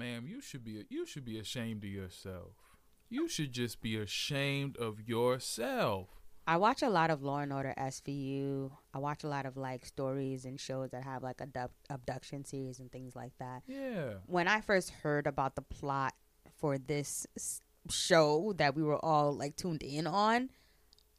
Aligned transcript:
Ma'am, 0.00 0.26
you 0.26 0.40
should 0.40 0.64
be 0.64 0.82
you 0.88 1.04
should 1.04 1.26
be 1.26 1.38
ashamed 1.38 1.84
of 1.84 1.90
yourself. 1.90 2.54
You 3.10 3.28
should 3.28 3.52
just 3.52 3.82
be 3.82 3.98
ashamed 3.98 4.78
of 4.78 4.98
yourself. 5.06 6.08
I 6.46 6.56
watch 6.56 6.80
a 6.80 6.88
lot 6.88 7.10
of 7.10 7.22
Law 7.22 7.40
and 7.40 7.52
Order 7.52 7.74
SVU. 7.76 8.70
I 8.94 8.98
watch 8.98 9.24
a 9.24 9.28
lot 9.28 9.44
of 9.44 9.58
like 9.58 9.84
stories 9.84 10.46
and 10.46 10.58
shows 10.58 10.88
that 10.92 11.04
have 11.04 11.22
like 11.22 11.42
abduct- 11.42 11.74
abduction 11.90 12.46
series 12.46 12.80
and 12.80 12.90
things 12.90 13.14
like 13.14 13.32
that. 13.40 13.62
Yeah. 13.66 14.14
When 14.24 14.48
I 14.48 14.62
first 14.62 14.88
heard 14.88 15.26
about 15.26 15.54
the 15.54 15.60
plot 15.60 16.14
for 16.56 16.78
this 16.78 17.26
show 17.90 18.54
that 18.56 18.74
we 18.74 18.82
were 18.82 19.04
all 19.04 19.34
like 19.36 19.56
tuned 19.56 19.82
in 19.82 20.06
on, 20.06 20.48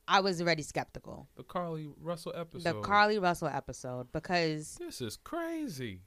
I 0.07 0.21
was 0.21 0.41
already 0.41 0.63
skeptical. 0.63 1.27
The 1.35 1.43
Carlee 1.43 1.93
Russell 2.01 2.33
episode. 2.35 2.63
The 2.63 2.81
Carlee 2.81 3.21
Russell 3.21 3.49
episode 3.49 4.11
because 4.11 4.75
This 4.79 5.01
is 5.01 5.17
crazy. 5.17 6.01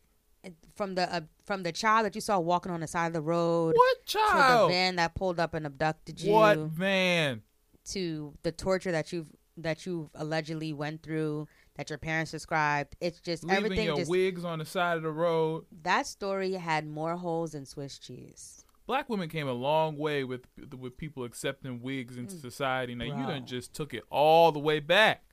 From 0.75 0.95
the 0.95 1.13
uh, 1.15 1.21
from 1.45 1.63
the 1.63 1.73
child 1.73 2.07
that 2.07 2.15
you 2.15 2.21
saw 2.21 2.39
walking 2.39 2.73
on 2.73 2.81
the 2.81 2.87
side 2.87 3.07
of 3.09 3.13
the 3.13 3.21
road 3.21 3.75
What 3.77 4.07
to 4.07 4.19
child? 4.19 4.71
the 4.71 4.75
van 4.75 4.97
that 4.97 5.15
pulled 5.15 5.39
up 5.41 5.55
and 5.55 5.67
abducted 5.67 6.21
you 6.21 6.33
What 6.33 6.59
van? 6.59 7.43
to 7.91 8.35
the 8.43 8.53
torture 8.53 8.93
that 8.93 9.13
you've 9.13 9.29
that 9.57 9.87
you've 9.87 10.09
allegedly 10.15 10.73
went 10.73 11.03
through 11.03 11.47
that 11.77 11.91
your 11.91 11.99
parents 11.99 12.31
described. 12.31 12.97
It's 13.01 13.21
just 13.21 13.45
Leaving 13.45 13.65
everything 13.65 13.87
your 13.87 13.97
just 13.97 14.11
wigs 14.11 14.45
on 14.45 14.59
the 14.61 14.65
side 14.65 14.97
of 14.97 15.03
the 15.03 15.11
road. 15.11 15.65
that 15.83 16.07
story 16.07 16.53
had 16.53 16.87
more 16.87 17.17
holes 17.17 17.53
than 17.53 17.65
Swiss 17.67 17.99
cheese. 17.99 18.65
Black 18.87 19.09
women 19.09 19.29
came 19.29 19.49
a 19.49 19.53
long 19.53 19.97
way 19.97 20.25
with 20.25 20.43
with 20.79 20.97
people 20.97 21.25
accepting 21.25 21.81
wigs 21.81 22.17
Mm. 22.17 22.21
into 22.21 22.37
society. 22.37 22.95
Now 22.95 23.05
you 23.07 23.13
Bro. 23.15 23.27
done 23.27 23.47
just 23.47 23.75
took 23.75 23.95
it 23.95 24.03
all 24.11 24.51
the 24.53 24.59
way 24.61 24.81
back. 24.81 25.25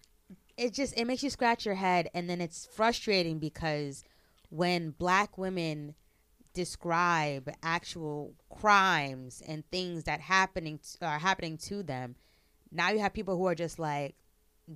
It 0.57 0.73
just 0.73 0.97
it 0.97 1.05
makes 1.05 1.23
you 1.23 1.29
scratch 1.29 1.65
your 1.65 1.75
head 1.75 2.09
and 2.13 2.29
then 2.29 2.41
it's 2.41 2.65
frustrating 2.65 3.39
because 3.39 4.03
when 4.51 4.91
black 4.91 5.37
women 5.37 5.95
describe 6.53 7.49
actual 7.63 8.33
crimes 8.49 9.41
and 9.47 9.63
things 9.71 10.03
that 10.03 10.19
happening 10.19 10.77
t- 10.79 11.03
are 11.05 11.17
happening 11.17 11.57
to 11.57 11.81
them, 11.81 12.15
now 12.71 12.89
you 12.91 12.99
have 12.99 13.13
people 13.13 13.37
who 13.37 13.47
are 13.47 13.55
just 13.55 13.79
like 13.79 14.15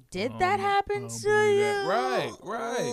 did 0.09 0.31
I 0.31 0.39
that 0.39 0.59
happen 0.59 1.07
to 1.07 1.29
you? 1.29 1.59
that. 1.59 1.87
Right, 1.87 2.31
right. 2.43 2.91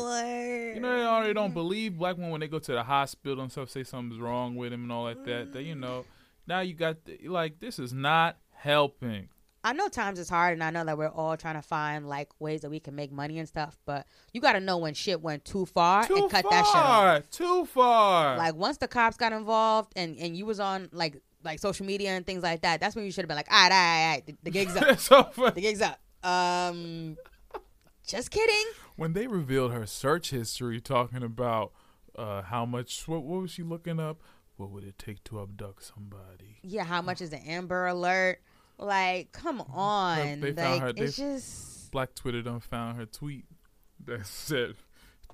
Or- 0.70 0.74
You 0.74 0.80
know 0.80 0.96
they 0.98 1.04
already 1.04 1.34
don't 1.34 1.54
believe 1.54 1.96
black 1.98 2.16
women 2.16 2.30
when 2.30 2.40
they 2.40 2.48
go 2.48 2.58
to 2.58 2.72
the 2.72 2.82
hospital 2.82 3.40
and 3.42 3.50
stuff, 3.50 3.70
say 3.70 3.82
something's 3.84 4.20
wrong 4.20 4.54
with 4.56 4.70
them 4.72 4.82
and 4.82 4.92
all 4.92 5.04
like 5.04 5.24
that. 5.24 5.52
That 5.52 5.62
you 5.62 5.74
know, 5.74 6.04
now 6.46 6.60
you 6.60 6.74
got 6.74 7.04
the, 7.04 7.18
like 7.28 7.60
this 7.60 7.78
is 7.78 7.92
not 7.92 8.36
helping. 8.50 9.28
I 9.64 9.72
know 9.72 9.88
times 9.88 10.18
is 10.18 10.28
hard, 10.28 10.54
and 10.54 10.64
I 10.64 10.70
know 10.70 10.84
that 10.84 10.98
we're 10.98 11.08
all 11.08 11.36
trying 11.36 11.54
to 11.54 11.62
find 11.62 12.08
like 12.08 12.28
ways 12.40 12.62
that 12.62 12.70
we 12.70 12.80
can 12.80 12.94
make 12.96 13.12
money 13.12 13.38
and 13.38 13.46
stuff. 13.48 13.78
But 13.84 14.06
you 14.32 14.40
got 14.40 14.54
to 14.54 14.60
know 14.60 14.78
when 14.78 14.94
shit 14.94 15.20
went 15.20 15.44
too 15.44 15.66
far 15.66 16.04
Too 16.06 16.16
and 16.16 16.30
cut 16.30 16.44
that 16.50 16.66
shit 16.66 16.74
off. 16.76 16.84
far, 16.84 17.20
too 17.30 17.64
far. 17.66 18.36
Like 18.36 18.54
once 18.56 18.78
the 18.78 18.88
cops 18.88 19.16
got 19.16 19.32
involved 19.32 19.92
and 19.94 20.16
and 20.18 20.36
you 20.36 20.46
was 20.46 20.58
on 20.58 20.88
like 20.92 21.20
like 21.44 21.58
social 21.58 21.86
media 21.86 22.10
and 22.10 22.26
things 22.26 22.42
like 22.42 22.62
that, 22.62 22.80
that's 22.80 22.96
when 22.96 23.04
you 23.04 23.12
should 23.12 23.22
have 23.22 23.28
been 23.28 23.36
like, 23.36 23.52
all 23.52 23.58
right, 23.68 23.72
all 23.72 23.78
right, 23.78 24.04
all 24.04 24.12
right, 24.14 24.26
the, 24.26 24.36
the 24.44 24.50
gig's 24.50 24.76
up, 24.76 24.98
so 25.36 25.50
the 25.54 25.60
gig's 25.60 25.80
up. 25.80 26.00
Um, 26.24 27.16
just 28.06 28.30
kidding. 28.30 28.64
when 28.96 29.12
they 29.12 29.26
revealed 29.26 29.72
her 29.72 29.86
search 29.86 30.30
history, 30.30 30.80
talking 30.80 31.22
about 31.22 31.72
uh, 32.16 32.42
how 32.42 32.64
much, 32.64 33.08
what, 33.08 33.22
what 33.24 33.42
was 33.42 33.50
she 33.50 33.62
looking 33.62 33.98
up? 33.98 34.20
What 34.56 34.70
would 34.70 34.84
it 34.84 34.98
take 34.98 35.24
to 35.24 35.40
abduct 35.40 35.82
somebody? 35.84 36.58
Yeah, 36.62 36.84
how 36.84 37.02
much 37.02 37.20
is 37.20 37.30
the 37.30 37.38
Amber 37.38 37.86
Alert? 37.86 38.40
Like, 38.78 39.32
come 39.32 39.60
on, 39.60 40.40
they 40.40 40.48
like 40.52 40.56
found 40.56 40.80
her- 40.82 40.88
it's 40.96 41.16
they- 41.16 41.22
just 41.34 41.90
Black 41.92 42.14
Twitter 42.14 42.42
done 42.42 42.60
found 42.60 42.96
her 42.96 43.06
tweet 43.06 43.44
that 44.04 44.26
said, 44.26 44.74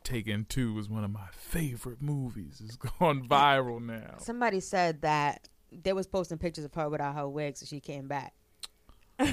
"Taken 0.05 0.45
Two 0.49 0.75
was 0.75 0.89
one 0.89 1.05
of 1.05 1.11
my 1.11 1.29
favorite 1.33 2.03
movies. 2.03 2.61
It's 2.65 2.77
gone 2.77 3.27
viral 3.29 3.81
now." 3.81 4.17
somebody 4.19 4.61
said 4.61 5.03
that 5.03 5.49
they 5.73 5.93
was 5.93 6.07
posting 6.07 6.39
pictures 6.39 6.65
of 6.65 6.75
her 6.75 6.89
without 6.91 7.15
her 7.15 7.29
wig, 7.29 7.57
so 7.57 7.65
she 7.67 7.81
came 7.81 8.09
back. 8.09 8.35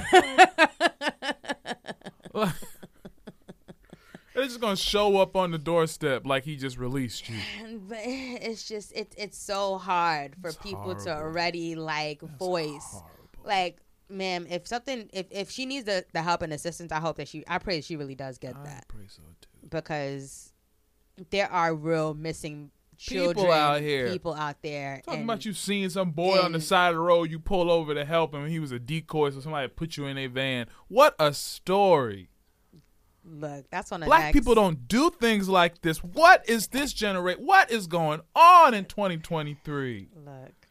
They're 4.33 4.43
just 4.43 4.59
gonna 4.59 4.75
show 4.75 5.17
up 5.17 5.37
on 5.37 5.51
the 5.51 5.57
doorstep 5.57 6.25
like 6.25 6.43
he 6.43 6.57
just 6.57 6.77
released 6.77 7.29
you. 7.29 7.37
But 7.87 7.99
it's 8.03 8.67
just 8.67 8.91
it, 8.93 9.13
it's 9.17 9.37
so 9.37 9.77
hard 9.77 10.35
for 10.41 10.49
It's 10.49 10.57
people 10.57 10.93
to 10.95 11.09
already 11.16 11.75
like 11.75 12.19
voice 12.22 12.83
horrible. 12.91 13.09
like 13.45 13.77
ma'am 14.09 14.45
if 14.49 14.67
something 14.67 15.09
if, 15.13 15.25
if 15.31 15.49
she 15.49 15.66
needs 15.66 15.85
the, 15.85 16.05
the 16.13 16.21
help 16.21 16.41
and 16.41 16.53
assistance 16.53 16.91
i 16.91 16.99
hope 16.99 17.17
that 17.17 17.27
she 17.27 17.43
i 17.47 17.57
pray 17.57 17.81
she 17.81 17.95
really 17.95 18.16
does 18.16 18.38
get 18.38 18.53
that. 18.53 18.59
I 18.61 18.63
that 18.75 18.88
pray 18.88 19.05
so 19.07 19.21
too. 19.41 19.67
because 19.69 20.53
there 21.31 21.51
are 21.51 21.73
real 21.73 22.13
missing 22.13 22.71
People 22.97 23.51
out 23.51 23.81
here. 23.81 24.09
people 24.09 24.33
out 24.33 24.61
there 24.61 25.01
Talking 25.03 25.19
and 25.21 25.29
about 25.29 25.43
you 25.43 25.51
seeing 25.51 25.89
some 25.89 26.11
boy 26.11 26.39
on 26.39 26.53
the 26.53 26.61
side 26.61 26.89
of 26.89 26.95
the 26.95 27.01
road, 27.01 27.29
you 27.29 27.39
pull 27.39 27.69
over 27.69 27.93
to 27.93 28.05
help 28.05 28.33
him. 28.33 28.47
He 28.47 28.57
was 28.57 28.71
a 28.71 28.79
decoy, 28.79 29.31
so 29.31 29.41
somebody 29.41 29.67
put 29.67 29.97
you 29.97 30.05
in 30.05 30.17
a 30.17 30.27
van. 30.27 30.67
What 30.87 31.13
a 31.19 31.33
story! 31.33 32.29
look 33.25 33.66
that's 33.69 33.91
on 33.91 33.99
Black 34.01 34.22
next- 34.25 34.33
people 34.33 34.55
don't 34.55 34.87
do 34.87 35.09
things 35.09 35.49
like 35.49 35.81
this. 35.81 35.97
What 36.03 36.47
is 36.47 36.67
this 36.67 36.93
generate? 36.93 37.39
What 37.39 37.69
is 37.69 37.87
going 37.87 38.22
on 38.33 38.73
in 38.73 38.85
2023? 38.85 40.07
look 40.25 40.64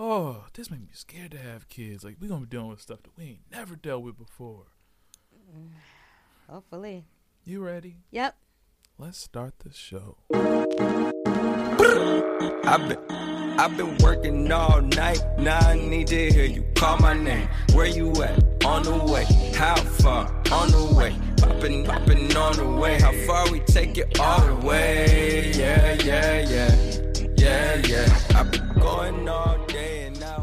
Oh, 0.00 0.44
this 0.54 0.70
made 0.70 0.82
me 0.82 0.90
scared 0.92 1.32
to 1.32 1.38
have 1.38 1.68
kids. 1.68 2.04
Like 2.04 2.18
we 2.20 2.28
gonna 2.28 2.42
be 2.42 2.46
dealing 2.46 2.68
with 2.68 2.80
stuff 2.80 3.02
that 3.02 3.10
we 3.18 3.24
ain't 3.24 3.40
never 3.50 3.74
dealt 3.74 4.04
with 4.04 4.16
before. 4.16 4.66
hopefully 6.48 7.04
You 7.44 7.64
ready? 7.64 7.96
yep 8.10 8.36
Let's 8.96 9.18
start 9.18 9.54
the 9.60 9.72
show. 9.72 10.18
I've 12.64 12.88
been, 12.88 12.98
I've 13.58 13.76
been 13.76 13.96
working 13.98 14.50
all 14.52 14.80
night. 14.82 15.20
Now 15.38 15.58
I 15.58 15.74
need 15.76 16.06
to 16.08 16.30
hear 16.32 16.44
you 16.44 16.64
call 16.74 16.98
my 16.98 17.14
name. 17.14 17.48
Where 17.74 17.86
you 17.86 18.10
at? 18.22 18.64
On 18.64 18.82
the 18.82 18.96
way. 19.04 19.24
How 19.54 19.76
far? 19.76 20.26
On 20.52 20.70
the 20.70 20.94
way. 20.96 21.16
Popping, 21.38 21.84
popping 21.84 22.36
on 22.36 22.56
the 22.56 22.68
way. 22.68 23.00
How 23.00 23.12
far 23.26 23.50
we 23.50 23.60
take 23.60 23.98
it 23.98 24.18
all 24.20 24.40
the 24.46 24.66
way? 24.66 25.52
Yeah, 25.54 25.94
yeah, 26.02 26.40
yeah. 26.48 26.98
Yeah, 27.36 27.76
yeah. 27.86 28.18
I've 28.34 28.50
been 28.50 28.68
going 28.80 29.28
all 29.28 29.47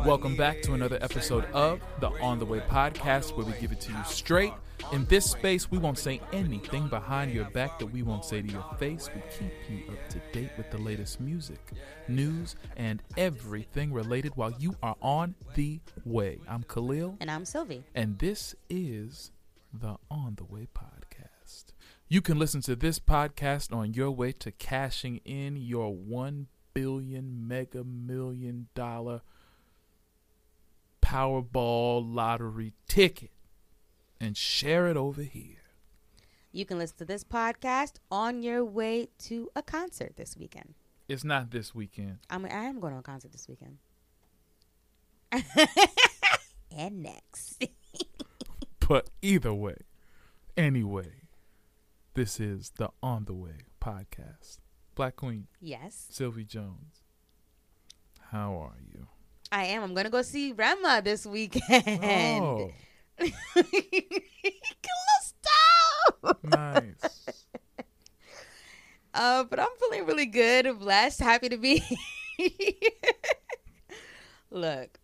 Welcome 0.05 0.35
back 0.35 0.61
to 0.61 0.75
another 0.75 0.99
episode 1.01 1.45
of 1.45 1.81
the 1.99 2.09
On 2.21 2.37
the 2.37 2.45
Way 2.45 2.59
podcast, 2.59 3.35
where 3.35 3.43
we 3.43 3.53
give 3.59 3.71
it 3.71 3.81
to 3.81 3.91
you 3.91 4.03
straight. 4.05 4.53
In 4.93 5.03
this 5.05 5.31
space, 5.31 5.71
we 5.71 5.79
won't 5.79 5.97
say 5.97 6.21
anything 6.31 6.87
behind 6.89 7.33
your 7.33 7.45
back 7.45 7.79
that 7.79 7.87
we 7.87 8.03
won't 8.03 8.23
say 8.23 8.43
to 8.43 8.47
your 8.47 8.63
face. 8.77 9.09
We 9.15 9.21
keep 9.35 9.51
you 9.67 9.91
up 9.91 10.07
to 10.09 10.19
date 10.31 10.51
with 10.57 10.69
the 10.69 10.77
latest 10.77 11.19
music, 11.19 11.71
news, 12.07 12.55
and 12.77 13.01
everything 13.17 13.91
related 13.91 14.35
while 14.35 14.53
you 14.59 14.75
are 14.83 14.95
on 15.01 15.33
the 15.55 15.79
way. 16.05 16.37
I'm 16.47 16.61
Kahlil, 16.61 17.17
and 17.19 17.31
i'm 17.31 17.43
Sylvee 17.43 17.81
and 17.95 18.19
this 18.19 18.53
is 18.69 19.31
the 19.73 19.95
On 20.11 20.35
the 20.35 20.43
Way 20.45 20.67
podcast. 20.71 21.73
You 22.07 22.21
can 22.21 22.37
listen 22.37 22.61
to 22.61 22.75
this 22.75 22.99
podcast 22.99 23.75
on 23.75 23.95
your 23.95 24.11
way 24.11 24.33
to 24.33 24.51
cashing 24.51 25.19
in 25.25 25.57
your 25.57 25.95
1 25.95 26.45
billion 26.75 27.47
mega 27.47 27.83
million 27.83 28.67
dollar 28.75 29.21
Powerball 31.05 32.03
lottery 32.15 32.73
ticket 32.87 33.29
and 34.19 34.35
share 34.35 34.87
it 34.87 34.97
over 34.97 35.21
here. 35.21 35.57
you 36.51 36.65
can 36.65 36.79
listen 36.79 36.97
to 36.97 37.05
this 37.05 37.23
podcast 37.23 37.95
on 38.09 38.41
your 38.41 38.65
way 38.65 39.07
to 39.19 39.49
a 39.55 39.61
concert 39.61 40.13
this 40.17 40.35
weekend 40.35 40.73
It's 41.07 41.23
not 41.23 41.51
this 41.51 41.75
weekend. 41.75 42.17
i 42.29 42.37
mean 42.39 42.51
i 42.51 42.63
am 42.63 42.79
going 42.79 42.93
to 42.93 42.99
a 42.99 43.03
concert 43.03 43.31
this 43.31 43.47
weekend 43.47 43.77
and 46.75 47.03
next 47.03 47.63
But 48.87 49.09
either 49.23 49.51
way, 49.53 49.77
anyway, 50.55 51.23
this 52.13 52.39
is 52.39 52.71
the 52.77 52.89
On 53.01 53.25
the 53.25 53.33
Way 53.33 53.65
podcast. 53.81 54.59
Black 54.93 55.15
Queen, 55.15 55.47
yes 55.59 56.07
Sylvee 56.11 56.45
Jones. 56.47 57.01
How 58.31 58.53
are 58.55 58.77
you? 58.93 59.07
I 59.55 59.67
am. 59.67 59.83
I'm 59.83 59.93
gonna 59.93 60.09
go 60.09 60.21
see 60.21 60.51
Rema 60.51 61.01
this 61.01 61.25
weekend. 61.25 61.87
Oh, 62.43 62.71
nice. 66.43 66.95
Uh, 69.17 69.45
but 69.45 69.61
I'm 69.61 69.69
feeling 69.79 70.05
really 70.05 70.25
good, 70.25 70.77
blessed, 70.77 71.21
happy 71.21 71.47
to 71.47 71.55
be 71.55 71.81
Look, 74.51 74.99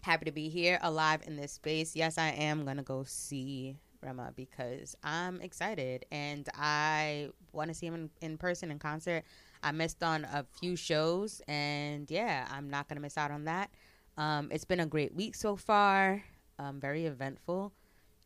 happy 0.00 0.24
to 0.24 0.32
be 0.32 0.48
here 0.48 0.80
alive 0.82 1.20
in 1.24 1.36
this 1.36 1.52
space. 1.52 1.94
Yes, 1.94 2.18
I 2.18 2.30
am 2.30 2.64
going 2.64 2.78
to 2.78 2.82
go 2.82 3.04
see 3.06 3.76
Rema 4.02 4.32
because 4.34 4.96
I'm 5.04 5.40
excited 5.40 6.04
and 6.10 6.48
I 6.56 7.28
want 7.52 7.68
to 7.68 7.74
see 7.74 7.86
him 7.86 7.94
in, 7.94 8.10
in 8.20 8.36
person 8.38 8.72
in 8.72 8.80
concert. 8.80 9.22
I 9.62 9.72
missed 9.72 10.02
on 10.02 10.24
a 10.24 10.44
few 10.60 10.76
shows 10.76 11.42
and 11.48 12.10
yeah, 12.10 12.46
I'm 12.50 12.70
not 12.70 12.88
to 12.96 13.02
miss 13.02 13.18
out 13.18 13.30
on 13.30 13.44
that. 13.44 13.70
Um, 14.16 14.48
it's 14.50 14.64
been 14.64 14.80
a 14.80 14.86
great 14.86 15.14
week 15.14 15.34
so 15.34 15.56
far, 15.56 16.22
um, 16.58 16.80
very 16.80 17.06
eventful. 17.06 17.72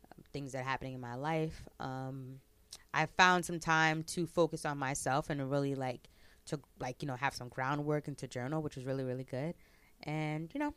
Um, 0.05 0.23
things 0.33 0.51
that 0.53 0.59
are 0.59 0.63
happening 0.63 0.93
in 0.93 1.01
my 1.01 1.15
life. 1.15 1.67
Um, 1.79 2.39
I 2.93 3.05
found 3.05 3.45
some 3.45 3.59
time 3.59 4.03
to 4.03 4.25
focus 4.25 4.65
on 4.65 4.77
myself 4.77 5.29
and 5.29 5.49
really 5.49 5.75
like 5.75 6.09
to 6.47 6.59
like 6.79 7.01
you 7.01 7.07
know 7.07 7.15
have 7.15 7.33
some 7.33 7.49
groundwork 7.49 8.07
and 8.07 8.17
to 8.19 8.27
journal, 8.27 8.61
which 8.61 8.75
was 8.75 8.85
really 8.85 9.03
really 9.03 9.23
good. 9.23 9.55
And 10.03 10.49
you 10.53 10.59
know, 10.59 10.73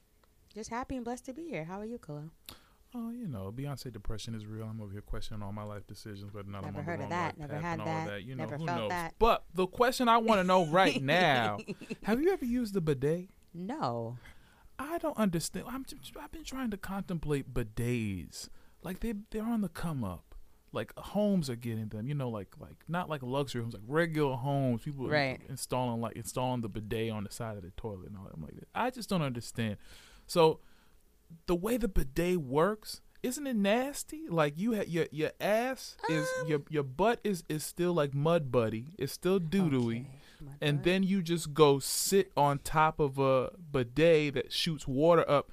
just 0.55 0.71
happy 0.71 0.97
and 0.97 1.05
blessed 1.05 1.27
to 1.27 1.33
be 1.33 1.45
here. 1.49 1.65
How 1.65 1.81
are 1.81 1.85
you, 1.85 1.99
Kahlil? 1.99 2.31
Oh, 2.95 3.11
you 3.11 3.29
know, 3.29 3.53
Beyonce 3.55 3.93
depression 3.93 4.35
is 4.35 4.47
real. 4.47 4.65
I'm 4.65 4.81
over 4.81 4.91
here 4.91 5.03
questioning 5.03 5.43
all 5.43 5.53
my 5.53 5.63
life 5.63 5.87
decisions, 5.87 6.31
but 6.33 6.49
not 6.49 6.65
Never 6.65 6.81
heard 6.83 7.01
of 7.03 7.11
that. 7.11 7.39
Never 7.39 7.57
had 7.59 7.81
that. 7.81 8.07
that. 8.07 8.23
You 8.25 8.35
know, 8.35 8.45
Never 8.45 8.57
who 8.57 8.65
felt 8.67 8.79
knows? 8.79 8.89
that. 8.91 9.15
But 9.19 9.45
the 9.55 9.67
question 9.67 10.09
I 10.09 10.17
want 10.19 10.41
to 10.41 10.45
know 10.45 10.65
right 10.67 11.01
now: 11.03 11.59
Have 12.05 12.23
you 12.23 12.33
ever 12.33 12.47
used 12.47 12.73
the 12.75 12.81
bidet? 12.81 13.29
No. 13.53 14.17
I 14.79 14.97
don't 14.99 15.19
understand. 15.19 15.67
I'm 15.69 15.85
I've 16.21 16.33
been 16.33 16.45
trying 16.45 16.71
to 16.71 16.77
contemplate 16.79 17.53
bidets. 17.53 18.49
Like 18.83 19.01
they 19.01 19.15
they're 19.31 19.43
on 19.43 19.61
the 19.61 19.69
come 19.69 20.03
up. 20.03 20.35
Like 20.73 20.97
homes 20.99 21.51
are 21.51 21.57
getting 21.57 21.89
them. 21.89 22.07
You 22.07 22.15
know, 22.15 22.31
like 22.31 22.55
like 22.59 22.77
not 22.89 23.11
like 23.11 23.23
luxury 23.23 23.61
homes, 23.61 23.75
like 23.75 23.83
regular 23.87 24.37
homes. 24.37 24.83
People 24.83 25.09
Right. 25.09 25.41
installing 25.49 26.01
like 26.01 26.17
installing 26.17 26.63
the 26.63 26.69
bidet 26.71 27.11
on 27.11 27.25
the 27.25 27.31
side 27.31 27.57
of 27.59 27.65
the 27.65 27.71
toilet 27.77 28.07
and 28.09 28.17
all 28.17 28.25
that. 28.25 28.35
I'm 28.35 28.43
like, 28.43 28.55
I 28.75 28.89
just 28.91 29.11
don't 29.11 29.23
understand. 29.23 29.77
So 30.27 30.61
the 31.47 31.55
way 31.55 31.77
the 31.77 31.89
bidet 31.89 32.39
works. 32.41 33.01
Isn't 33.23 33.47
it 33.49 33.57
nasty? 33.57 34.29
Like 34.29 34.55
you, 34.57 34.77
ha- 34.77 34.85
your 34.87 35.07
your 35.11 35.33
ass 35.41 35.97
is 36.09 36.29
Um. 36.41 36.47
your 36.49 36.61
your 36.71 36.83
butt 36.85 37.21
is 37.25 37.43
is 37.49 37.65
still 37.65 37.93
like 37.93 38.15
mud 38.15 38.53
buddy. 38.53 38.95
It's 38.99 39.13
still 39.13 39.41
doodooey 39.41 40.07
Okay. 40.41 40.53
And 40.63 40.79
God. 40.79 40.85
then 40.85 41.03
you 41.03 41.21
just 41.21 41.53
go 41.53 41.81
sit 41.81 42.31
on 42.37 42.61
top 42.61 43.01
of 43.01 43.19
a 43.19 43.51
bidet 43.73 44.35
that 44.35 44.53
shoots 44.53 44.87
water 44.87 45.29
up 45.29 45.51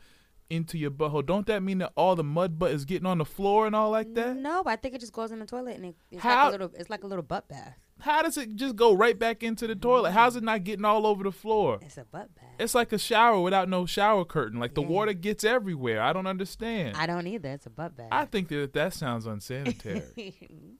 into 0.47 0.77
your 0.77 0.91
butthole. 0.91 1.25
Don't 1.25 1.47
that 1.47 1.63
mean 1.63 1.79
that 1.79 1.91
all 1.97 2.15
the 2.15 2.23
mud 2.23 2.59
butt 2.59 2.69
is 2.69 2.85
getting 2.85 3.07
on 3.07 3.17
the 3.17 3.25
floor 3.25 3.65
and 3.65 3.75
all 3.75 3.89
like 3.89 4.13
that? 4.13 4.35
No, 4.37 4.61
I 4.67 4.75
think 4.75 4.93
it 4.93 5.01
just 5.01 5.11
goes 5.11 5.31
in 5.31 5.39
the 5.39 5.47
toilet 5.47 5.77
and 5.77 5.85
it, 5.87 5.95
it's 6.11 6.21
How- 6.21 6.43
like 6.45 6.47
a 6.49 6.51
little. 6.51 6.71
It's 6.77 6.89
like 6.91 7.03
a 7.03 7.07
little 7.07 7.23
butt 7.23 7.47
bath. 7.47 7.79
How 8.05 8.21
does 8.21 8.37
it 8.37 8.55
just 8.55 8.75
go 8.75 8.93
right 8.93 9.17
back 9.17 9.41
into 9.41 9.65
the 9.65 9.73
toilet? 9.75 10.11
How's 10.11 10.35
it 10.35 10.43
not 10.43 10.63
getting 10.63 10.85
all 10.85 11.07
over 11.07 11.23
the 11.23 11.31
floor? 11.31 11.79
It's 11.81 11.97
a 11.97 12.05
butt 12.05 12.35
bath. 12.35 12.45
It's 12.59 12.75
like 12.75 12.93
a 12.93 12.99
shower 12.99 13.41
without 13.41 13.67
no 13.67 13.87
shower 13.87 14.23
curtain. 14.25 14.59
Like 14.59 14.75
the 14.75 14.83
Yeah. 14.83 14.87
water 14.89 15.13
gets 15.13 15.43
everywhere. 15.43 16.01
I 16.03 16.13
don't 16.13 16.27
understand. 16.27 16.97
I 16.97 17.07
don't 17.07 17.25
either. 17.25 17.49
It's 17.49 17.65
a 17.65 17.71
butt 17.71 17.97
bath. 17.97 18.09
I 18.11 18.25
think 18.25 18.49
that 18.49 18.73
that 18.73 18.93
sounds 18.93 19.25
unsanitary. 19.25 20.35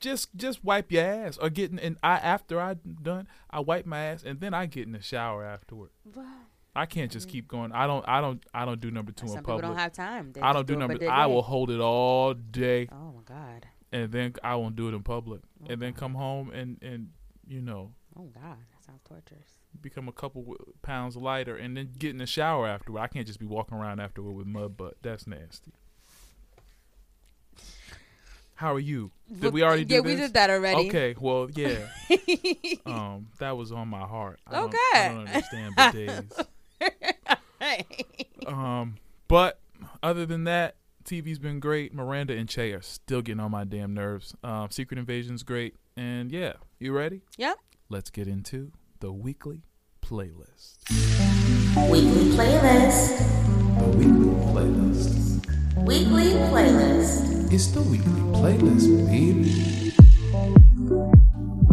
just 0.00 0.34
just 0.36 0.62
wipe 0.64 0.92
your 0.92 1.04
ass 1.04 1.36
or 1.38 1.50
getting 1.50 1.80
and 1.80 1.96
I 2.02 2.14
after 2.14 2.60
I 2.60 2.74
done 2.74 3.26
I 3.50 3.58
wipe 3.60 3.84
my 3.86 3.98
ass 4.04 4.22
and 4.24 4.38
then 4.40 4.54
I 4.54 4.66
get 4.66 4.86
in 4.86 4.92
the 4.92 5.02
shower 5.02 5.44
afterward. 5.44 5.90
I 6.76 6.86
can't 6.86 7.10
just 7.10 7.28
keep 7.28 7.48
going. 7.48 7.72
I 7.72 7.86
don't. 7.86 8.02
I 8.08 8.20
don't. 8.22 8.42
I 8.54 8.64
don't 8.64 8.80
do 8.80 8.90
number 8.90 9.12
two 9.12 9.26
Some 9.26 9.38
in 9.38 9.42
people 9.42 9.54
public. 9.58 9.66
don't 9.68 9.78
have 9.78 9.92
time. 9.92 10.32
They 10.32 10.40
I 10.40 10.52
don't 10.54 10.66
do 10.66 10.72
it 10.74 10.78
number. 10.78 11.10
I 11.10 11.26
will 11.26 11.42
hold 11.42 11.70
it 11.70 11.80
all 11.80 12.32
day, 12.32 12.88
Oh 12.90 13.12
my 13.14 13.22
god. 13.24 13.66
And 13.92 14.10
then 14.10 14.34
I 14.42 14.56
won't 14.56 14.74
do 14.76 14.88
it 14.88 14.94
in 14.94 15.02
public, 15.02 15.42
and 15.68 15.80
then 15.80 15.92
come 15.92 16.14
home 16.14 16.50
and 16.50 16.78
and 16.82 17.10
you 17.46 17.60
know 17.60 17.92
Oh 18.18 18.24
god. 18.34 18.56
That 18.72 18.84
sounds 18.84 19.00
torturous. 19.08 19.48
become 19.80 20.08
a 20.08 20.12
couple 20.12 20.56
pounds 20.82 21.16
lighter, 21.16 21.56
and 21.56 21.76
then 21.76 21.90
get 21.98 22.10
in 22.10 22.18
the 22.18 22.26
shower 22.26 22.66
afterward. 22.68 23.00
I 23.00 23.06
can't 23.06 23.26
just 23.26 23.38
be 23.40 23.46
walking 23.46 23.76
around 23.78 24.00
afterward 24.00 24.32
with 24.32 24.46
mud 24.46 24.76
butt. 24.76 24.96
That's 25.02 25.26
nasty. 25.26 25.72
How 28.54 28.74
are 28.74 28.78
you? 28.80 29.10
Did 29.40 29.52
we 29.52 29.62
already 29.64 29.84
do 29.84 29.94
Yeah, 29.96 30.00
this? 30.02 30.12
we 30.14 30.16
did 30.16 30.34
that 30.34 30.50
already. 30.50 30.88
Okay, 30.88 31.16
well, 31.18 31.48
yeah. 31.54 31.78
um, 32.86 33.26
that 33.38 33.56
was 33.56 33.72
on 33.72 33.88
my 33.88 34.06
heart. 34.06 34.38
I 34.46 34.52
don't, 34.52 34.74
I 34.94 35.08
don't 35.08 35.28
understand 35.28 35.76
bidets. 35.76 36.46
Um, 38.46 38.96
but 39.28 39.58
other 40.02 40.26
than 40.26 40.44
that, 40.44 40.74
TV's 41.12 41.38
been 41.38 41.60
great. 41.60 41.92
Miranda 41.92 42.34
and 42.34 42.48
Che 42.48 42.72
are 42.72 42.80
still 42.80 43.20
getting 43.20 43.38
on 43.38 43.50
my 43.50 43.64
damn 43.64 43.92
nerves. 43.92 44.34
Um, 44.42 44.70
Secret 44.70 44.98
Invasion's 44.98 45.42
great, 45.42 45.74
and 45.94 46.32
yeah, 46.32 46.54
you 46.78 46.96
ready? 46.96 47.20
Yep. 47.36 47.58
Let's 47.90 48.08
get 48.08 48.26
into 48.26 48.72
the 49.00 49.12
weekly 49.12 49.60
playlist. 50.00 50.78
Weekly 51.90 52.30
playlist. 52.30 53.18
The 53.78 53.88
weekly 53.90 54.32
playlist. 54.54 55.46
Weekly 55.84 56.32
playlist. 56.48 57.52
It's 57.52 57.66
the 57.66 57.82
weekly 57.82 58.22
playlist, 58.32 59.06
baby. 59.06 59.92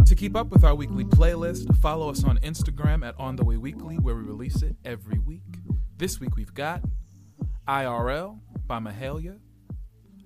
To 0.04 0.14
keep 0.14 0.36
up 0.36 0.50
with 0.50 0.64
our 0.64 0.74
weekly 0.74 1.04
playlist, 1.04 1.74
follow 1.76 2.10
us 2.10 2.24
on 2.24 2.36
Instagram 2.40 3.08
at 3.08 3.14
On 3.18 3.36
The 3.36 3.44
Way 3.46 3.56
Weekly, 3.56 3.96
where 3.96 4.16
we 4.16 4.22
release 4.22 4.60
it 4.60 4.76
every 4.84 5.18
week. 5.18 5.56
This 5.96 6.20
week 6.20 6.36
we've 6.36 6.52
got 6.52 6.82
IRL 7.66 8.40
by 8.70 8.78
Mahalia, 8.78 9.36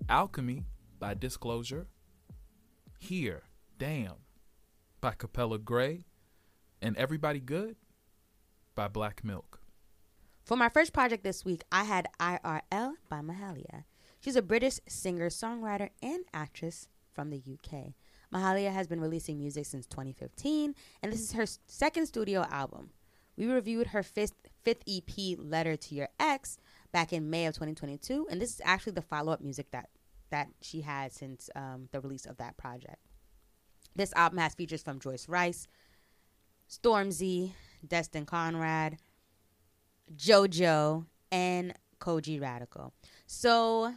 Alchemy 0.07 0.65
by 0.99 1.15
Disclosure, 1.15 1.87
Here, 2.99 3.45
Damn 3.79 4.17
by 5.01 5.13
Capella 5.13 5.59
Grey, 5.59 6.05
and 6.83 6.95
Everybody 6.99 7.41
Good 7.41 7.77
by 8.75 8.89
Black 8.89 9.25
Milk. 9.25 9.63
For 10.45 10.59
my 10.59 10.69
first 10.69 10.93
project 10.93 11.25
this 11.25 11.43
week, 11.43 11.63
I 11.73 11.85
had 11.85 12.07
IRL 12.21 12.93
by 13.09 13.23
Mahalia. 13.23 13.85
She's 14.21 14.37
a 14.37 14.43
British 14.43 14.79
singer, 14.87 15.31
songwriter, 15.31 15.89
and 16.03 16.27
actress 16.35 16.89
from 17.15 17.31
the 17.31 17.39
UK. 17.39 17.95
Mahalia 18.31 18.71
has 18.71 18.87
been 18.87 19.01
releasing 19.01 19.39
music 19.39 19.65
since 19.65 19.87
2015, 19.87 20.75
and 21.03 21.11
this 21.11 21.21
is 21.23 21.33
her 21.33 21.47
second 21.67 22.05
studio 22.09 22.45
album. 22.51 22.91
We 23.39 23.47
reviewed 23.47 23.89
her 23.89 24.03
fifth, 24.03 24.35
fifth 24.63 24.83
EP, 24.87 25.39
Letter 25.39 25.77
to 25.77 25.95
Your 25.95 26.09
Ex, 26.21 26.59
back 26.95 27.13
in 27.13 27.29
May 27.29 27.47
of 27.47 27.55
2022, 27.55 28.29
and 28.31 28.41
this 28.41 28.55
is 28.55 28.61
actually 28.65 28.93
the 28.93 29.03
follow 29.03 29.33
up 29.33 29.41
music 29.41 29.67
that, 29.73 29.89
that 30.31 30.47
she 30.63 30.81
had 30.81 31.13
since 31.13 31.51
um, 31.57 31.89
the 31.91 32.01
release 32.01 32.25
of 32.25 32.37
that 32.37 32.57
project. 32.57 32.99
This 33.97 34.13
album 34.15 34.39
has 34.39 34.55
features 34.55 34.81
from 34.81 35.01
Joyce 35.01 35.29
Wrice, 35.29 35.67
Stormzy, 36.71 37.51
Destin 37.87 38.25
Conrad, 38.25 38.99
JoJo, 40.17 41.05
and 41.33 41.75
Kojey 41.99 42.41
Radical. 42.41 42.95
So 43.27 43.93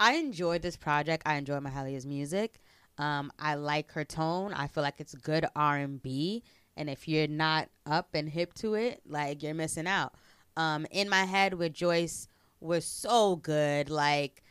I 0.00 0.14
enjoyed 0.14 0.62
this 0.62 0.78
project. 0.78 1.24
I 1.26 1.34
enjoy 1.34 1.58
Mahalia's 1.58 2.06
music. 2.06 2.62
Um, 2.96 3.30
I 3.38 3.56
like 3.56 3.92
her 3.92 4.04
tone. 4.04 4.54
I 4.54 4.68
feel 4.68 4.82
like 4.82 5.00
it's 5.00 5.14
good 5.14 5.44
R 5.54 5.76
and 5.76 6.02
B. 6.02 6.44
And 6.78 6.88
if 6.88 7.06
you're 7.06 7.28
not 7.28 7.68
up 7.84 8.14
and 8.14 8.26
hip 8.26 8.54
to 8.54 8.72
it, 8.72 9.02
like 9.06 9.42
you're 9.42 9.52
missing 9.52 9.86
out. 9.86 10.14
Um, 10.56 10.86
in 10.90 11.08
my 11.08 11.24
head 11.24 11.54
with 11.54 11.72
Joyce 11.72 12.28
was 12.60 12.84
so 12.84 13.36
good. 13.36 13.90
Like 13.90 14.42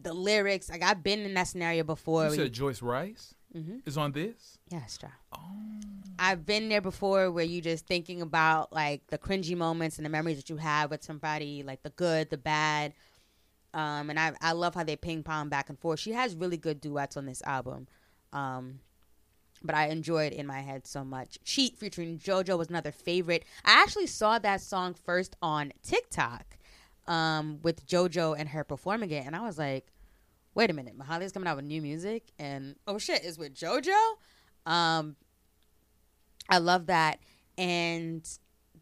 the 0.00 0.12
lyrics, 0.12 0.68
like 0.68 0.82
I've 0.82 1.02
been 1.02 1.20
in 1.20 1.34
that 1.34 1.48
scenario 1.48 1.84
before. 1.84 2.28
You 2.28 2.34
said 2.34 2.52
Joyce 2.52 2.82
Wrice 2.82 3.34
Mhm. 3.54 3.80
is 3.86 3.96
on 3.96 4.12
this? 4.12 4.58
yeah, 4.68 4.84
Stra. 4.86 5.12
I've 6.20 6.44
been 6.44 6.68
there 6.68 6.80
before 6.80 7.30
where 7.30 7.44
you 7.44 7.60
just 7.60 7.86
thinking 7.86 8.20
about 8.22 8.72
like 8.72 9.06
the 9.06 9.18
cringy 9.18 9.56
moments 9.56 9.98
and 9.98 10.04
the 10.04 10.10
memories 10.10 10.36
that 10.36 10.50
you 10.50 10.56
have 10.56 10.90
with 10.90 11.04
somebody, 11.04 11.62
like 11.62 11.82
the 11.82 11.90
good, 11.90 12.28
the 12.30 12.36
bad. 12.36 12.92
Um, 13.72 14.10
and 14.10 14.18
I 14.18 14.32
I 14.40 14.52
love 14.52 14.74
how 14.74 14.82
they 14.82 14.96
ping 14.96 15.22
pong 15.22 15.48
back 15.48 15.68
and 15.68 15.78
forth. 15.78 16.00
She 16.00 16.12
has 16.12 16.34
really 16.34 16.56
good 16.56 16.80
duets 16.80 17.16
on 17.16 17.26
this 17.26 17.40
album. 17.42 17.86
Um, 18.32 18.80
but 19.62 19.74
I 19.74 19.88
enjoyed 19.88 20.32
in 20.32 20.46
my 20.46 20.60
head 20.60 20.86
so 20.86 21.04
much. 21.04 21.38
Cheat 21.44 21.76
featuring 21.78 22.18
JoJo 22.18 22.58
was 22.58 22.68
another 22.68 22.92
favorite. 22.92 23.44
I 23.64 23.82
actually 23.82 24.06
saw 24.06 24.38
that 24.38 24.60
song 24.60 24.94
first 24.94 25.36
on 25.42 25.72
TikTok 25.82 26.58
um, 27.06 27.60
with 27.62 27.86
JoJo 27.86 28.36
and 28.38 28.48
her 28.50 28.64
performing 28.64 29.10
it, 29.10 29.26
and 29.26 29.34
I 29.34 29.40
was 29.40 29.58
like, 29.58 29.92
wait 30.54 30.70
a 30.70 30.72
minute, 30.72 30.98
Mahalia's 30.98 31.32
coming 31.32 31.48
out 31.48 31.56
with 31.56 31.64
new 31.64 31.82
music, 31.82 32.24
and 32.38 32.76
oh 32.86 32.98
shit, 32.98 33.24
is 33.24 33.38
with 33.38 33.54
JoJo. 33.54 33.96
Um, 34.66 35.16
I 36.48 36.58
love 36.58 36.86
that, 36.86 37.20
and 37.56 38.28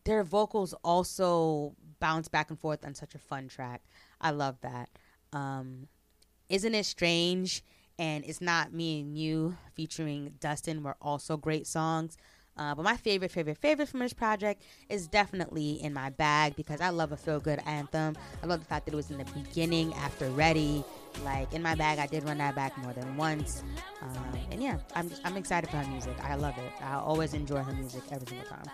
their 0.05 0.25
vocals 0.25 0.75
also 0.85 1.75
bounce 1.99 2.29
back 2.29 2.51
and 2.51 2.59
forth 2.59 2.85
on 2.85 2.95
such 2.95 3.15
a 3.15 3.19
fun 3.19 3.49
track. 3.49 3.83
I 4.21 4.31
love 4.31 4.61
that. 4.63 4.89
Um, 5.33 5.89
Isn't 6.49 6.75
it 6.75 6.87
strange? 6.87 7.63
And 7.99 8.25
it's 8.25 8.41
not 8.41 8.73
me 8.73 9.01
and 9.01 9.17
you 9.17 9.57
featuring 9.75 10.35
Destin 10.41 10.83
were 10.83 10.97
also 11.01 11.37
great 11.37 11.67
songs. 11.67 12.17
Uh, 12.59 12.75
but 12.75 12.83
my 12.85 12.97
favorite, 12.97 13.31
favorite, 13.31 13.59
favorite 13.59 13.87
from 13.89 14.01
this 14.01 14.15
project 14.15 14.63
is 14.89 15.07
definitely 15.07 15.73
in 15.83 15.93
my 15.93 16.09
bag 16.11 16.57
because 16.57 16.81
I 16.81 16.89
love 16.89 17.13
a 17.13 17.17
feel 17.17 17.39
good 17.39 17.61
anthem. 17.67 18.17
I 18.43 18.47
love 18.47 18.61
the 18.61 18.67
fact 18.67 18.87
that 18.87 18.95
it 18.95 18.97
was 18.97 19.11
in 19.11 19.19
the 19.19 19.27
beginning 19.27 19.93
after 19.95 20.31
Ready. 20.31 20.83
Like 21.23 21.53
in 21.53 21.63
my 21.63 21.75
bag, 21.75 21.99
I 21.99 22.07
did 22.07 22.25
run 22.25 22.39
that 22.39 22.55
back 22.55 22.77
more 22.79 22.93
than 22.93 23.17
once. 23.17 23.63
Um, 24.01 24.39
and 24.51 24.63
yeah, 24.63 24.79
I'm 24.95 25.09
just, 25.09 25.21
I'm 25.25 25.37
excited 25.37 25.69
for 25.69 25.77
her 25.77 25.91
music. 25.91 26.15
I 26.23 26.35
love 26.35 26.57
it. 26.57 26.83
I 26.83 26.95
always 26.95 27.35
enjoy 27.35 27.63
her 27.63 27.73
music 27.73 28.03
every 28.11 28.27
single 28.27 28.47
time. 28.49 28.65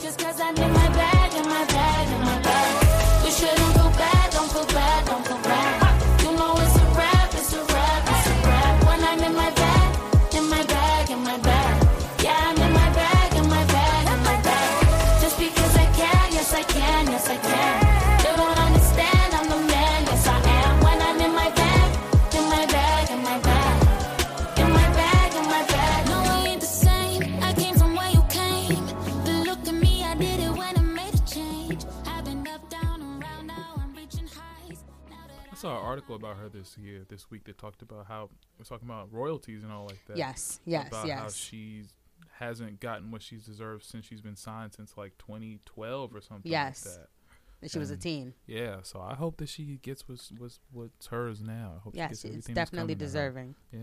Just 0.00 0.18
cause 0.18 0.40
I'm 0.40 0.56
in 0.56 0.72
my 0.72 0.88
bag, 0.88 1.34
in 1.34 1.48
my 1.48 1.64
bag, 1.66 2.08
in 2.08 2.20
my 2.20 2.42
bag. 2.42 3.08
Shouldn't 3.28 3.56
feel 3.56 3.90
bad, 3.90 4.32
don't 4.32 4.50
feel 4.50 4.66
bad, 4.66 5.06
don't 5.06 5.24
feel 5.24 5.36
bad. 5.42 5.87
This 36.58 36.76
year, 36.78 37.04
this 37.08 37.30
week, 37.30 37.44
that 37.44 37.58
talked 37.58 37.82
about 37.82 38.06
how 38.06 38.30
was 38.58 38.68
talking 38.68 38.88
about 38.88 39.12
royalties 39.12 39.62
and 39.62 39.72
all 39.72 39.86
like 39.86 40.04
that. 40.06 40.16
Yes, 40.16 40.60
yes, 40.64 40.88
about 40.88 41.08
how 41.08 41.28
she 41.28 41.84
hasn't 42.38 42.80
gotten 42.80 43.10
what 43.10 43.22
she's 43.22 43.44
deserved 43.44 43.84
since 43.84 44.04
she's 44.04 44.20
been 44.20 44.36
signed 44.36 44.72
since 44.74 44.96
like 44.96 45.16
2012 45.18 46.14
or 46.14 46.20
something 46.20 46.50
Yes. 46.50 46.84
like 46.86 46.94
that. 46.96 47.08
That 47.60 47.70
she 47.72 47.78
was 47.80 47.90
a 47.90 47.96
teen. 47.96 48.34
Yeah, 48.46 48.78
so 48.82 49.00
I 49.00 49.14
hope 49.14 49.38
that 49.38 49.48
she 49.48 49.78
gets 49.82 50.08
what's 50.08 50.30
what's 50.38 50.60
what's 50.70 51.06
hers 51.08 51.40
now. 51.42 51.74
I 51.76 51.80
hope 51.80 51.94
she 51.94 51.98
Yes, 51.98 52.10
gets 52.10 52.24
everything 52.26 52.54
definitely 52.54 52.94
coming 52.94 52.98
to 52.98 53.04
her. 53.04 53.06
deserving. 53.08 53.54
Yeah. 53.72 53.80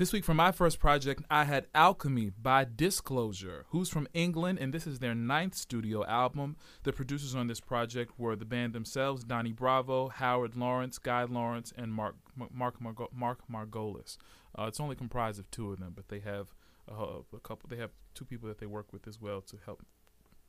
This 0.00 0.14
week 0.14 0.24
for 0.24 0.32
my 0.32 0.50
first 0.50 0.80
project, 0.80 1.22
I 1.30 1.44
had 1.44 1.66
Alchemy 1.74 2.30
by 2.30 2.64
Disclosure, 2.64 3.66
who's 3.68 3.90
from 3.90 4.08
England, 4.14 4.58
and 4.58 4.72
this 4.72 4.86
is 4.86 4.98
their 4.98 5.14
ninth 5.14 5.54
studio 5.54 6.06
album. 6.06 6.56
The 6.84 6.92
producers 6.94 7.34
on 7.34 7.48
this 7.48 7.60
project 7.60 8.18
were 8.18 8.34
the 8.34 8.46
band 8.46 8.72
themselves, 8.72 9.24
Donnie 9.24 9.52
Bravo, 9.52 10.08
Howard 10.08 10.56
Lawrence, 10.56 10.96
Guy 10.96 11.24
Lawrence, 11.24 11.74
and 11.76 11.92
Mark 11.92 12.14
Mark 12.50 12.80
Mark 12.80 13.40
Margolis. 13.52 14.16
Uh, 14.58 14.64
it's 14.64 14.80
only 14.80 14.96
comprised 14.96 15.38
of 15.38 15.50
two 15.50 15.70
of 15.70 15.78
them, 15.78 15.92
but 15.94 16.08
they 16.08 16.20
have 16.20 16.46
uh, 16.90 17.18
a 17.34 17.40
couple. 17.40 17.68
They 17.68 17.76
have 17.76 17.90
two 18.14 18.24
people 18.24 18.48
that 18.48 18.56
they 18.56 18.64
work 18.64 18.94
with 18.94 19.06
as 19.06 19.20
well 19.20 19.42
to 19.42 19.58
help 19.66 19.84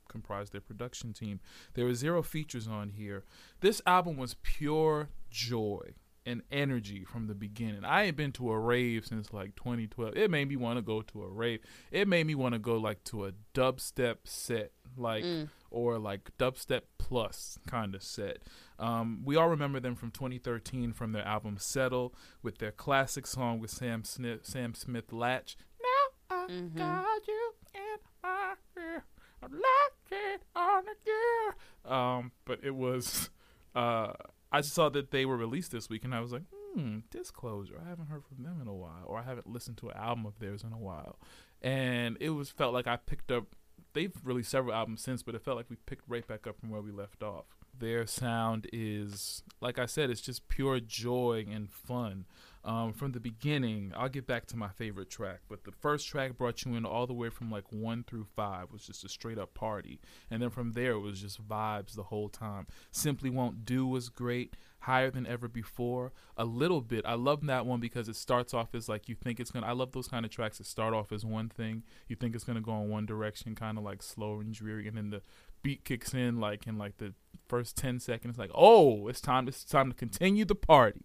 comprise 0.08 0.52
their 0.52 0.62
production 0.62 1.12
team. 1.12 1.42
There 1.74 1.84
were 1.84 1.94
zero 1.94 2.24
features 2.24 2.70
on 2.70 2.92
here. 2.92 3.26
This 3.60 3.82
album 3.86 4.16
was 4.16 4.38
pure 4.44 5.10
joy 5.30 5.96
and 6.26 6.42
energy 6.52 7.04
from 7.04 7.28
the 7.28 7.34
beginning. 7.36 7.84
I 7.84 8.04
ain't 8.04 8.18
been 8.18 8.32
to 8.34 8.52
a 8.52 8.60
rave 8.60 9.06
since 9.06 9.34
like 9.34 9.56
2012. 9.56 10.16
It 10.16 10.30
made 10.30 10.48
me 10.50 10.56
want 10.56 10.78
to 10.78 10.82
go 10.82 11.02
to 11.02 11.24
a 11.24 11.28
rave. 11.28 11.62
It 11.92 12.08
made 12.08 12.28
me 12.28 12.36
want 12.36 12.54
to 12.54 12.60
go 12.60 12.78
like 12.78 13.04
to 13.06 13.26
a 13.26 13.32
dubstep 13.54 14.18
set, 14.26 14.72
like 14.98 15.24
or 15.70 15.98
like 15.98 16.32
dubstep 16.38 16.82
plus 16.98 17.58
kind 17.68 17.96
of 17.96 18.04
set. 18.04 18.40
Um, 18.80 19.22
we 19.26 19.36
all 19.36 19.50
remember 19.50 19.80
them 19.80 19.96
from 19.96 20.12
2013 20.12 20.94
from 20.94 21.12
their 21.12 21.26
album 21.26 21.58
Settle 21.60 22.14
with 22.42 22.58
their 22.60 22.72
classic 22.72 23.26
song 23.28 23.60
with 23.60 23.72
Sam 23.72 24.04
Smith, 24.04 24.42
Sam 24.46 24.74
Smith 24.74 25.12
Latch. 25.12 25.56
Now 25.82 26.38
I 26.38 26.48
got 26.76 27.28
you 27.28 27.52
in 27.76 27.98
my 28.24 28.54
ear. 28.78 29.04
I'm 29.44 29.52
locking 29.52 30.40
on 30.56 30.84
the 30.86 30.96
gear. 31.06 31.94
Um, 31.94 32.32
but 32.46 32.60
it 32.64 32.76
was, 32.76 33.30
uh, 33.76 34.14
I 34.52 34.62
just 34.62 34.74
saw 34.74 34.90
that 34.90 35.12
they 35.12 35.26
were 35.26 35.38
released 35.38 35.72
this 35.72 35.90
week, 35.90 36.04
and 36.04 36.14
I 36.14 36.20
was 36.20 36.32
like, 36.32 36.44
hmm, 36.76 37.00
Disclosure. 37.10 37.80
I 37.84 37.90
haven't 37.90 38.08
heard 38.08 38.24
from 38.26 38.44
them 38.44 38.60
in 38.62 38.68
a 38.68 38.74
while, 38.74 39.04
or 39.06 39.20
I 39.20 39.24
haven't 39.24 39.48
listened 39.48 39.78
to 39.78 39.90
an 39.90 39.98
album 39.98 40.26
of 40.26 40.40
theirs 40.40 40.64
in 40.64 40.74
a 40.74 40.78
while, 40.78 41.18
and 41.62 42.18
it 42.20 42.32
was 42.32 42.50
felt 42.50 42.74
like 42.74 42.88
I 42.88 42.98
picked 42.98 43.32
up. 43.32 43.56
They've 43.94 44.14
released 44.24 44.52
several 44.52 44.74
albums 44.74 45.02
since, 45.02 45.22
but 45.22 45.36
it 45.36 45.42
felt 45.42 45.58
like 45.58 45.70
we 45.70 45.76
picked 45.86 46.04
right 46.08 46.26
back 46.26 46.48
up 46.48 46.60
from 46.60 46.70
where 46.70 46.82
we 46.82 46.92
left 46.92 47.24
off. 47.24 47.46
Their 47.78 48.06
sound 48.08 48.68
is, 48.72 49.44
like 49.60 49.78
I 49.80 49.86
said, 49.86 50.10
it's 50.10 50.22
just 50.22 50.48
pure 50.48 50.80
joy 50.80 51.46
and 51.52 51.70
fun. 51.70 52.26
Um, 52.64 52.94
from 52.94 53.12
the 53.12 53.20
beginning, 53.20 53.92
I'll 53.96 54.10
get 54.10 54.28
back 54.28 54.46
to 54.48 54.58
my 54.58 54.70
favorite 54.70 55.10
track, 55.10 55.40
but 55.50 55.64
the 55.64 55.72
first 55.72 56.08
track 56.08 56.38
brought 56.38 56.64
you 56.64 56.76
in 56.76 56.86
all 56.86 57.08
the 57.08 57.14
way 57.14 57.30
from 57.30 57.50
like 57.50 57.66
one 57.72 58.04
through 58.04 58.26
five 58.36 58.72
was 58.72 58.86
just 58.86 59.04
a 59.04 59.10
straight 59.10 59.40
up 59.40 59.56
party, 59.56 60.00
and 60.30 60.42
then 60.42 60.52
from 60.52 60.74
there 60.74 60.92
it 60.92 61.00
was 61.00 61.22
just 61.22 61.48
vibes 61.48 61.96
the 61.96 62.04
whole 62.04 62.30
time. 62.30 62.68
Simply 62.92 63.32
Won't 63.32 63.66
Do 63.66 63.88
was 63.88 64.10
great, 64.10 64.56
higher 64.82 65.10
than 65.10 65.26
ever 65.26 65.48
before. 65.48 66.12
A 66.38 66.46
little 66.46 66.82
bit, 66.82 67.04
I 67.04 67.16
love 67.16 67.46
that 67.48 67.66
one 67.66 67.80
because 67.80 68.08
it 68.08 68.16
starts 68.16 68.54
off 68.54 68.76
as 68.76 68.88
like 68.88 69.10
you 69.10 69.16
think 69.16 69.40
it's 69.40 69.50
gonna. 69.50 69.66
I 69.66 69.72
love 69.72 69.92
those 69.92 70.08
kind 70.08 70.24
of 70.24 70.32
tracks 70.32 70.60
that 70.60 70.68
start 70.68 70.94
off 70.94 71.12
as 71.12 71.26
one 71.26 71.50
thing, 71.50 71.82
you 72.08 72.16
think 72.16 72.36
it's 72.36 72.44
gonna 72.44 72.62
go 72.62 72.80
in 72.82 72.90
one 72.90 73.08
direction, 73.08 73.56
kind 73.56 73.80
of 73.80 73.84
like 73.84 74.04
slow 74.04 74.40
and 74.40 74.54
dreary, 74.54 74.88
and 74.88 74.98
then 74.98 75.10
the 75.10 75.22
beat 75.64 75.84
kicks 75.84 76.14
in 76.14 76.40
like 76.40 76.68
in 76.68 76.78
like 76.78 76.98
the 76.98 77.14
first 77.48 77.76
10 77.76 78.00
seconds 78.00 78.38
like 78.38 78.50
oh 78.56 79.10
it's 79.10 79.20
time 79.20 79.46
it's 79.46 79.66
time 79.66 79.90
to 79.90 79.96
continue 79.96 80.46
the 80.46 80.56
party. 80.56 81.02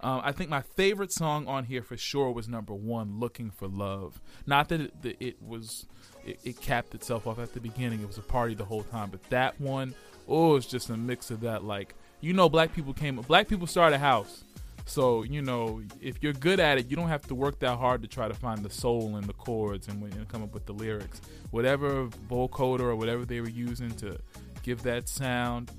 Um, 0.00 0.20
i 0.22 0.32
think 0.32 0.50
my 0.50 0.60
favorite 0.60 1.10
song 1.12 1.46
on 1.46 1.64
here 1.64 1.82
for 1.82 1.96
sure 1.96 2.30
was 2.30 2.46
number 2.48 2.74
one 2.74 3.18
looking 3.18 3.50
for 3.50 3.66
love. 3.66 4.20
Not 4.46 4.68
that 4.68 4.80
it, 4.82 5.02
that 5.02 5.16
it 5.24 5.42
was 5.42 5.86
it, 6.26 6.40
it 6.44 6.60
capped 6.60 6.94
itself 6.94 7.26
off 7.26 7.38
at 7.38 7.54
the 7.54 7.60
beginning 7.60 8.02
it 8.02 8.06
was 8.06 8.18
a 8.18 8.22
party 8.22 8.54
the 8.54 8.64
whole 8.64 8.84
time 8.84 9.08
but 9.10 9.22
that 9.30 9.58
one 9.60 9.94
oh 10.28 10.56
it's 10.56 10.66
just 10.66 10.90
a 10.90 10.96
mix 10.96 11.30
of 11.30 11.40
that 11.40 11.64
like 11.64 11.94
you 12.20 12.32
know 12.32 12.48
black 12.48 12.74
people 12.74 12.92
came 12.92 13.16
black 13.16 13.48
people 13.48 13.66
started 13.66 13.96
a 13.96 13.98
house 13.98 14.44
so 14.88 15.22
you 15.22 15.42
know, 15.42 15.82
if 16.00 16.22
you're 16.22 16.32
good 16.32 16.60
at 16.60 16.78
it, 16.78 16.90
you 16.90 16.96
don't 16.96 17.08
have 17.08 17.22
to 17.28 17.34
work 17.34 17.58
that 17.60 17.76
hard 17.78 18.02
to 18.02 18.08
try 18.08 18.26
to 18.26 18.34
find 18.34 18.64
the 18.64 18.70
soul 18.70 19.16
in 19.16 19.26
the 19.26 19.34
chords 19.34 19.86
and, 19.86 20.02
and 20.02 20.28
come 20.28 20.42
up 20.42 20.54
with 20.54 20.66
the 20.66 20.72
lyrics. 20.72 21.20
Whatever 21.50 22.06
vocoder 22.06 22.80
or 22.80 22.96
whatever 22.96 23.24
they 23.24 23.40
were 23.40 23.50
using 23.50 23.90
to 23.96 24.18
give 24.62 24.82
that 24.82 25.08
sound, 25.08 25.70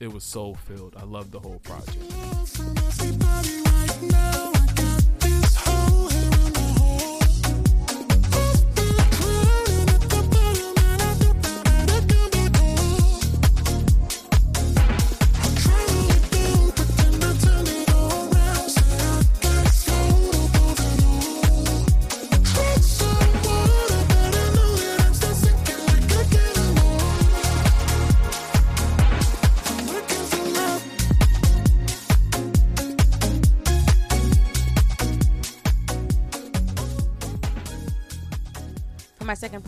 it 0.00 0.12
was 0.12 0.24
soul 0.24 0.54
filled. 0.54 0.96
I 0.96 1.04
love 1.04 1.30
the 1.30 1.40
whole 1.40 1.60
project. 1.60 2.00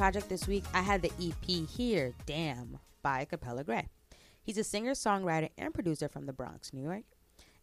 Project 0.06 0.28
this 0.28 0.46
week, 0.46 0.62
I 0.72 0.82
had 0.82 1.02
the 1.02 1.10
EP 1.20 1.68
Here, 1.68 2.14
Damn, 2.26 2.78
by 3.02 3.24
Capella 3.24 3.64
Grey. 3.64 3.88
He's 4.40 4.56
a 4.56 4.62
singer, 4.62 4.92
songwriter, 4.92 5.50
and 5.58 5.74
producer 5.74 6.08
from 6.08 6.26
the 6.26 6.32
Bronx, 6.32 6.72
New 6.72 6.84
York. 6.84 7.02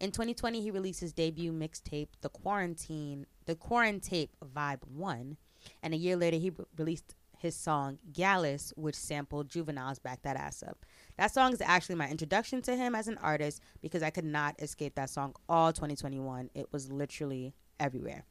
In 0.02 0.12
2020, 0.12 0.60
he 0.60 0.70
released 0.70 1.00
his 1.00 1.14
debut 1.14 1.54
mixtape, 1.54 2.10
The 2.20 2.28
Quarantine, 2.28 3.28
The 3.46 3.56
Quarantape 3.56 4.32
Vibe 4.44 4.86
1, 4.94 5.38
and 5.84 5.94
a 5.94 5.98
year 5.98 6.18
later, 6.18 6.36
he 6.36 6.50
re- 6.50 6.66
released 6.78 7.16
his 7.38 7.56
song 7.56 7.98
Gyalis, 8.12 8.74
which 8.76 8.96
sampled 8.96 9.48
Juvenile's 9.48 10.00
Back 10.00 10.24
That 10.24 10.36
Ass 10.36 10.64
Up. 10.64 10.86
That 11.18 11.34
song 11.34 11.54
is 11.54 11.62
actually 11.62 11.96
my 11.96 12.10
introduction 12.10 12.62
to 12.64 12.76
him 12.76 12.94
as 12.94 13.08
an 13.08 13.20
artist 13.20 13.62
because 13.82 14.04
I 14.04 14.10
could 14.10 14.26
not 14.26 14.62
escape 14.62 14.96
that 14.96 15.10
song 15.10 15.34
all 15.48 15.72
2021. 15.72 16.50
It 16.54 16.74
was 16.74 16.92
literally 16.92 17.54
everywhere. 17.80 18.26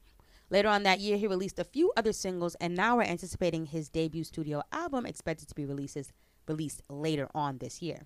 Later 0.52 0.68
on 0.68 0.82
that 0.82 1.00
year, 1.00 1.16
he 1.16 1.26
released 1.26 1.58
a 1.58 1.64
few 1.64 1.94
other 1.96 2.12
singles, 2.12 2.56
and 2.56 2.74
now 2.74 2.98
we're 2.98 3.04
anticipating 3.04 3.64
his 3.64 3.88
debut 3.88 4.22
studio 4.22 4.62
album 4.70 5.06
expected 5.06 5.48
to 5.48 5.54
be 5.54 5.64
releases, 5.64 6.12
released 6.46 6.82
later 6.90 7.26
on 7.34 7.56
this 7.56 7.80
year. 7.80 8.02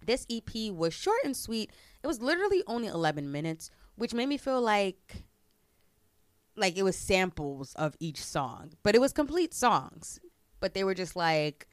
This 0.00 0.28
EP 0.30 0.72
was 0.72 0.94
short 0.94 1.18
and 1.24 1.36
sweet. 1.36 1.72
It 2.04 2.06
was 2.06 2.22
literally 2.22 2.62
only 2.68 2.86
11 2.86 3.32
minutes, 3.32 3.72
which 3.96 4.14
made 4.14 4.28
me 4.28 4.36
feel 4.36 4.60
like 4.60 5.24
like 6.54 6.76
it 6.76 6.84
was 6.84 6.94
samples 6.94 7.74
of 7.74 7.96
each 7.98 8.22
song, 8.22 8.74
but 8.84 8.94
it 8.94 9.00
was 9.00 9.12
complete 9.12 9.52
songs. 9.52 10.20
But 10.60 10.74
they 10.74 10.84
were 10.84 10.94
just 10.94 11.16
like 11.16 11.66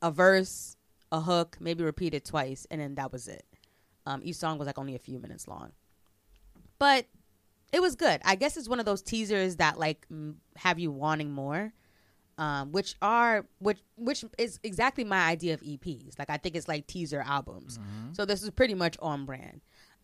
a 0.00 0.12
verse, 0.12 0.76
a 1.10 1.20
hook, 1.20 1.56
maybe 1.58 1.82
repeated 1.82 2.24
twice, 2.24 2.68
and 2.70 2.80
then 2.80 2.94
that 2.94 3.10
was 3.10 3.26
it. 3.26 3.46
Um, 4.06 4.20
each 4.22 4.36
song 4.36 4.58
was 4.58 4.66
like 4.66 4.78
only 4.78 4.94
a 4.94 5.00
few 5.00 5.18
minutes 5.18 5.48
long, 5.48 5.72
but 6.78 7.06
it 7.72 7.80
was 7.80 7.96
good. 7.96 8.20
I 8.24 8.34
guess 8.34 8.56
it's 8.56 8.68
one 8.68 8.78
of 8.80 8.86
those 8.86 9.02
teasers 9.02 9.56
that 9.56 9.78
like 9.78 10.06
m- 10.10 10.36
have 10.56 10.78
you 10.78 10.90
wanting 10.90 11.32
more. 11.32 11.72
um, 12.38 12.72
which 12.72 12.94
are 13.02 13.46
which 13.58 13.78
which 13.96 14.24
is 14.38 14.58
exactly 14.62 15.04
my 15.04 15.26
idea 15.28 15.54
of 15.54 15.60
EPs. 15.62 16.18
Like 16.18 16.30
I 16.30 16.36
think 16.38 16.56
it's 16.56 16.66
like 16.68 16.86
teaser 16.86 17.20
albums. 17.26 17.78
So 18.14 18.24
this 18.24 18.42
is 18.42 18.50
pretty 18.50 18.74
much 18.74 18.96
on 19.00 19.24
brand. 19.26 19.60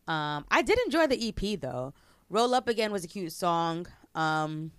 Um, 0.06 0.44
I 0.50 0.62
did 0.62 0.78
enjoy 0.87 1.06
the 1.06 1.28
EP 1.28 1.60
though. 1.60 1.94
Roll 2.30 2.54
Up 2.54 2.68
Again 2.68 2.92
was 2.92 3.04
a 3.04 3.08
cute 3.08 3.32
song. 3.32 3.87
Um, 4.14 4.72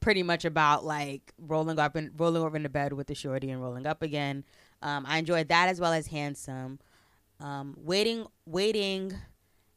pretty 0.00 0.22
much 0.22 0.44
about 0.44 0.84
like 0.84 1.32
rolling 1.38 1.78
up 1.78 1.96
and 1.96 2.10
rolling 2.18 2.42
over 2.42 2.56
into 2.56 2.68
bed 2.68 2.92
with 2.92 3.06
the 3.08 3.14
shorty 3.14 3.50
and 3.50 3.60
rolling 3.62 3.86
up 3.86 4.02
again. 4.02 4.44
Um, 4.82 5.04
I 5.08 5.18
enjoyed 5.18 5.48
that 5.48 5.68
as 5.68 5.80
well 5.80 5.92
as 5.92 6.06
Handsome. 6.08 6.78
Um, 7.40 7.74
waiting, 7.78 8.26
waiting 8.44 9.12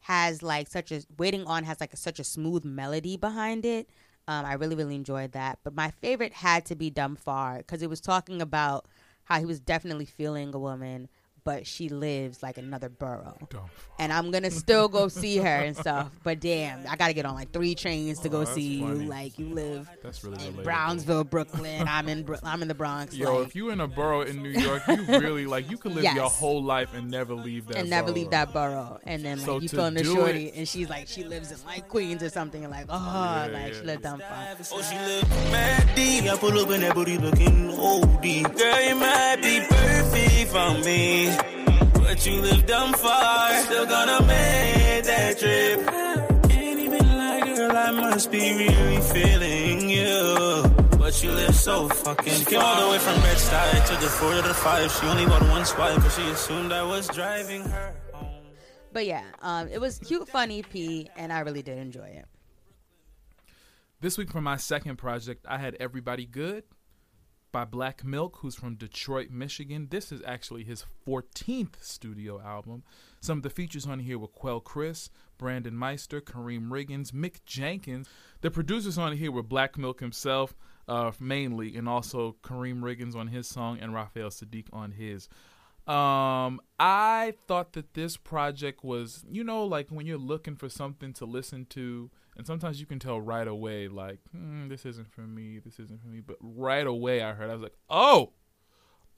has 0.00 0.42
like 0.42 0.68
such 0.68 0.90
a 0.92 1.02
waiting 1.18 1.44
on 1.46 1.64
has 1.64 1.80
like 1.80 1.92
a, 1.92 1.96
such 1.96 2.18
a 2.18 2.24
smooth 2.24 2.64
melody 2.64 3.16
behind 3.16 3.64
it. 3.64 3.88
Um, 4.28 4.44
I 4.44 4.54
really 4.54 4.76
really 4.76 4.94
enjoyed 4.94 5.32
that. 5.32 5.58
But 5.62 5.74
my 5.74 5.90
favorite 5.90 6.32
had 6.32 6.64
to 6.66 6.74
be 6.74 6.90
Dumb 6.90 7.16
Far 7.16 7.58
because 7.58 7.82
it 7.82 7.90
was 7.90 8.00
talking 8.00 8.40
about 8.40 8.86
how 9.24 9.38
he 9.38 9.46
was 9.46 9.60
definitely 9.60 10.06
feeling 10.06 10.54
a 10.54 10.58
woman, 10.58 11.08
but 11.44 11.66
she 11.66 11.88
lives 11.88 12.42
like 12.42 12.58
another 12.58 12.88
borough. 12.88 13.36
And 13.98 14.12
I'm 14.12 14.30
gonna 14.30 14.50
still 14.50 14.88
go 14.88 15.08
see 15.08 15.36
her 15.38 15.46
and 15.46 15.76
stuff. 15.76 16.10
But 16.24 16.40
damn, 16.40 16.86
I 16.88 16.96
gotta 16.96 17.12
get 17.12 17.26
on 17.26 17.34
like 17.34 17.52
three 17.52 17.74
trains 17.74 18.20
to 18.20 18.28
go 18.28 18.38
Oh, 18.38 18.44
that's 18.44 18.52
see 18.54 18.80
funny. 18.80 19.04
you. 19.04 19.08
Like 19.10 19.38
you 19.38 19.46
live 19.54 19.88
That's 20.02 20.24
really 20.24 20.44
in 20.46 20.54
relatable. 20.54 20.64
Brownsville, 20.64 21.24
Brooklyn. 21.24 21.86
I'm 21.88 22.08
in 22.08 22.22
Bro- 22.22 22.38
I'm 22.42 22.62
in 22.62 22.68
the 22.68 22.74
Bronx. 22.74 23.14
Yo, 23.14 23.38
like, 23.38 23.48
if 23.48 23.54
you 23.56 23.70
in 23.70 23.80
a 23.80 23.86
borough 23.88 24.22
in 24.22 24.42
New 24.42 24.48
York, 24.50 24.82
you 24.88 24.96
really 25.06 25.46
like 25.46 25.70
you 25.70 25.76
could 25.76 25.94
live 25.94 26.04
your 26.14 26.30
whole 26.30 26.62
life 26.62 26.94
and 26.94 27.10
never 27.10 27.34
leave 27.34 27.66
that. 27.68 27.76
and 27.76 27.90
never 27.90 28.06
borough. 28.06 28.14
leave 28.14 28.30
that 28.30 28.52
borough. 28.52 28.98
And 29.04 29.22
then 29.24 29.38
like 29.38 29.46
So 29.46 29.58
you 29.60 29.68
to 29.68 29.76
feeling 29.76 29.94
the 29.94 30.02
do 30.02 30.14
shorty, 30.14 30.46
it- 30.46 30.54
and 30.56 30.68
she's 30.68 30.88
like 30.88 31.08
she 31.08 31.24
lives 31.24 31.50
in 31.52 31.58
like 31.66 31.88
Queens 31.88 32.22
or 32.22 32.30
something, 32.30 32.62
and 32.64 32.70
like 32.72 32.86
oh, 32.88 32.96
Yeah, 32.98 33.48
like 33.52 33.74
she 33.74 33.80
yeah. 33.80 33.86
lived 33.86 34.02
down 34.02 34.20
far. 34.20 34.56
Oh, 34.72 34.82
she 34.82 34.96
look 34.98 35.28
mad 35.52 35.94
deep. 35.94 36.24
I 36.24 36.36
pull 36.36 36.58
up 36.58 36.70
and 36.70 36.82
that 36.82 36.94
booty 36.94 37.18
looking 37.18 37.70
OD. 37.78 38.56
Girl, 38.56 38.80
you 38.88 38.94
might 38.96 39.36
be 39.42 39.60
perfect 39.68 40.50
for 40.50 40.84
me. 40.84 41.29
But 42.10 42.26
you 42.26 42.40
live 42.40 42.66
dumb 42.66 42.92
far. 42.94 43.54
Still 43.62 43.86
gonna 43.86 44.26
make 44.26 45.04
that 45.04 45.38
trip. 45.38 45.86
Can't 46.50 46.80
even 46.80 47.06
lie, 47.06 47.40
girl. 47.54 47.70
I 47.70 47.92
must 47.92 48.32
be 48.32 48.52
really 48.58 49.00
feeling 49.00 49.88
you. 49.88 50.64
But 50.98 51.22
you 51.22 51.30
live 51.30 51.54
so 51.54 51.88
fucking 51.88 52.32
She 52.32 52.44
came 52.46 52.58
all 52.58 52.84
the 52.84 52.90
way 52.90 52.98
from 52.98 53.14
Bed-Stuy 53.20 53.86
to 53.86 53.92
the 54.02 54.10
four 54.10 54.34
to 54.34 54.42
the 54.42 54.54
five. 54.54 54.90
She 54.90 55.06
only 55.06 55.24
bought 55.24 55.42
one 55.42 55.64
swipe, 55.64 56.02
but 56.02 56.10
she 56.10 56.22
assumed 56.22 56.72
I 56.72 56.82
was 56.82 57.06
driving 57.06 57.62
her 57.62 57.94
home. 58.12 58.42
But 58.92 59.06
yeah, 59.06 59.22
um, 59.40 59.68
it 59.68 59.80
was 59.80 60.00
cute, 60.00 60.28
fun 60.28 60.50
EP, 60.50 61.06
and 61.16 61.32
I 61.32 61.38
really 61.40 61.62
did 61.62 61.78
enjoy 61.78 62.08
it. 62.08 62.26
This 64.00 64.18
week 64.18 64.32
for 64.32 64.40
my 64.40 64.56
second 64.56 64.96
project, 64.96 65.46
I 65.48 65.58
had 65.58 65.76
Everybody 65.78 66.26
Good 66.26 66.64
by 67.52 67.64
Black 67.64 68.04
Milk, 68.04 68.38
who's 68.40 68.54
from 68.54 68.74
Detroit, 68.74 69.30
Michigan. 69.30 69.88
This 69.90 70.12
is 70.12 70.22
actually 70.26 70.64
his 70.64 70.84
14th 71.06 71.82
studio 71.82 72.40
album. 72.40 72.82
Some 73.20 73.38
of 73.38 73.42
the 73.42 73.50
features 73.50 73.86
on 73.86 74.00
here 74.00 74.18
were 74.18 74.28
Quelle 74.28 74.60
Chris, 74.60 75.10
Brandon 75.38 75.76
Meister, 75.76 76.20
Karriem 76.20 76.68
Riggins, 76.68 77.12
Mick 77.12 77.44
Jenkins. 77.44 78.08
The 78.40 78.50
producers 78.50 78.98
on 78.98 79.16
here 79.16 79.32
were 79.32 79.42
Black 79.42 79.76
Milk 79.76 80.00
himself, 80.00 80.54
uh, 80.88 81.12
mainly, 81.18 81.76
and 81.76 81.88
also 81.88 82.36
Karriem 82.42 82.80
Riggins 82.80 83.14
on 83.14 83.28
his 83.28 83.46
song 83.46 83.78
and 83.80 83.94
Raphael 83.94 84.30
Saadiq 84.30 84.66
on 84.72 84.92
his. 84.92 85.28
Um, 85.86 86.60
I 86.78 87.34
thought 87.48 87.72
that 87.72 87.94
this 87.94 88.16
project 88.16 88.84
was, 88.84 89.24
you 89.28 89.42
know, 89.42 89.64
like 89.64 89.88
when 89.88 90.06
you're 90.06 90.18
looking 90.18 90.56
for 90.56 90.68
something 90.68 91.12
to 91.14 91.24
listen 91.24 91.66
to, 91.70 92.10
and 92.40 92.46
sometimes 92.46 92.80
you 92.80 92.86
can 92.86 92.98
tell 92.98 93.20
right 93.20 93.46
away, 93.46 93.86
like, 93.86 94.18
hmm, 94.32 94.68
this 94.68 94.86
isn't 94.86 95.12
for 95.12 95.20
me, 95.20 95.58
this 95.62 95.78
isn't 95.78 96.00
for 96.00 96.08
me. 96.08 96.20
But 96.20 96.38
right 96.40 96.86
away, 96.86 97.22
I 97.22 97.34
heard, 97.34 97.50
I 97.50 97.52
was 97.52 97.62
like, 97.62 97.76
oh, 97.90 98.32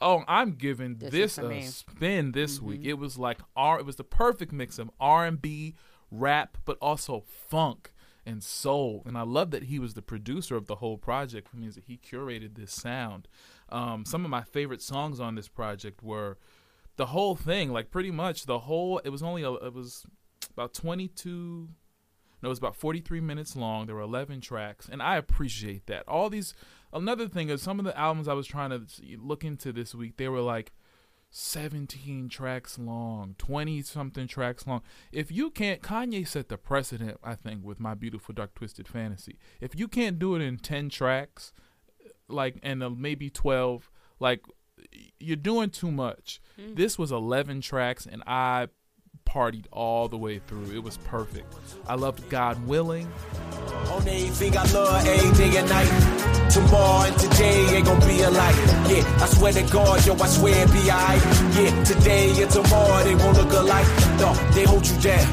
oh, 0.01 0.25
I'm 0.27 0.55
giving 0.55 0.97
This 0.99 1.13
this, 1.13 1.39
a 1.39 1.45
me. 1.45 1.63
spin 1.63 2.33
this 2.33 2.61
week. 2.61 2.81
It 2.85 2.95
was 2.95 3.17
like 3.19 3.39
R, 3.55 3.79
it 3.79 3.87
was 3.87 3.95
the 3.95 4.03
perfect 4.05 4.51
mix 4.53 4.77
of 4.79 4.91
R 4.99 5.25
and 5.25 5.41
B, 5.41 5.77
rap, 6.11 6.59
but 6.65 6.77
also 6.83 7.23
funk 7.49 7.93
and 8.27 8.43
soul. 8.43 9.05
And 9.07 9.17
I 9.17 9.23
love 9.23 9.53
that 9.53 9.65
he 9.65 9.79
was 9.79 9.95
the 9.95 10.03
producer 10.03 10.57
of 10.57 10.67
the 10.67 10.77
whole 10.77 10.99
project. 10.99 11.49
It 11.55 11.57
means 11.59 11.77
that 11.77 11.85
he 11.85 11.97
curated 11.99 12.57
this 12.57 12.73
sound. 12.73 13.29
Um, 13.69 14.05
some 14.05 14.25
of 14.25 14.31
my 14.33 14.43
favorite 14.43 14.83
songs 14.83 15.21
on 15.21 15.37
this 15.37 15.49
project 15.49 16.03
were 16.03 16.39
the 16.97 17.07
whole 17.07 17.37
thing, 17.37 17.73
like 17.73 17.91
pretty 17.93 18.11
much 18.11 18.47
the 18.47 18.59
whole. 18.61 18.99
It 19.05 19.11
was 19.11 19.23
only 19.23 19.43
a, 19.45 19.53
it 19.53 19.73
was 19.73 20.05
about 20.53 20.75
twenty 20.75 21.07
two. 21.09 21.69
No, 21.69 21.82
it 22.43 22.49
was 22.49 22.59
about 22.59 22.77
43 22.77 23.21
minutes 23.21 23.57
long. 23.57 23.87
There 23.87 23.95
were 23.95 24.03
11 24.03 24.41
tracks, 24.41 24.89
and 24.91 25.03
I 25.03 25.17
appreciate 25.17 25.87
that. 25.87 26.07
All 26.09 26.29
these. 26.31 26.55
Another 26.93 27.27
thing 27.27 27.49
is 27.49 27.63
some 27.63 27.79
of 27.79 27.85
the 27.85 27.99
albums 27.99 28.29
I 28.29 28.35
was 28.35 28.47
trying 28.47 28.71
to 28.71 28.83
look 29.19 29.45
into 29.45 29.73
this 29.73 29.95
week, 29.95 30.19
they 30.19 30.29
were 30.29 30.41
like 30.43 30.73
17 31.31 32.29
tracks 32.29 32.79
long, 32.79 33.35
20 33.39 33.81
something 33.83 34.27
tracks 34.27 34.67
long. 34.67 34.83
If 35.11 35.33
you 35.33 35.51
can't, 35.51 35.81
Kanye 35.81 36.29
set 36.29 36.51
the 36.51 36.59
precedent, 36.59 37.19
I 37.25 37.35
think, 37.35 37.65
with 37.65 37.81
My 37.81 37.95
Beautiful 37.95 38.35
Dark 38.35 38.55
Twisted 38.55 38.87
Fantasy. 38.87 39.39
If 39.61 39.79
you 39.79 39.89
can't 39.89 40.19
do 40.19 40.35
it 40.37 40.43
in 40.43 40.59
10 40.59 40.91
tracks, 40.91 41.55
like, 42.29 42.57
and 42.63 42.83
uh, 42.83 42.91
maybe 42.91 43.31
12, 43.31 43.91
like, 44.21 44.45
you're 45.19 45.37
doing 45.37 45.71
too 45.71 45.91
much. 45.91 46.41
This 46.75 46.99
was 46.99 47.11
11 47.11 47.63
tracks, 47.63 48.05
and 48.05 48.23
I 48.27 48.69
partied 49.33 49.65
all 49.73 50.09
the 50.09 50.17
way 50.17 50.39
through. 50.47 50.71
It 50.73 50.83
was 50.83 50.99
perfect. 50.99 51.55
I 51.89 51.95
loved 51.95 52.29
God 52.29 52.67
Willing. 52.67 53.11
On 53.89 54.07
everything 54.07 54.57
I 54.57 54.65
love, 54.73 55.07
every 55.07 55.33
day 55.39 55.57
and 55.57 55.69
night. 55.69 56.51
Tomorrow 56.51 57.07
and 57.09 57.19
today 57.19 57.77
ain't 57.77 57.87
gonna 57.87 58.07
be 58.07 58.21
alike. 58.23 58.57
Yeah, 58.93 59.25
I 59.25 59.27
swear 59.27 59.53
to 59.55 59.63
God, 59.73 60.07
yo, 60.07 60.15
I 60.15 60.27
swear 60.27 60.55
it 60.65 60.73
be 60.73 60.91
alright. 60.91 61.23
Yeah, 61.57 61.85
today 61.85 62.43
and 62.43 62.51
tomorrow 62.51 63.05
they 63.05 63.15
won't 63.15 63.39
look 63.39 63.53
alike. 63.53 63.89
No, 64.21 64.35
they 64.53 64.65
hold 64.65 64.87
you 64.87 65.01
down. 65.01 65.27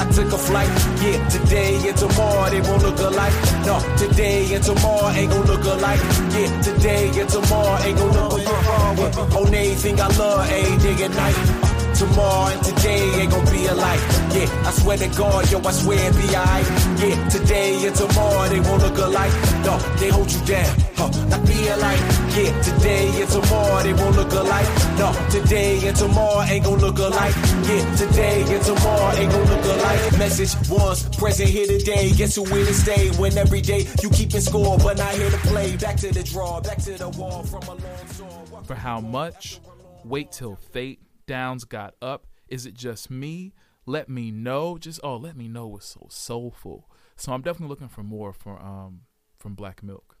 I 0.00 0.10
took 0.10 0.32
a 0.32 0.38
flight, 0.38 0.68
yeah. 1.04 1.28
Today 1.28 1.88
and 1.88 1.96
tomorrow 1.96 2.48
they 2.48 2.60
won't 2.62 2.82
look 2.82 2.98
alike. 2.98 3.34
No, 3.66 3.76
today 3.98 4.54
and 4.54 4.64
tomorrow 4.64 5.10
ain't 5.10 5.30
gonna 5.30 5.52
look 5.52 5.64
alike. 5.64 6.00
Yeah, 6.32 6.62
today 6.62 7.20
and 7.20 7.28
tomorrow 7.28 7.76
ain't 7.84 7.98
gonna 7.98 8.28
look 8.28 8.40
alike. 8.40 8.98
Yeah, 8.98 9.38
on 9.38 9.54
everything 9.54 10.00
I 10.00 10.08
love, 10.16 10.48
every 10.48 10.94
day 10.94 11.04
and 11.04 11.14
night. 11.14 11.73
Tomorrow 11.94 12.52
and 12.52 12.62
today 12.64 13.20
ain't 13.20 13.30
gonna 13.30 13.50
be 13.50 13.66
alike. 13.66 14.00
Yeah, 14.34 14.66
I 14.66 14.70
swear 14.72 14.98
to 14.98 15.08
God, 15.16 15.50
yo, 15.50 15.60
I 15.60 15.70
swear 15.70 15.98
it 16.10 16.14
be 16.16 16.34
alright. 16.34 16.66
Yeah, 16.98 17.28
today 17.28 17.86
and 17.86 17.94
tomorrow 17.94 18.48
they 18.48 18.58
won't 18.58 18.82
look 18.82 18.98
alike. 18.98 19.32
No, 19.64 19.78
they 19.98 20.08
hold 20.08 20.30
you 20.32 20.40
down. 20.44 20.74
Huh, 20.96 21.10
I 21.30 21.38
be 21.46 21.68
alike. 21.68 22.02
Yeah, 22.34 22.50
today 22.62 23.22
and 23.22 23.30
tomorrow 23.30 23.82
they 23.84 23.92
won't 23.92 24.16
look 24.16 24.32
alike. 24.32 24.66
No, 24.98 25.14
today 25.30 25.86
and 25.86 25.96
tomorrow 25.96 26.42
ain't 26.42 26.64
gonna 26.64 26.82
look 26.82 26.98
alike. 26.98 27.34
Yeah, 27.62 27.94
today 27.94 28.42
and 28.42 28.64
tomorrow 28.64 29.12
ain't 29.14 29.30
gonna 29.30 29.54
look 29.54 29.64
alike. 29.64 30.18
Message 30.18 30.68
once, 30.68 31.08
present 31.16 31.48
here 31.48 31.66
today. 31.66 32.10
Guess 32.10 32.34
who 32.34 32.44
to 32.44 32.74
stay? 32.74 33.10
When 33.18 33.38
every 33.38 33.60
day 33.60 33.86
you 34.02 34.10
keep 34.10 34.30
keeping 34.30 34.40
score, 34.40 34.78
but 34.78 34.98
not 34.98 35.14
here 35.14 35.30
to 35.30 35.38
play. 35.48 35.76
Back 35.76 35.96
to 35.98 36.12
the 36.12 36.24
draw, 36.24 36.60
back 36.60 36.78
to 36.78 36.98
the 36.98 37.08
wall 37.10 37.44
from 37.44 37.62
a 37.62 37.70
long 37.70 38.08
saw. 38.08 38.62
For 38.64 38.74
how 38.74 39.00
much? 39.00 39.60
Wait 40.04 40.32
till 40.32 40.56
fate. 40.56 41.03
Downs 41.26 41.64
got 41.64 41.94
up. 42.02 42.26
Is 42.48 42.66
it 42.66 42.74
just 42.74 43.10
me? 43.10 43.52
Let 43.86 44.08
me 44.08 44.30
know. 44.30 44.78
Just 44.78 45.00
oh, 45.02 45.16
let 45.16 45.36
me 45.36 45.48
know 45.48 45.66
was 45.66 45.84
so 45.84 46.06
soulful. 46.10 46.90
So 47.16 47.32
I'm 47.32 47.42
definitely 47.42 47.68
looking 47.68 47.88
for 47.88 48.02
more 48.02 48.32
for 48.32 48.60
um 48.60 49.02
from 49.38 49.54
Black 49.54 49.82
Milk. 49.82 50.16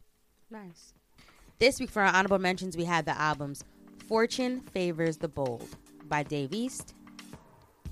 Nice. 0.50 0.94
This 1.58 1.80
week 1.80 1.90
for 1.90 2.02
our 2.02 2.14
honorable 2.14 2.38
mentions, 2.38 2.76
we 2.76 2.84
had 2.84 3.06
the 3.06 3.18
albums 3.18 3.64
"Fortune 4.08 4.60
Favors 4.60 5.16
the 5.16 5.28
Bold" 5.28 5.66
by 6.08 6.22
Dave 6.22 6.52
East, 6.52 6.94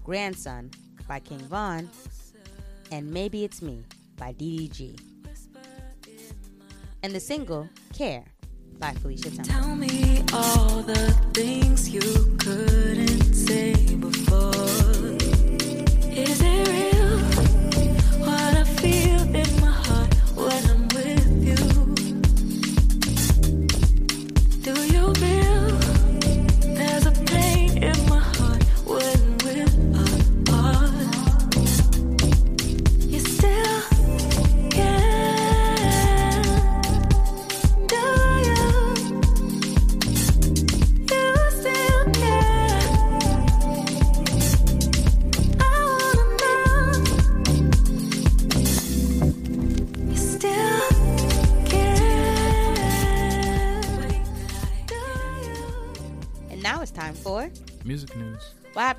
"Grandson" 0.04 0.70
by 1.08 1.20
King 1.20 1.40
Von, 1.40 1.88
and 2.90 3.10
"Maybe 3.10 3.44
It's 3.44 3.62
Me" 3.62 3.84
by 4.16 4.32
DDG. 4.34 4.98
And 7.02 7.12
the 7.12 7.20
single 7.20 7.68
"Care" 7.92 8.24
Felicia. 8.90 9.30
Tell 9.42 9.76
me 9.76 10.24
all 10.32 10.82
the 10.82 11.14
things 11.32 11.88
you 11.88 12.00
couldn't 12.38 13.11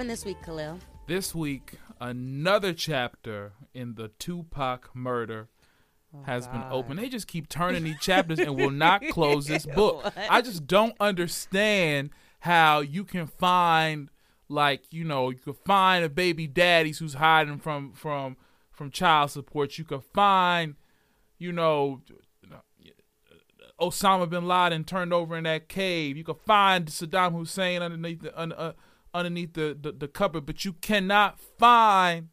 what 0.04 0.10
this 0.10 0.26
week, 0.26 0.42
Kahlil. 0.42 0.80
This 1.08 1.34
week, 1.34 1.74
another 2.02 2.74
chapter 2.74 3.54
in 3.74 3.96
the 3.96 4.10
Tupac 4.20 4.94
murder 4.94 5.48
has 6.26 6.48
been 6.48 6.63
opened. 6.70 7.00
They 7.00 7.10
just 7.10 7.28
keep 7.28 7.48
turning 7.48 7.84
these 7.84 8.00
chapters 8.02 8.39
and 8.39 8.56
will 8.56 8.70
not 8.70 9.02
close 9.10 9.48
this 9.48 9.66
book. 9.76 10.13
I 10.30 10.42
just 10.42 10.68
don't 10.68 10.96
understand 11.00 12.10
how 12.39 12.82
you 12.82 13.06
can 13.06 13.28
find 13.28 14.10
like, 14.50 14.92
you 14.92 15.06
know, 15.06 15.30
you 15.30 15.38
can 15.38 15.54
find 15.54 16.04
a 16.04 16.10
baby 16.10 16.48
daddies 16.48 17.00
who's 17.00 17.16
hiding 17.16 17.60
from 17.60 17.94
from 17.94 18.36
from 18.72 18.92
child 18.92 19.32
support. 19.32 19.78
You 19.78 19.86
can 19.86 20.02
find, 20.02 20.76
you 21.39 21.52
know, 21.54 22.02
Osama 23.80 24.30
bin 24.30 24.48
Laden 24.48 24.84
turned 24.84 25.13
over 25.13 25.38
in 25.38 25.46
that 25.46 25.70
cave. 25.70 26.18
You 26.18 26.24
can 26.24 26.36
find 26.36 26.88
Saddam 26.88 27.32
Hussein 27.34 27.82
underneath 27.82 28.22
the 28.22 28.38
uh, 28.38 28.74
underneath 29.13 29.54
the, 29.54 29.78
the 29.80 29.91
the 29.91 30.08
cupboard, 30.08 30.45
but 30.45 30.65
you 30.65 30.73
cannot 30.73 31.39
find 31.39 32.30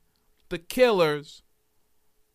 the 0.48 0.58
killers 0.58 1.42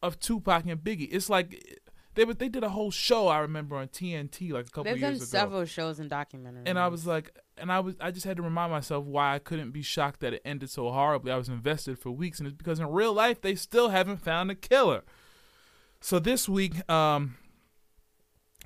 of 0.01 0.19
Tupac 0.19 0.65
and 0.65 0.79
Biggie. 0.79 1.09
It's 1.11 1.29
like 1.29 1.81
they 2.15 2.25
they 2.25 2.49
did 2.49 2.63
a 2.63 2.69
whole 2.69 2.91
show 2.91 3.27
I 3.27 3.39
remember 3.39 3.75
on 3.75 3.87
TNT 3.87 4.51
like 4.51 4.67
a 4.67 4.69
couple 4.69 4.85
They've 4.85 5.01
done 5.01 5.13
years 5.13 5.21
ago. 5.21 5.39
several 5.39 5.65
shows 5.65 5.99
and 5.99 6.09
documentaries. 6.09 6.63
And 6.65 6.79
I 6.79 6.87
was 6.87 7.05
like, 7.05 7.37
and 7.57 7.71
I 7.71 7.79
was, 7.79 7.95
I 7.99 8.11
just 8.11 8.25
had 8.25 8.37
to 8.37 8.43
remind 8.43 8.71
myself 8.71 9.05
why 9.05 9.35
I 9.35 9.39
couldn't 9.39 9.71
be 9.71 9.81
shocked 9.81 10.21
that 10.21 10.33
it 10.33 10.41
ended 10.45 10.69
so 10.69 10.91
horribly. 10.91 11.31
I 11.31 11.37
was 11.37 11.49
invested 11.49 11.99
for 11.99 12.11
weeks, 12.11 12.39
and 12.39 12.47
it's 12.47 12.55
because 12.55 12.79
in 12.79 12.87
real 12.87 13.13
life 13.13 13.41
they 13.41 13.55
still 13.55 13.89
haven't 13.89 14.17
found 14.17 14.49
the 14.49 14.55
killer. 14.55 15.03
So 16.01 16.19
this 16.19 16.47
week, 16.47 16.87
um, 16.89 17.35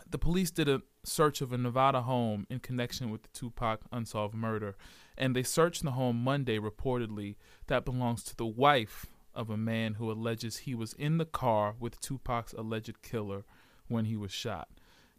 the 0.09 0.17
police 0.17 0.51
did 0.51 0.67
a 0.67 0.81
search 1.03 1.41
of 1.41 1.53
a 1.53 1.57
Nevada 1.57 2.01
home 2.01 2.45
in 2.49 2.59
connection 2.59 3.09
with 3.09 3.23
the 3.23 3.29
Tupac 3.29 3.81
unsolved 3.91 4.35
murder, 4.35 4.75
and 5.19 5.35
they 5.35 5.43
searched 5.43 5.83
the 5.83 5.91
home 5.91 6.23
Monday, 6.23 6.57
reportedly 6.57 7.35
that 7.67 7.85
belongs 7.85 8.23
to 8.23 8.35
the 8.35 8.45
wife 8.45 9.05
of 9.35 9.49
a 9.49 9.57
man 9.57 9.95
who 9.95 10.11
alleges 10.11 10.57
he 10.59 10.73
was 10.73 10.93
in 10.93 11.17
the 11.17 11.25
car 11.25 11.75
with 11.79 11.99
Tupac's 12.01 12.53
alleged 12.53 13.01
killer 13.01 13.43
when 13.87 14.05
he 14.05 14.15
was 14.15 14.31
shot. 14.31 14.69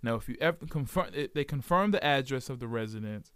Now, 0.02 0.14
if 0.14 0.28
you 0.28 0.36
ever 0.40 0.66
confirm, 0.66 1.10
it, 1.12 1.34
they 1.34 1.44
confirmed 1.44 1.94
the 1.94 2.04
address 2.04 2.48
of 2.48 2.58
the 2.58 2.68
residence, 2.68 3.32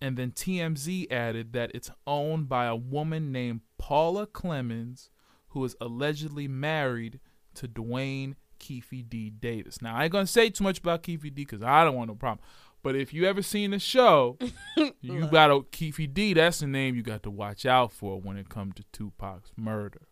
and 0.00 0.16
then 0.16 0.32
TMZ 0.32 1.10
added 1.12 1.52
that 1.52 1.70
it's 1.74 1.90
owned 2.06 2.48
by 2.48 2.66
a 2.66 2.76
woman 2.76 3.30
named 3.30 3.60
Paula 3.78 4.26
Clemons, 4.26 5.10
who 5.50 5.64
is 5.64 5.76
allegedly 5.80 6.48
married 6.48 7.20
to 7.54 7.68
Duane 7.68 8.36
Keefe 8.58 9.04
D. 9.08 9.30
Davis. 9.30 9.80
Now, 9.80 9.96
I 9.96 10.04
ain't 10.04 10.12
gonna 10.12 10.26
say 10.26 10.50
too 10.50 10.64
much 10.64 10.78
about 10.78 11.02
Keefe 11.02 11.22
D 11.22 11.30
because 11.30 11.62
I 11.62 11.84
don't 11.84 11.96
want 11.96 12.08
no 12.08 12.14
problem. 12.14 12.44
But 12.82 12.96
if 12.96 13.12
you 13.12 13.26
ever 13.26 13.42
seen 13.42 13.72
the 13.72 13.78
show, 13.78 14.38
you 15.00 15.26
got 15.28 15.50
a 15.50 15.62
Keefe 15.70 16.12
D. 16.12 16.34
That's 16.34 16.60
the 16.60 16.66
name 16.66 16.94
you 16.94 17.02
got 17.02 17.22
to 17.24 17.30
watch 17.30 17.66
out 17.66 17.92
for 17.92 18.20
when 18.20 18.36
it 18.36 18.48
comes 18.48 18.74
to 18.76 18.84
Tupac's 18.92 19.52
murder. 19.56 20.02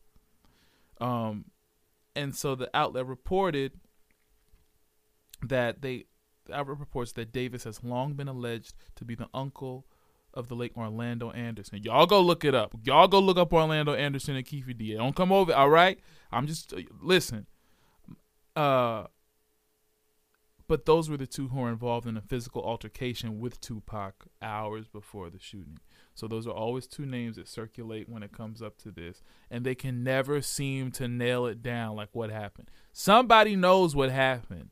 Um, 1.00 1.46
and 2.14 2.34
so 2.34 2.54
the 2.54 2.68
outlet 2.74 3.06
reported 3.06 3.72
that 5.42 5.82
they 5.82 6.06
the 6.46 6.54
outlet 6.54 6.78
reports 6.78 7.12
that 7.12 7.32
Davis 7.32 7.64
has 7.64 7.84
long 7.84 8.14
been 8.14 8.28
alleged 8.28 8.74
to 8.96 9.04
be 9.04 9.14
the 9.14 9.28
uncle 9.32 9.86
of 10.34 10.48
the 10.48 10.54
late 10.54 10.72
Orlando 10.76 11.30
Anderson. 11.30 11.82
Y'all 11.82 12.06
go 12.06 12.20
look 12.20 12.44
it 12.44 12.54
up. 12.54 12.74
Y'all 12.84 13.08
go 13.08 13.18
look 13.18 13.38
up 13.38 13.52
Orlando 13.52 13.94
Anderson 13.94 14.36
and 14.36 14.44
Keefe 14.44 14.76
D. 14.76 14.94
Don't 14.94 15.16
come 15.16 15.32
over, 15.32 15.54
all 15.54 15.70
right? 15.70 15.98
I'm 16.30 16.46
just 16.46 16.72
uh, 16.72 16.80
listen. 17.00 17.46
Uh 18.56 19.04
but 20.68 20.84
those 20.84 21.08
were 21.08 21.16
the 21.16 21.26
two 21.26 21.48
who 21.48 21.60
were 21.60 21.70
involved 21.70 22.06
in 22.06 22.16
a 22.18 22.20
physical 22.22 22.62
altercation 22.62 23.40
with 23.40 23.60
Tupac 23.60 24.26
hours 24.42 24.86
before 24.86 25.30
the 25.30 25.38
shooting. 25.38 25.78
So 26.14 26.28
those 26.28 26.46
are 26.46 26.52
always 26.52 26.86
two 26.86 27.06
names 27.06 27.36
that 27.36 27.48
circulate 27.48 28.08
when 28.08 28.22
it 28.22 28.32
comes 28.32 28.60
up 28.60 28.76
to 28.78 28.90
this, 28.90 29.22
and 29.50 29.64
they 29.64 29.74
can 29.74 30.04
never 30.04 30.42
seem 30.42 30.92
to 30.92 31.08
nail 31.08 31.46
it 31.46 31.62
down 31.62 31.96
like 31.96 32.10
what 32.12 32.30
happened. 32.30 32.70
Somebody 32.92 33.56
knows 33.56 33.96
what 33.96 34.10
happened. 34.10 34.70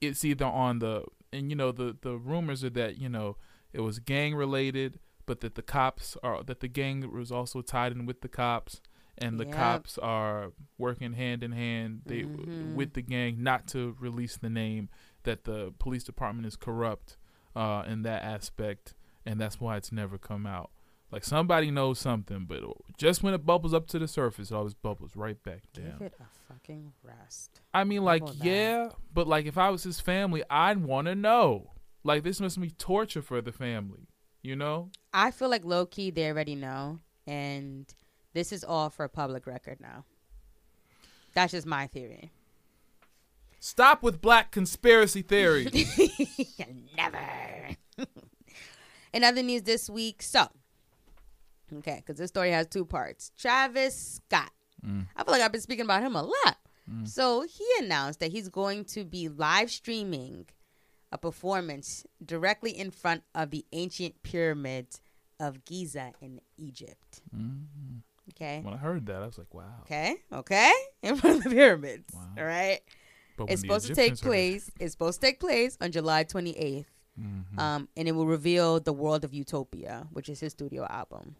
It's 0.00 0.24
either 0.24 0.46
on 0.46 0.80
the 0.80 1.04
and 1.32 1.50
you 1.50 1.56
know 1.56 1.70
the 1.70 1.96
the 2.00 2.16
rumors 2.16 2.64
are 2.64 2.70
that 2.70 2.98
you 2.98 3.08
know 3.08 3.36
it 3.72 3.80
was 3.80 4.00
gang 4.00 4.34
related, 4.34 4.98
but 5.26 5.40
that 5.40 5.54
the 5.54 5.62
cops 5.62 6.16
are 6.22 6.42
that 6.42 6.60
the 6.60 6.68
gang 6.68 7.08
was 7.12 7.30
also 7.30 7.62
tied 7.62 7.92
in 7.92 8.04
with 8.04 8.20
the 8.20 8.28
cops, 8.28 8.80
and 9.20 9.38
the 9.38 9.44
Yep. 9.44 9.54
cops 9.54 9.98
are 9.98 10.52
working 10.78 11.12
hand 11.14 11.42
in 11.42 11.52
hand 11.52 12.02
they 12.06 12.22
Mhm. 12.22 12.74
with 12.74 12.92
the 12.94 13.02
gang 13.02 13.42
not 13.42 13.66
to 13.68 13.96
release 14.00 14.36
the 14.36 14.50
name 14.50 14.88
that 15.24 15.44
the 15.44 15.72
police 15.78 16.04
department 16.04 16.46
is 16.46 16.56
corrupt 16.56 17.16
uh, 17.56 17.84
in 17.86 18.02
that 18.02 18.22
aspect, 18.22 18.94
and 19.26 19.40
that's 19.40 19.60
why 19.60 19.76
it's 19.76 19.90
never 19.92 20.16
come 20.18 20.46
out. 20.46 20.70
Like 21.10 21.24
somebody 21.24 21.70
knows 21.70 21.98
something, 21.98 22.44
but 22.44 22.62
just 22.98 23.22
when 23.22 23.32
it 23.34 23.44
bubbles 23.46 23.72
up 23.74 23.86
to 23.88 23.98
the 23.98 24.06
surface, 24.06 24.50
it 24.50 24.54
always 24.54 24.74
bubbles 24.74 25.16
right 25.16 25.42
back 25.42 25.62
down. 25.72 25.98
Give 25.98 26.02
it 26.08 26.14
a 26.20 26.52
fucking 26.52 26.92
rest. 27.02 27.60
I 27.72 27.84
mean, 27.84 28.04
like, 28.04 28.22
yeah, 28.36 28.90
but 29.12 29.26
like, 29.26 29.46
if 29.46 29.56
I 29.58 29.70
was 29.70 29.82
his 29.84 30.00
family, 30.00 30.42
I'd 30.50 30.78
want 30.84 31.06
to 31.06 31.14
know. 31.14 31.72
Like, 32.04 32.22
this 32.24 32.40
must 32.40 32.60
be 32.60 32.70
torture 32.70 33.22
for 33.22 33.40
the 33.40 33.52
family, 33.52 34.06
you 34.42 34.54
know? 34.54 34.90
I 35.12 35.30
feel 35.30 35.48
like 35.48 35.64
low 35.64 35.86
key 35.86 36.10
they 36.10 36.28
already 36.28 36.54
know, 36.54 37.00
and 37.26 37.92
this 38.34 38.52
is 38.52 38.64
all 38.64 38.90
for 38.90 39.08
public 39.08 39.46
record 39.46 39.80
now. 39.80 40.04
That's 41.34 41.52
just 41.52 41.66
my 41.66 41.86
theory. 41.86 42.30
Stop 43.60 44.02
with 44.02 44.20
black 44.20 44.50
conspiracy 44.50 45.22
theories. 45.22 45.72
Never. 46.96 47.76
In 49.12 49.24
other 49.24 49.42
news 49.42 49.62
this 49.62 49.90
week, 49.90 50.22
so 50.22 50.46
okay, 51.78 51.96
because 51.96 52.18
this 52.18 52.28
story 52.28 52.50
has 52.50 52.66
two 52.66 52.84
parts. 52.84 53.32
Travis 53.36 54.20
Scott. 54.26 54.50
Mm. 54.86 55.06
I 55.16 55.24
feel 55.24 55.32
like 55.32 55.42
I've 55.42 55.52
been 55.52 55.60
speaking 55.60 55.84
about 55.84 56.02
him 56.02 56.14
a 56.14 56.22
lot. 56.22 56.58
Mm. 56.90 57.08
So 57.08 57.42
he 57.42 57.66
announced 57.80 58.20
that 58.20 58.30
he's 58.30 58.48
going 58.48 58.84
to 58.86 59.04
be 59.04 59.28
live 59.28 59.70
streaming 59.70 60.46
a 61.10 61.18
performance 61.18 62.06
directly 62.24 62.70
in 62.70 62.90
front 62.90 63.22
of 63.34 63.50
the 63.50 63.64
ancient 63.72 64.22
pyramids 64.22 65.00
of 65.40 65.64
Giza 65.64 66.12
in 66.20 66.40
Egypt. 66.56 67.22
Mm. 67.36 68.02
Okay. 68.40 68.60
when 68.62 68.72
I 68.72 68.76
heard 68.76 69.06
that, 69.06 69.20
I 69.22 69.26
was 69.26 69.36
like, 69.36 69.52
wow. 69.52 69.64
Okay. 69.82 70.14
Okay. 70.32 70.72
In 71.02 71.16
front 71.16 71.38
of 71.38 71.44
the 71.44 71.50
pyramids. 71.50 72.14
Wow. 72.14 72.20
All 72.38 72.44
right. 72.44 72.80
But 73.36 73.50
It's 73.50 73.62
supposed 73.62 73.86
to 73.88 73.94
take 73.94 74.12
Egyptians 74.12 74.20
place. 74.20 74.70
It's 74.78 74.92
supposed 74.92 75.20
to 75.20 75.26
take 75.26 75.40
place 75.40 75.76
on 75.80 75.90
July 75.90 76.22
28th. 76.24 76.86
Mhm. 77.20 77.58
Um, 77.58 77.88
and 77.96 78.06
it 78.06 78.12
will 78.12 78.26
reveal 78.26 78.78
the 78.78 78.92
world 78.92 79.24
of 79.24 79.34
Utopia, 79.34 80.06
which 80.12 80.28
is 80.28 80.38
his 80.38 80.52
studio 80.52 80.86
album. 80.88 81.34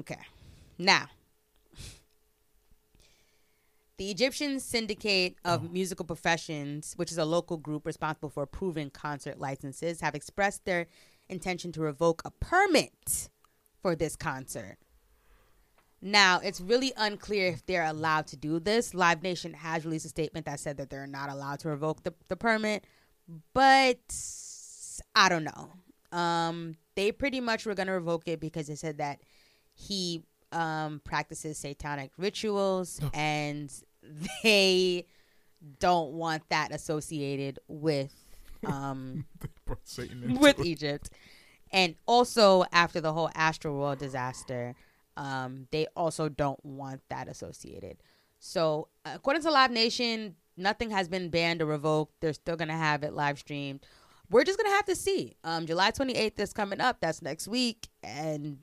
Okay. 0.00 0.18
Now, 0.78 1.08
the 3.98 4.10
Egyptian 4.10 4.60
Syndicate 4.60 5.36
of 5.44 5.72
Musical 5.72 6.04
Professions, 6.06 6.94
which 6.96 7.10
is 7.10 7.18
a 7.18 7.24
local 7.24 7.56
group 7.56 7.84
responsible 7.86 8.30
for 8.30 8.42
approving 8.44 8.90
concert 8.90 9.38
licenses, 9.38 10.00
have 10.00 10.14
expressed 10.14 10.64
their 10.64 10.86
intention 11.28 11.72
to 11.72 11.80
revoke 11.80 12.22
a 12.24 12.30
permit 12.30 13.28
for 13.82 13.94
this 13.96 14.14
concert. 14.16 14.76
Now, 16.00 16.40
it's 16.42 16.60
really 16.60 16.92
unclear 16.96 17.48
if 17.48 17.66
they're 17.66 17.84
allowed 17.84 18.28
to 18.28 18.36
do 18.36 18.60
this. 18.60 18.94
Live 18.94 19.22
Nation 19.22 19.52
has 19.52 19.84
released 19.84 20.06
a 20.06 20.08
statement 20.08 20.46
that 20.46 20.60
said 20.60 20.76
that 20.76 20.90
they're 20.90 21.06
not 21.06 21.28
allowed 21.28 21.58
to 21.60 21.68
revoke 21.68 22.04
the, 22.04 22.14
the 22.28 22.36
permit, 22.36 22.84
but 23.52 23.98
I 25.14 25.28
don't 25.28 25.44
know. 25.44 25.72
Um, 26.16 26.76
they 26.94 27.12
pretty 27.12 27.40
much 27.40 27.66
were 27.66 27.74
going 27.74 27.88
to 27.88 27.92
revoke 27.92 28.28
it 28.28 28.40
because 28.40 28.68
they 28.68 28.76
said 28.76 28.98
that 28.98 29.20
he 29.74 30.22
um, 30.52 31.00
practices 31.04 31.58
satanic 31.58 32.12
rituals 32.16 33.00
and 33.12 33.72
they 34.42 35.04
don't 35.80 36.12
want 36.12 36.48
that 36.48 36.72
associated 36.72 37.58
with 37.68 38.14
um, 38.66 39.26
Brought 39.64 39.86
Satan 39.86 40.22
into 40.22 40.40
with. 40.40 40.64
Egypt. 40.64 41.10
And 41.70 41.96
also 42.06 42.64
after 42.72 43.00
the 43.00 43.12
whole 43.12 43.30
Astro 43.34 43.76
World 43.76 43.98
disaster, 43.98 44.74
um, 45.18 45.66
they 45.72 45.86
also 45.96 46.28
don't 46.30 46.64
want 46.64 47.02
that 47.10 47.28
associated. 47.28 47.98
So 48.38 48.88
according 49.04 49.42
to 49.42 49.50
Live 49.50 49.70
Nation, 49.72 50.36
nothing 50.56 50.90
has 50.90 51.08
been 51.08 51.28
banned 51.28 51.60
or 51.60 51.66
revoked. 51.66 52.14
They're 52.20 52.32
still 52.32 52.56
gonna 52.56 52.76
have 52.76 53.02
it 53.02 53.12
live 53.12 53.38
streamed. 53.38 53.84
We're 54.30 54.44
just 54.44 54.58
gonna 54.58 54.74
have 54.76 54.84
to 54.86 54.94
see. 54.94 55.34
Um, 55.42 55.66
July 55.66 55.90
28th 55.90 56.38
is 56.38 56.52
coming 56.52 56.80
up. 56.80 56.98
That's 57.00 57.20
next 57.20 57.48
week, 57.48 57.88
and 58.02 58.58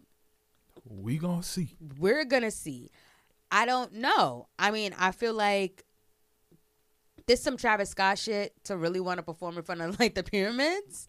We 0.89 1.17
gonna 1.17 1.43
see. 1.43 1.75
we're 1.99 2.23
gonna 2.25 2.51
see. 2.51 2.89
I 3.51 3.65
don't 3.65 3.93
know. 3.93 4.47
I 4.57 4.71
mean, 4.71 4.95
I 4.97 5.11
feel 5.11 5.33
like 5.33 5.83
this 7.27 7.41
some 7.41 7.57
Travis 7.57 7.89
Scott 7.89 8.17
shit 8.17 8.53
to 8.65 8.77
really 8.77 8.99
want 8.99 9.17
to 9.17 9.23
perform 9.23 9.57
in 9.57 9.63
front 9.63 9.81
of 9.81 9.99
like 9.99 10.15
the 10.15 10.23
pyramids. 10.23 11.07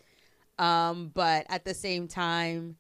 Um, 0.59 1.11
but 1.15 1.47
at 1.51 1.65
the 1.65 1.75
same 1.75 2.09
time, 2.09 2.77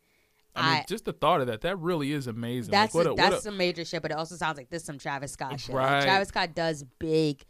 I 0.56 0.62
mean, 0.62 0.80
I- 0.80 0.84
just 0.88 1.04
the 1.04 1.12
thought 1.12 1.40
of 1.40 1.46
that, 1.48 1.62
that 1.62 1.78
really 1.78 2.12
is 2.12 2.26
amazing. 2.26 2.70
that's 2.70 2.94
like, 2.94 3.06
what 3.06 3.10
a, 3.10 3.12
a, 3.12 3.16
that's 3.16 3.40
a, 3.40 3.42
some 3.42 3.56
major 3.56 3.84
shit. 3.84 4.02
But 4.02 4.10
it 4.10 4.16
also 4.16 4.36
sounds 4.36 4.56
like 4.56 4.70
this 4.70 4.84
some 4.84 4.98
Travis 4.98 5.32
Scott 5.32 5.60
shit. 5.60 5.74
Like, 5.74 6.04
Travis 6.04 6.28
Scott 6.28 6.54
does 6.54 6.84
big 6.98 7.42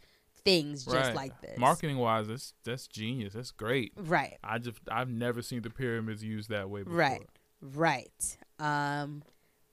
things 0.47 0.85
just 0.85 0.95
right. 0.95 1.15
like 1.15 1.41
this. 1.41 1.57
Marketing 1.57 1.97
wise, 1.97 2.27
that's 2.27 2.53
that's 2.63 2.87
genius. 2.87 3.33
That's 3.33 3.51
great. 3.51 3.91
Right. 3.97 4.37
I 4.43 4.59
just 4.59 4.77
I've 4.89 5.09
never 5.09 5.41
seen 5.41 5.61
the 5.61 5.69
pyramids 5.69 6.23
used 6.23 6.49
that 6.49 6.69
way 6.69 6.83
before. 6.83 6.97
Right. 6.97 7.27
Right. 7.61 8.37
Um, 8.59 9.23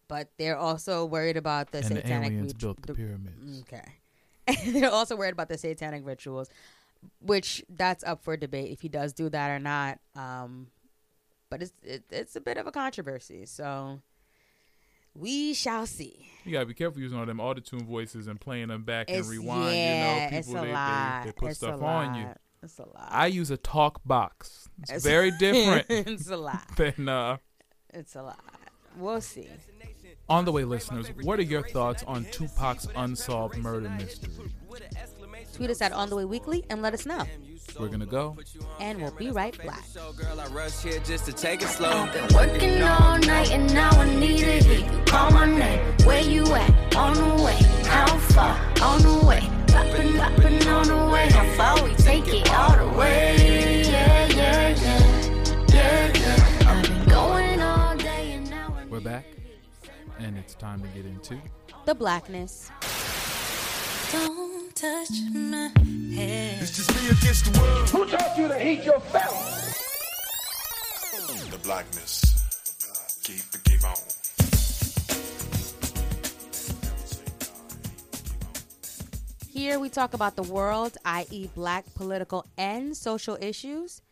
but 0.08 0.30
they're 0.38 0.56
also 0.56 1.04
worried 1.04 1.36
about 1.36 1.70
the 1.70 1.78
And 1.78 1.90
the 1.90 1.94
satanic 1.96 2.32
aliens 2.32 2.52
rit- 2.52 2.58
built 2.58 2.82
the 2.82 2.94
pyramids. 2.94 3.62
Okay. 3.62 3.84
they're 4.72 4.90
also 4.90 5.16
worried 5.16 5.32
about 5.32 5.48
the 5.48 5.56
satanic 5.56 6.04
rituals, 6.04 6.50
which 7.20 7.64
that's 7.68 8.04
up 8.04 8.22
for 8.22 8.36
debate 8.36 8.72
if 8.72 8.80
he 8.80 8.88
does 8.88 9.12
do 9.12 9.28
that 9.30 9.50
or 9.50 9.58
not. 9.58 9.98
Um, 10.14 10.68
but 11.54 11.62
it's 11.62 11.72
it, 11.84 12.02
it's 12.10 12.34
a 12.34 12.40
bit 12.40 12.56
of 12.56 12.66
a 12.66 12.72
controversy, 12.72 13.46
so 13.46 14.00
we 15.14 15.54
shall 15.54 15.86
see. 15.86 16.26
You 16.44 16.50
gotta 16.50 16.66
be 16.66 16.74
careful 16.74 17.00
using 17.00 17.16
all 17.16 17.24
them 17.26 17.38
auto-tune 17.38 17.86
voices 17.86 18.26
and 18.26 18.40
playing 18.40 18.66
them 18.68 18.82
back 18.82 19.08
It's, 19.08 19.20
and 19.28 19.38
rewind. 19.38 19.76
yeah, 19.76 20.24
you 20.24 20.30
know, 20.32 20.36
it's 20.38 20.48
people 20.48 20.60
a 20.60 20.66
they, 20.66 20.72
lot. 20.72 21.22
they, 21.22 21.28
they 21.28 21.32
put 21.32 21.48
it's 21.50 21.58
stuff 21.58 21.80
on 21.80 22.14
you. 22.16 22.26
It's 22.60 22.78
a 22.80 22.82
lot. 22.82 23.08
I 23.08 23.26
use 23.28 23.52
a 23.52 23.56
talk 23.56 24.00
box. 24.04 24.68
It's, 24.82 24.90
It's- 24.90 25.04
very 25.04 25.30
different 25.38 25.86
it's 25.88 26.28
a 26.28 26.36
lot. 26.36 26.64
than 26.76 27.08
uh 27.08 27.36
It's 27.90 28.16
a 28.16 28.22
lot. 28.24 28.40
We'll 28.96 29.20
see. 29.20 29.48
On 30.28 30.44
the 30.44 30.50
way, 30.50 30.64
listeners, 30.64 31.06
what 31.22 31.38
are 31.38 31.42
your 31.42 31.62
thoughts 31.68 32.02
on 32.04 32.24
Tupac's 32.32 32.88
unsolved 32.96 33.58
murder 33.58 33.90
mystery? 33.90 34.50
Tweet 35.54 35.70
us 35.70 35.80
at 35.80 35.92
On 35.92 36.10
the 36.10 36.16
Way 36.16 36.24
Weekly 36.24 36.64
and 36.68 36.82
let 36.82 36.94
us 36.94 37.06
know. 37.06 37.24
We're 37.78 37.88
gonna 37.88 38.06
go. 38.06 38.36
And 38.80 39.00
we'll 39.00 39.12
be 39.12 39.30
right 39.30 39.56
back. 39.64 39.84
Girl, 40.16 40.40
I 40.40 40.46
rush 40.48 40.82
here 40.82 40.98
just 41.00 41.26
to 41.26 41.32
take 41.32 41.62
it 41.62 41.68
slow. 41.68 41.90
I've 41.90 42.12
been 42.12 42.34
working 42.34 42.82
all 42.82 43.18
night 43.18 43.52
and 43.52 43.72
now 43.72 43.90
I 43.90 44.12
need 44.14 44.38
to 44.38 44.60
hear 44.60 44.80
you 44.80 45.04
call 45.04 45.30
my 45.30 45.46
name. 45.46 45.80
Where 46.04 46.20
you 46.22 46.44
at? 46.54 46.96
On 46.96 47.14
the 47.14 47.44
way. 47.44 47.56
How 47.86 48.18
far? 48.18 48.58
On 48.82 49.00
the 49.00 49.26
way. 49.26 49.48
Poppin', 49.68 50.16
poppin' 50.18 50.66
on 50.68 50.86
the 50.88 51.12
way. 51.12 51.28
How 51.30 51.56
far 51.56 51.84
we 51.84 51.94
take 51.94 52.26
it 52.28 52.50
all 52.52 52.76
the 52.76 52.98
way? 52.98 53.82
Yeah, 53.84 54.26
yeah, 54.26 54.68
yeah. 54.68 55.64
Yeah, 55.68 56.12
yeah. 56.18 56.70
I've 56.70 56.82
been 56.82 57.08
going 57.08 57.60
all 57.60 57.96
day 57.96 58.32
and 58.34 58.50
now 58.50 58.76
We're 58.90 59.00
back, 59.00 59.24
and 60.18 60.36
it's 60.36 60.54
time 60.54 60.80
to 60.82 60.88
get 60.88 61.06
into 61.06 61.36
The 61.86 61.94
blackness. 61.94 62.70
Don't 64.84 65.06
touch 65.06 65.16
my 65.32 65.72
head. 66.14 66.60
It's 66.60 66.76
just 66.76 66.90
me 66.94 67.08
against 67.08 67.50
the 67.50 67.58
world. 67.58 67.88
Who 67.88 68.04
taught 68.04 68.36
you 68.36 68.48
to 68.48 68.58
hate 68.58 68.84
your 68.84 69.00
fellow? 69.00 69.40
The 71.50 71.58
blackness. 71.62 72.20
Keep 73.22 73.54
it, 73.54 73.64
keep 73.64 73.82
on. 73.82 73.96
Here 79.48 79.78
we 79.78 79.88
talk 79.88 80.12
about 80.12 80.36
the 80.36 80.42
world, 80.42 80.98
i.e., 81.06 81.48
black 81.54 81.86
political 81.94 82.44
and 82.58 82.94
social 82.94 83.38
issues, 83.40 84.02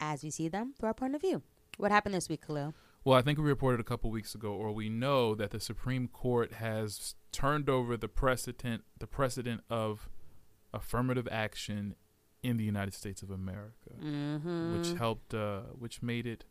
as 0.00 0.22
we 0.22 0.30
see 0.30 0.48
them 0.48 0.72
through 0.78 0.86
our 0.86 0.94
point 0.94 1.14
of 1.14 1.20
view. 1.20 1.42
What 1.76 1.90
happened 1.90 2.14
this 2.14 2.30
week, 2.30 2.46
Kahlil? 2.46 2.72
Well, 3.06 3.16
I 3.16 3.22
think 3.22 3.38
we 3.38 3.44
reported 3.44 3.78
a 3.78 3.84
couple 3.84 4.10
weeks 4.10 4.34
ago, 4.34 4.50
or 4.50 4.72
we 4.72 4.88
know 4.88 5.36
that 5.36 5.52
the 5.52 5.60
Supreme 5.60 6.08
Court 6.08 6.54
has 6.54 7.14
turned 7.30 7.68
over 7.68 7.96
the 7.96 8.08
precedent, 8.08 8.82
the 8.98 9.06
precedent 9.06 9.60
of 9.70 10.08
affirmative 10.74 11.28
action 11.30 11.94
in 12.42 12.56
the 12.56 12.64
United 12.64 12.94
States 12.94 13.22
of 13.22 13.30
America, 13.30 13.90
Mm-hmm. 14.02 14.76
which 14.76 14.98
helped, 14.98 15.32
uh, 15.34 15.60
which 15.78 16.02
made 16.02 16.26
it, 16.26 16.46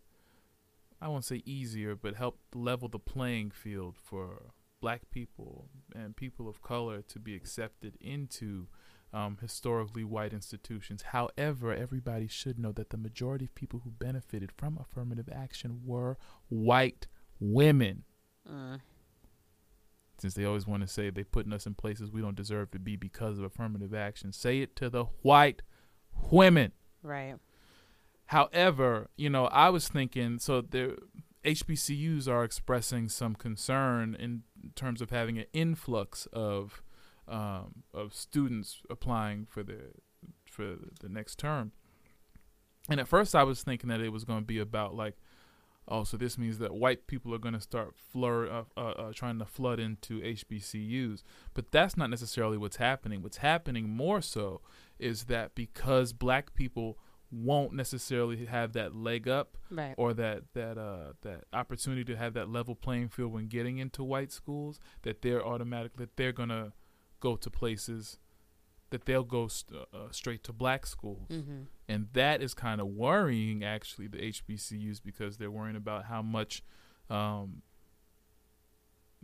I 1.01 1.09
won't 1.09 1.25
say 1.25 1.43
easier, 1.45 1.93
but 1.93 2.15
helped 2.15 2.55
level 2.55 2.87
the 2.87 2.99
playing 2.99 3.51
field 3.51 3.97
for 4.01 4.53
black 4.79 5.09
people 5.11 5.67
and 5.93 6.15
people 6.15 6.47
of 6.47 6.61
color 6.61 7.01
to 7.01 7.19
be 7.19 7.35
accepted 7.35 7.97
into 7.99 8.67
um, 9.15 9.37
historically 9.41 10.03
white 10.03 10.33
institutions. 10.33 11.03
However, 11.03 11.73
everybody 11.73 12.27
should 12.27 12.59
know 12.59 12.73
that 12.73 12.89
the 12.89 12.97
majority 12.97 13.45
of 13.45 13.55
people 13.55 13.81
who 13.85 13.91
benefited 13.91 14.51
from 14.51 14.77
affirmative 14.77 15.29
action 15.33 15.79
were 15.85 16.17
white 16.49 17.07
women. 17.39 18.03
Mm. 18.47 18.81
Since 20.17 20.33
they 20.33 20.43
always 20.43 20.67
want 20.67 20.81
to 20.81 20.87
say 20.87 21.09
they're 21.09 21.23
putting 21.23 21.53
us 21.53 21.65
in 21.65 21.75
places 21.75 22.11
we 22.11 22.21
don't 22.21 22.35
deserve 22.35 22.71
to 22.71 22.79
be 22.79 22.97
because 22.97 23.37
of 23.37 23.45
affirmative 23.45 23.93
action, 23.93 24.33
say 24.33 24.59
it 24.59 24.75
to 24.75 24.89
the 24.89 25.05
white 25.21 25.61
women. 26.29 26.73
Right. 27.01 27.35
However, 28.27 29.07
you 29.15 29.29
know, 29.29 29.45
I 29.45 29.69
was 29.69 29.87
thinking 29.87 30.39
so 30.39 30.59
the 30.59 30.97
HBCUs 31.45 32.27
are 32.27 32.43
expressing 32.43 33.07
some 33.07 33.35
concern 33.35 34.15
in 34.19 34.43
terms 34.73 35.01
of 35.01 35.11
having 35.11 35.37
an 35.37 35.45
influx 35.53 36.27
of 36.33 36.81
um, 37.27 37.83
of 37.93 38.13
students 38.13 38.81
applying 38.89 39.45
for 39.45 39.63
the 39.63 39.91
for 40.49 40.75
the 41.01 41.09
next 41.09 41.37
term. 41.39 41.71
And 42.89 42.99
at 42.99 43.07
first, 43.07 43.35
I 43.35 43.43
was 43.43 43.63
thinking 43.63 43.89
that 43.89 43.99
it 44.01 44.09
was 44.09 44.23
going 44.25 44.39
to 44.41 44.45
be 44.45 44.59
about 44.59 44.95
like, 44.95 45.15
oh, 45.87 46.03
so 46.03 46.17
this 46.17 46.37
means 46.37 46.59
that 46.59 46.73
white 46.75 47.07
people 47.07 47.33
are 47.33 47.39
going 47.39 47.55
to 47.55 47.59
start 47.61 47.93
flur- 48.13 48.47
uh, 48.51 48.63
uh, 48.79 48.91
uh, 48.91 49.11
trying 49.13 49.39
to 49.39 49.45
flood 49.45 49.79
into 49.79 50.21
HBCUs. 50.21 51.23
But 51.55 51.71
that's 51.71 51.97
not 51.97 52.09
necessarily 52.11 52.57
what's 52.57 52.77
happening. 52.77 53.21
What's 53.23 53.37
happening 53.37 53.89
more 53.89 54.21
so 54.21 54.61
is 54.99 55.25
that 55.25 55.55
because 55.55 56.13
black 56.13 56.53
people 56.53 56.97
won't 57.31 57.73
necessarily 57.73 58.45
have 58.45 58.73
that 58.73 58.95
leg 58.95 59.27
up 59.27 59.57
Right. 59.71 59.95
or 59.97 60.13
that 60.13 60.43
that 60.53 60.77
uh 60.77 61.13
that 61.23 61.45
opportunity 61.51 62.05
to 62.05 62.15
have 62.15 62.33
that 62.35 62.49
level 62.49 62.75
playing 62.75 63.09
field 63.09 63.33
when 63.33 63.47
getting 63.47 63.77
into 63.79 64.03
white 64.03 64.31
schools 64.31 64.79
that 65.01 65.21
they're 65.23 65.43
automatic 65.45 65.97
that 65.97 66.15
they're 66.17 66.31
gonna 66.31 66.71
go 67.27 67.35
to 67.35 67.49
places 67.49 68.19
that 68.91 69.05
they'll 69.05 69.23
go 69.39 69.47
st- 69.47 69.81
uh, 69.93 70.09
straight 70.11 70.43
to 70.47 70.53
black 70.53 70.85
schools 70.85 71.29
Mm-hmm. 71.31 71.61
and 71.91 72.01
that 72.13 72.37
is 72.45 72.53
kind 72.53 72.79
of 72.83 72.87
worrying 72.87 73.63
actually 73.75 74.07
the 74.15 74.19
HBCUs 74.35 74.99
because 75.09 75.37
they're 75.37 75.55
worrying 75.59 75.75
about 75.83 76.01
how 76.05 76.21
much 76.21 76.53
um 77.09 77.61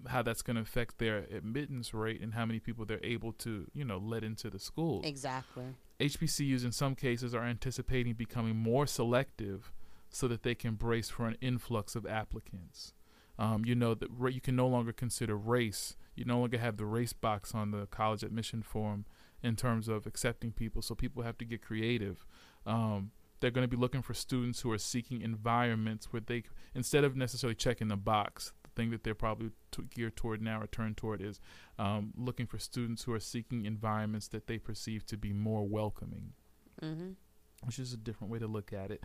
how 0.08 0.22
that's 0.24 0.42
going 0.42 0.56
to 0.56 0.62
affect 0.64 0.98
their 0.98 1.18
admittance 1.40 1.94
rate 1.94 2.22
and 2.24 2.34
how 2.34 2.46
many 2.46 2.60
people 2.60 2.86
they're 2.86 3.06
able 3.16 3.32
to 3.34 3.68
you 3.80 3.86
know 3.86 4.00
let 4.14 4.24
into 4.24 4.50
the 4.50 4.60
schools 4.60 5.06
Exactly. 5.06 5.66
HBCUs 6.00 6.64
in 6.66 6.72
some 6.72 6.96
cases 6.96 7.36
are 7.36 7.44
anticipating 7.44 8.14
becoming 8.14 8.56
more 8.56 8.88
selective 8.88 9.72
so 10.10 10.28
that 10.28 10.42
they 10.42 10.56
can 10.56 10.74
brace 10.74 11.10
for 11.10 11.28
an 11.28 11.38
influx 11.40 11.96
of 11.96 12.06
applicants. 12.08 12.94
Um, 13.40 13.66
you 13.66 13.76
know 13.76 13.94
that 13.96 14.10
you 14.34 14.42
can 14.42 14.56
no 14.56 14.68
longer 14.68 14.92
consider 14.94 15.36
race. 15.36 15.96
You 16.16 16.26
no 16.26 16.40
longer 16.40 16.58
have 16.60 16.78
the 16.78 16.86
race 16.86 17.14
box 17.14 17.56
on 17.56 17.72
the 17.72 17.88
college 17.88 18.24
admission 18.24 18.62
form 18.62 19.06
in 19.42 19.56
terms 19.56 19.88
of 19.88 20.06
accepting 20.06 20.52
people. 20.52 20.82
So 20.82 20.94
people 20.94 21.24
have 21.24 21.38
to 21.40 21.46
get 21.46 21.62
creative. 21.62 22.26
Um, 22.66 23.12
they're 23.40 23.50
going 23.50 23.64
to 23.68 23.76
be 23.76 23.82
looking 23.82 24.04
for 24.04 24.14
students 24.14 24.62
who 24.62 24.72
are 24.72 24.78
seeking 24.78 25.22
environments 25.22 26.14
where 26.14 26.22
they, 26.24 26.44
instead 26.76 27.04
of 27.04 27.16
necessarily 27.16 27.56
checking 27.56 27.88
the 27.88 27.96
box, 27.96 28.54
the 28.62 28.70
thing 28.76 28.92
that 28.92 29.04
they're 29.04 29.16
probably 29.16 29.50
t- 29.72 29.82
geared 29.96 30.16
toward 30.16 30.44
now 30.44 30.62
or 30.62 30.68
turned 30.68 30.96
toward 30.98 31.22
is 31.24 31.40
um, 31.80 32.14
looking 32.16 32.46
for 32.46 32.60
students 32.60 33.02
who 33.04 33.14
are 33.14 33.20
seeking 33.20 33.66
environments 33.66 34.28
that 34.28 34.46
they 34.46 34.60
perceive 34.60 35.08
to 35.08 35.18
be 35.18 35.34
more 35.34 35.68
welcoming, 35.68 36.34
Mm-hmm. 36.84 37.12
which 37.64 37.80
is 37.80 37.94
a 37.94 37.98
different 37.98 38.32
way 38.32 38.38
to 38.40 38.48
look 38.48 38.72
at 38.74 38.92
it. 38.92 39.04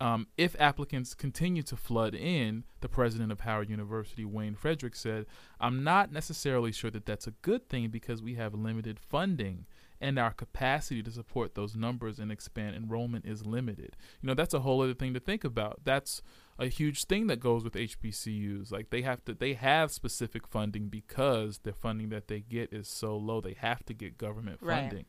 Um, 0.00 0.28
if 0.36 0.54
applicants 0.60 1.14
continue 1.14 1.62
to 1.64 1.76
flood 1.76 2.14
in, 2.14 2.64
the 2.80 2.88
president 2.88 3.32
of 3.32 3.40
Howard 3.40 3.68
University, 3.68 4.24
Wayne 4.24 4.54
Frederick, 4.54 4.94
said, 4.94 5.26
I'm 5.60 5.82
not 5.82 6.12
necessarily 6.12 6.70
sure 6.70 6.90
that 6.92 7.04
that's 7.04 7.26
a 7.26 7.32
good 7.42 7.68
thing 7.68 7.88
because 7.88 8.22
we 8.22 8.34
have 8.34 8.54
limited 8.54 9.00
funding 9.00 9.66
and 10.00 10.18
our 10.18 10.32
capacity 10.32 11.02
to 11.02 11.10
support 11.10 11.54
those 11.54 11.74
numbers 11.74 12.18
and 12.18 12.30
expand 12.30 12.76
enrollment 12.76 13.24
is 13.24 13.44
limited. 13.44 13.96
You 14.22 14.28
know, 14.28 14.34
that's 14.34 14.54
a 14.54 14.60
whole 14.60 14.80
other 14.82 14.94
thing 14.94 15.14
to 15.14 15.20
think 15.20 15.44
about. 15.44 15.80
That's 15.84 16.22
a 16.58 16.66
huge 16.66 17.04
thing 17.04 17.26
that 17.28 17.40
goes 17.40 17.64
with 17.64 17.74
HBCUs. 17.74 18.70
Like 18.70 18.90
they 18.90 19.02
have 19.02 19.24
to 19.24 19.34
they 19.34 19.54
have 19.54 19.90
specific 19.90 20.46
funding 20.46 20.88
because 20.88 21.58
the 21.62 21.72
funding 21.72 22.10
that 22.10 22.28
they 22.28 22.40
get 22.40 22.72
is 22.72 22.88
so 22.88 23.16
low. 23.16 23.40
They 23.40 23.54
have 23.54 23.84
to 23.86 23.94
get 23.94 24.18
government 24.18 24.58
Right. 25.00 25.06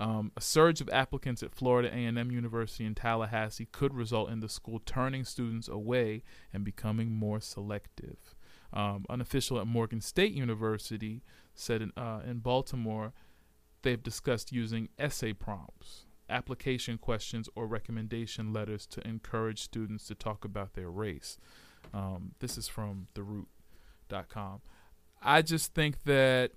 Um, 0.00 0.32
a 0.34 0.40
surge 0.40 0.80
of 0.80 0.88
applicants 0.88 1.42
at 1.42 1.54
Florida 1.54 1.90
A&M 1.92 2.30
University 2.30 2.86
in 2.86 2.94
Tallahassee 2.94 3.68
could 3.70 3.92
result 3.92 4.30
in 4.30 4.40
the 4.40 4.48
school 4.48 4.80
turning 4.86 5.24
students 5.24 5.68
away 5.68 6.22
and 6.54 6.64
becoming 6.64 7.12
more 7.12 7.38
selective. 7.38 8.34
Um, 8.72 9.04
an 9.10 9.20
official 9.20 9.60
at 9.60 9.66
Morgan 9.66 10.00
State 10.00 10.32
University 10.32 11.22
said 11.54 11.82
in, 11.82 11.92
uh, 11.98 12.20
in 12.26 12.38
Baltimore 12.38 13.12
they've 13.82 14.02
discussed 14.02 14.52
using 14.52 14.88
essay 14.98 15.34
prompts, 15.34 16.06
application 16.30 16.96
questions, 16.96 17.50
or 17.54 17.66
recommendation 17.66 18.54
letters 18.54 18.86
to 18.86 19.06
encourage 19.06 19.60
students 19.60 20.06
to 20.06 20.14
talk 20.14 20.46
about 20.46 20.72
their 20.72 20.90
race. 20.90 21.36
Um, 21.92 22.32
this 22.38 22.56
is 22.56 22.68
from 22.68 23.08
theroot.com. 23.14 24.62
I 25.22 25.42
just 25.42 25.74
think 25.74 26.04
that 26.04 26.52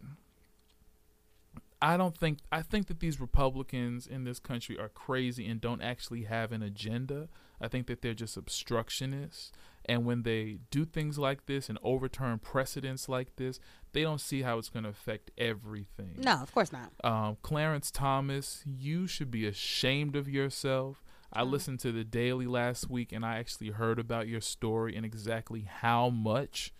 I 1.83 1.97
don't 1.97 2.17
think 2.17 2.39
I 2.49 2.61
think 2.61 2.87
that 2.87 3.01
these 3.01 3.19
Republicans 3.19 4.07
in 4.07 4.23
this 4.23 4.39
country 4.39 4.79
are 4.79 4.87
crazy 4.87 5.45
and 5.45 5.59
don't 5.59 5.81
actually 5.81 6.23
have 6.23 6.53
an 6.53 6.63
agenda. 6.63 7.27
I 7.59 7.67
think 7.67 7.87
that 7.87 8.01
they're 8.01 8.13
just 8.13 8.37
obstructionists 8.37 9.51
And 9.85 10.05
when 10.05 10.23
they 10.23 10.59
do 10.71 10.85
things 10.85 11.19
like 11.19 11.45
this 11.45 11.67
and 11.67 11.77
overturn 11.83 12.39
precedents 12.39 13.09
like 13.09 13.35
this, 13.35 13.59
they 13.91 14.01
don't 14.01 14.21
see 14.21 14.43
how 14.43 14.57
it's 14.59 14.69
going 14.69 14.83
to 14.83 14.89
affect 14.89 15.31
everything. 15.37 16.15
No, 16.17 16.35
of 16.41 16.53
course 16.53 16.71
not. 16.71 16.93
Um, 17.03 17.35
Clarence 17.41 17.91
Thomas, 17.91 18.63
you 18.65 19.05
should 19.05 19.29
be 19.29 19.45
ashamed 19.45 20.15
of 20.15 20.29
yourself. 20.29 21.03
I 21.33 21.43
listened 21.43 21.81
to 21.81 21.91
the 21.91 22.05
Daily 22.05 22.47
last 22.47 22.89
week 22.89 23.11
and 23.11 23.25
I 23.25 23.39
actually 23.39 23.71
heard 23.71 23.99
about 23.99 24.29
your 24.29 24.41
story 24.41 24.95
and 24.95 25.05
exactly 25.05 25.67
how 25.69 26.09
much 26.09 26.73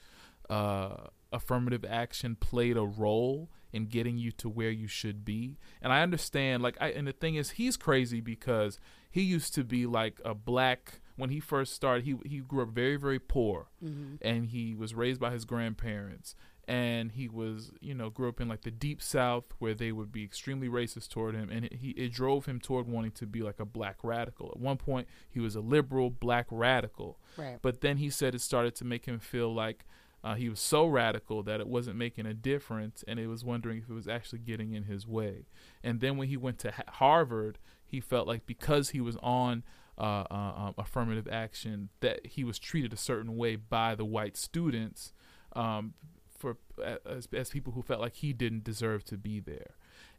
uh, 0.50 1.08
affirmative 1.34 1.84
action 1.84 2.38
played 2.38 2.78
a 2.78 2.86
role 2.86 3.50
in 3.74 3.88
getting 3.88 4.18
you 4.18 4.32
to 4.32 4.48
where 4.48 4.70
you 4.70 4.88
should 4.88 5.26
be. 5.26 5.58
And 5.82 5.92
I 5.92 6.02
understand, 6.04 6.64
like, 6.64 6.78
I, 6.80 6.90
and 6.92 7.08
the 7.08 7.12
thing 7.12 7.36
is, 7.36 7.52
he's 7.52 7.76
crazy 7.76 8.22
because 8.22 8.80
he 9.12 9.22
used 9.24 9.54
to 9.56 9.64
be 9.64 9.86
like 9.86 10.22
a 10.24 10.34
black. 10.34 11.02
When 11.16 11.30
he 11.30 11.40
first 11.40 11.74
started, 11.74 12.06
he 12.06 12.16
he 12.26 12.40
grew 12.40 12.64
up 12.64 12.70
very 12.70 12.96
very 12.96 13.20
poor, 13.20 13.68
mm-hmm. 13.84 14.16
and 14.22 14.48
he 14.48 14.74
was 14.74 14.96
raised 14.96 15.20
by 15.20 15.32
his 15.32 15.46
grandparents. 15.46 16.36
And 16.66 17.12
he 17.12 17.28
was, 17.28 17.74
you 17.82 17.94
know, 17.94 18.10
grew 18.10 18.30
up 18.30 18.40
in 18.40 18.48
like 18.48 18.62
the 18.62 18.72
deep 18.72 19.02
south 19.02 19.44
where 19.60 19.74
they 19.74 19.92
would 19.92 20.14
be 20.14 20.24
extremely 20.24 20.70
racist 20.70 21.10
toward 21.10 21.36
him, 21.36 21.50
and 21.52 21.66
it, 21.66 21.74
he 21.74 21.90
it 21.90 22.14
drove 22.14 22.46
him 22.46 22.60
toward 22.62 22.88
wanting 22.88 23.12
to 23.12 23.26
be 23.28 23.42
like 23.42 23.60
a 23.60 23.66
black 23.66 23.98
radical. 24.02 24.50
At 24.56 24.62
one 24.62 24.78
point, 24.78 25.08
he 25.30 25.42
was 25.42 25.56
a 25.58 25.60
liberal 25.62 26.10
black 26.10 26.48
radical, 26.50 27.20
Right. 27.38 27.60
but 27.62 27.82
then 27.82 27.98
he 27.98 28.10
said 28.10 28.34
it 28.34 28.40
started 28.40 28.76
to 28.76 28.86
make 28.86 29.06
him 29.06 29.20
feel 29.20 29.54
like 29.54 29.86
uh, 30.24 30.36
he 30.36 30.48
was 30.50 30.60
so 30.60 30.88
radical 30.88 31.44
that 31.44 31.60
it 31.60 31.68
wasn't 31.68 31.98
making 31.98 32.26
a 32.26 32.34
difference, 32.34 33.04
and 33.08 33.20
it 33.20 33.28
was 33.28 33.44
wondering 33.44 33.80
if 33.80 33.90
it 33.90 33.94
was 33.94 34.08
actually 34.08 34.40
getting 34.40 34.74
in 34.74 34.84
his 34.84 35.06
way. 35.06 35.48
And 35.84 36.00
then 36.00 36.18
when 36.18 36.30
he 36.30 36.38
went 36.38 36.60
to 36.60 36.72
ha- 36.72 36.84
Harvard, 36.88 37.60
he 37.86 38.00
felt 38.00 38.28
like 38.28 38.46
because 38.46 38.90
he 38.92 39.02
was 39.02 39.18
on 39.22 39.64
uh, 39.98 40.24
uh, 40.32 40.54
um, 40.56 40.74
affirmative 40.78 41.28
action, 41.30 41.90
that 42.00 42.26
he 42.26 42.44
was 42.44 42.58
treated 42.58 42.94
a 42.94 42.98
certain 42.98 43.36
way 43.36 43.56
by 43.56 43.96
the 43.96 44.06
white 44.06 44.38
students 44.38 45.14
um, 45.56 45.94
for 46.38 46.58
as, 47.06 47.28
as 47.34 47.50
people 47.50 47.74
who 47.74 47.82
felt 47.82 48.02
like 48.02 48.16
he 48.16 48.34
didn't 48.34 48.64
deserve 48.64 49.04
to 49.04 49.18
be 49.18 49.40
there. 49.40 49.76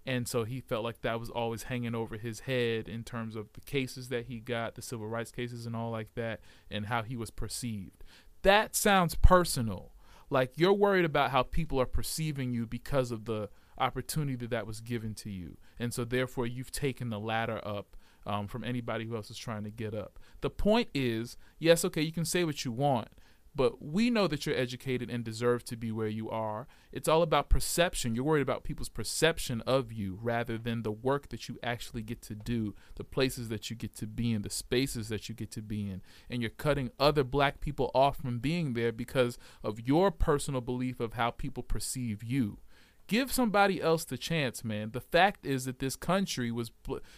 And 0.06 0.28
so 0.28 0.44
he 0.44 0.60
felt 0.60 0.84
like 0.84 1.00
that 1.00 1.18
was 1.18 1.30
always 1.30 1.64
hanging 1.64 1.94
over 1.94 2.18
his 2.18 2.40
head 2.40 2.88
in 2.90 3.04
terms 3.04 3.36
of 3.36 3.52
the 3.54 3.62
cases 3.62 4.10
that 4.10 4.26
he 4.26 4.38
got, 4.38 4.74
the 4.74 4.82
civil 4.82 5.08
rights 5.08 5.30
cases 5.30 5.64
and 5.64 5.74
all 5.74 5.90
like 5.90 6.14
that, 6.14 6.40
and 6.70 6.86
how 6.86 7.02
he 7.02 7.16
was 7.16 7.30
perceived. 7.30 8.04
That 8.42 8.76
sounds 8.76 9.14
personal. 9.14 9.93
Like 10.30 10.52
you're 10.56 10.72
worried 10.72 11.04
about 11.04 11.30
how 11.30 11.42
people 11.42 11.80
are 11.80 11.86
perceiving 11.86 12.52
you 12.52 12.66
because 12.66 13.10
of 13.10 13.24
the 13.24 13.48
opportunity 13.78 14.46
that 14.46 14.66
was 14.66 14.80
given 14.80 15.14
to 15.14 15.30
you. 15.30 15.56
And 15.78 15.92
so 15.92 16.04
therefore 16.04 16.46
you've 16.46 16.72
taken 16.72 17.10
the 17.10 17.18
ladder 17.18 17.60
up 17.66 17.96
um, 18.26 18.46
from 18.46 18.64
anybody 18.64 19.06
who 19.06 19.16
else 19.16 19.30
is 19.30 19.38
trying 19.38 19.64
to 19.64 19.70
get 19.70 19.94
up. 19.94 20.18
The 20.40 20.50
point 20.50 20.88
is, 20.94 21.36
yes, 21.58 21.84
okay, 21.84 22.02
you 22.02 22.12
can 22.12 22.24
say 22.24 22.44
what 22.44 22.64
you 22.64 22.72
want, 22.72 23.08
but 23.54 23.82
we 23.82 24.10
know 24.10 24.26
that 24.26 24.46
you're 24.46 24.56
educated 24.56 25.10
and 25.10 25.24
deserve 25.24 25.64
to 25.66 25.76
be 25.76 25.92
where 25.92 26.08
you 26.08 26.28
are. 26.30 26.66
It's 26.92 27.08
all 27.08 27.22
about 27.22 27.48
perception. 27.48 28.14
You're 28.14 28.24
worried 28.24 28.42
about 28.42 28.64
people's 28.64 28.88
perception 28.88 29.60
of 29.62 29.92
you 29.92 30.18
rather 30.20 30.58
than 30.58 30.82
the 30.82 30.92
work 30.92 31.28
that 31.28 31.48
you 31.48 31.58
actually 31.62 32.02
get 32.02 32.20
to 32.22 32.34
do, 32.34 32.74
the 32.96 33.04
places 33.04 33.48
that 33.48 33.70
you 33.70 33.76
get 33.76 33.94
to 33.96 34.06
be 34.06 34.32
in, 34.32 34.42
the 34.42 34.50
spaces 34.50 35.08
that 35.08 35.28
you 35.28 35.34
get 35.34 35.50
to 35.52 35.62
be 35.62 35.88
in. 35.88 36.02
And 36.28 36.42
you're 36.42 36.50
cutting 36.50 36.90
other 36.98 37.24
black 37.24 37.60
people 37.60 37.90
off 37.94 38.16
from 38.16 38.38
being 38.38 38.74
there 38.74 38.92
because 38.92 39.38
of 39.62 39.80
your 39.80 40.10
personal 40.10 40.60
belief 40.60 41.00
of 41.00 41.14
how 41.14 41.30
people 41.30 41.62
perceive 41.62 42.22
you. 42.22 42.58
Give 43.06 43.30
somebody 43.30 43.82
else 43.82 44.04
the 44.04 44.16
chance, 44.16 44.64
man. 44.64 44.92
The 44.92 45.00
fact 45.00 45.44
is 45.44 45.66
that 45.66 45.78
this 45.78 45.94
country 45.94 46.50
was 46.50 46.72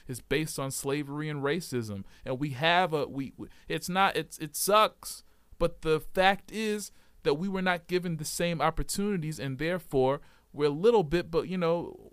is 0.09 0.21
based 0.21 0.59
on 0.59 0.73
slavery 0.73 1.29
and 1.29 1.45
racism, 1.45 2.03
and 2.25 2.41
we 2.41 2.51
have 2.51 2.93
a 2.93 3.07
we. 3.07 3.35
It's 3.69 3.89
not. 3.89 4.17
It's 4.17 4.37
it 4.39 4.57
sucks, 4.57 5.23
but 5.59 5.83
the 5.83 6.01
fact 6.01 6.51
is 6.53 6.91
that 7.23 7.35
we 7.35 7.49
were 7.49 7.63
not 7.63 7.87
given 7.87 8.17
the 8.17 8.25
same 8.25 8.61
opportunities, 8.61 9.39
and 9.39 9.59
therefore 9.59 10.21
we're 10.53 10.67
a 10.67 10.71
little 10.71 11.03
bit. 11.03 11.31
But 11.31 11.49
you 11.49 11.59
know, 11.59 12.13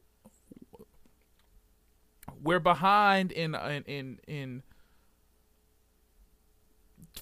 we're 2.42 2.60
behind 2.60 3.32
in 3.32 3.56
in 3.56 3.84
in, 3.84 4.20
in 4.28 4.64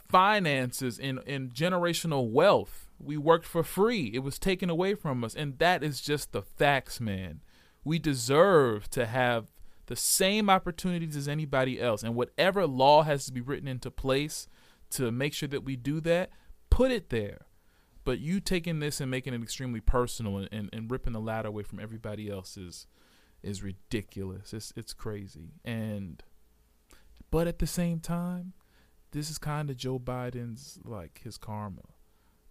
finances 0.09 0.97
in 0.97 1.19
in 1.25 1.49
generational 1.49 2.29
wealth. 2.29 2.87
We 2.99 3.17
worked 3.17 3.45
for 3.45 3.63
free. 3.63 4.11
It 4.13 4.19
was 4.19 4.37
taken 4.37 4.69
away 4.69 4.93
from 4.95 5.23
us, 5.23 5.35
and 5.35 5.57
that 5.59 5.83
is 5.83 6.01
just 6.01 6.31
the 6.31 6.41
facts, 6.41 6.99
man. 6.99 7.41
We 7.83 7.97
deserve 7.97 8.89
to 8.91 9.07
have 9.07 9.51
the 9.87 9.95
same 9.95 10.49
opportunities 10.49 11.15
as 11.15 11.27
anybody 11.27 11.81
else, 11.81 12.03
and 12.03 12.15
whatever 12.15 12.67
law 12.67 13.01
has 13.03 13.25
to 13.25 13.33
be 13.33 13.41
written 13.41 13.67
into 13.67 13.89
place 13.89 14.47
to 14.91 15.11
make 15.11 15.33
sure 15.33 15.49
that 15.49 15.63
we 15.63 15.75
do 15.75 15.99
that, 16.01 16.31
put 16.69 16.91
it 16.91 17.09
there. 17.09 17.45
But 18.03 18.19
you 18.19 18.39
taking 18.39 18.79
this 18.79 18.99
and 18.99 19.11
making 19.11 19.33
it 19.33 19.43
extremely 19.43 19.79
personal 19.79 20.37
and, 20.37 20.49
and, 20.51 20.69
and 20.73 20.89
ripping 20.89 21.13
the 21.13 21.19
ladder 21.19 21.49
away 21.49 21.63
from 21.63 21.79
everybody 21.79 22.29
else 22.29 22.57
is 22.57 22.87
is 23.43 23.63
ridiculous. 23.63 24.53
It's 24.53 24.73
it's 24.75 24.93
crazy. 24.93 25.53
And 25.63 26.23
but 27.29 27.47
at 27.47 27.59
the 27.59 27.67
same 27.67 27.99
time, 27.99 28.53
this 29.11 29.29
is 29.29 29.37
kind 29.37 29.69
of 29.69 29.77
Joe 29.77 29.99
Biden's 29.99 30.79
like 30.83 31.21
his 31.23 31.37
karma. 31.37 31.89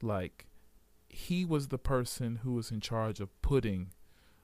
Like 0.02 0.46
he 1.08 1.44
was 1.44 1.68
the 1.68 1.78
person 1.78 2.40
who 2.42 2.52
was 2.52 2.70
in 2.70 2.80
charge 2.80 3.18
of 3.20 3.42
putting 3.42 3.90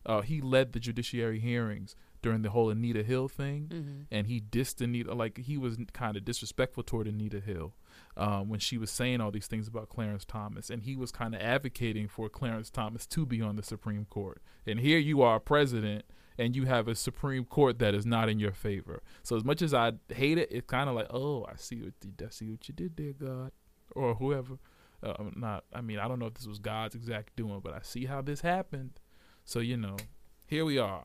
uh 0.05 0.23
he 0.23 0.41
led 0.41 0.73
the 0.73 0.81
judiciary 0.81 1.39
hearings 1.39 1.95
during 2.27 2.43
the 2.43 2.51
whole 2.51 2.71
Anita 2.71 3.05
Hill 3.05 3.29
thing 3.29 3.69
and 4.11 4.27
he 4.27 4.41
dissed 4.41 4.81
Anita 4.81 5.15
like 5.15 5.39
he 5.39 5.57
was 5.57 5.79
kind 5.93 6.17
of 6.17 6.25
disrespectful 6.25 6.83
toward 6.83 7.07
Anita 7.07 7.39
Hill 7.39 7.77
um, 8.17 8.49
when 8.49 8.59
she 8.59 8.77
was 8.79 8.91
saying 8.91 9.21
all 9.21 9.31
these 9.31 9.47
things 9.47 9.69
about 9.69 9.89
Clarence 9.89 10.25
Thomas 10.25 10.69
and 10.69 10.83
he 10.83 10.97
was 10.97 11.13
kind 11.13 11.37
of 11.37 11.41
advocating 11.41 12.09
for 12.09 12.29
Clarence 12.29 12.69
Thomas 12.69 13.07
to 13.07 13.25
be 13.25 13.41
on 13.41 13.55
the 13.55 13.63
Supreme 13.63 14.07
Court. 14.07 14.43
And 14.67 14.81
here 14.81 14.99
you 14.99 15.23
are 15.23 15.39
president 15.39 16.05
and 16.37 16.57
you 16.57 16.65
have 16.65 16.89
a 16.89 16.97
Supreme 16.97 17.45
Court 17.45 17.79
that 17.79 17.95
is 17.95 18.05
not 18.05 18.29
in 18.29 18.41
your 18.41 18.51
favor. 18.51 19.05
So 19.23 19.37
as 19.37 19.45
much 19.45 19.63
as 19.63 19.73
I 19.73 19.93
hate 20.09 20.37
it 20.37 20.49
it's 20.51 20.67
kind 20.67 20.91
of 20.91 20.97
like 20.97 21.07
oh 21.11 21.45
I 21.49 21.55
see 21.55 21.81
what 21.81 21.95
you, 22.03 22.27
I 22.27 22.31
see 22.31 22.51
what 22.51 22.67
you 22.67 22.75
did 22.75 22.97
there 22.97 23.13
God 23.13 23.53
or 23.95 24.17
whoever. 24.17 24.59
Uh, 25.01 25.15
I'm 25.17 25.33
not 25.37 25.63
I 25.73 25.81
mean 25.81 26.01
I 26.01 26.09
don't 26.09 26.19
know 26.19 26.27
if 26.27 26.35
this 26.35 26.49
was 26.49 26.59
God's 26.59 26.97
exact 26.97 27.37
doing 27.37 27.61
but 27.63 27.73
I 27.73 27.83
see 27.83 28.07
how 28.07 28.21
this 28.21 28.41
happened. 28.41 28.99
So 29.45 29.61
you 29.61 29.77
know 29.77 29.97
here 30.45 30.65
we 30.65 30.77
are 30.77 31.05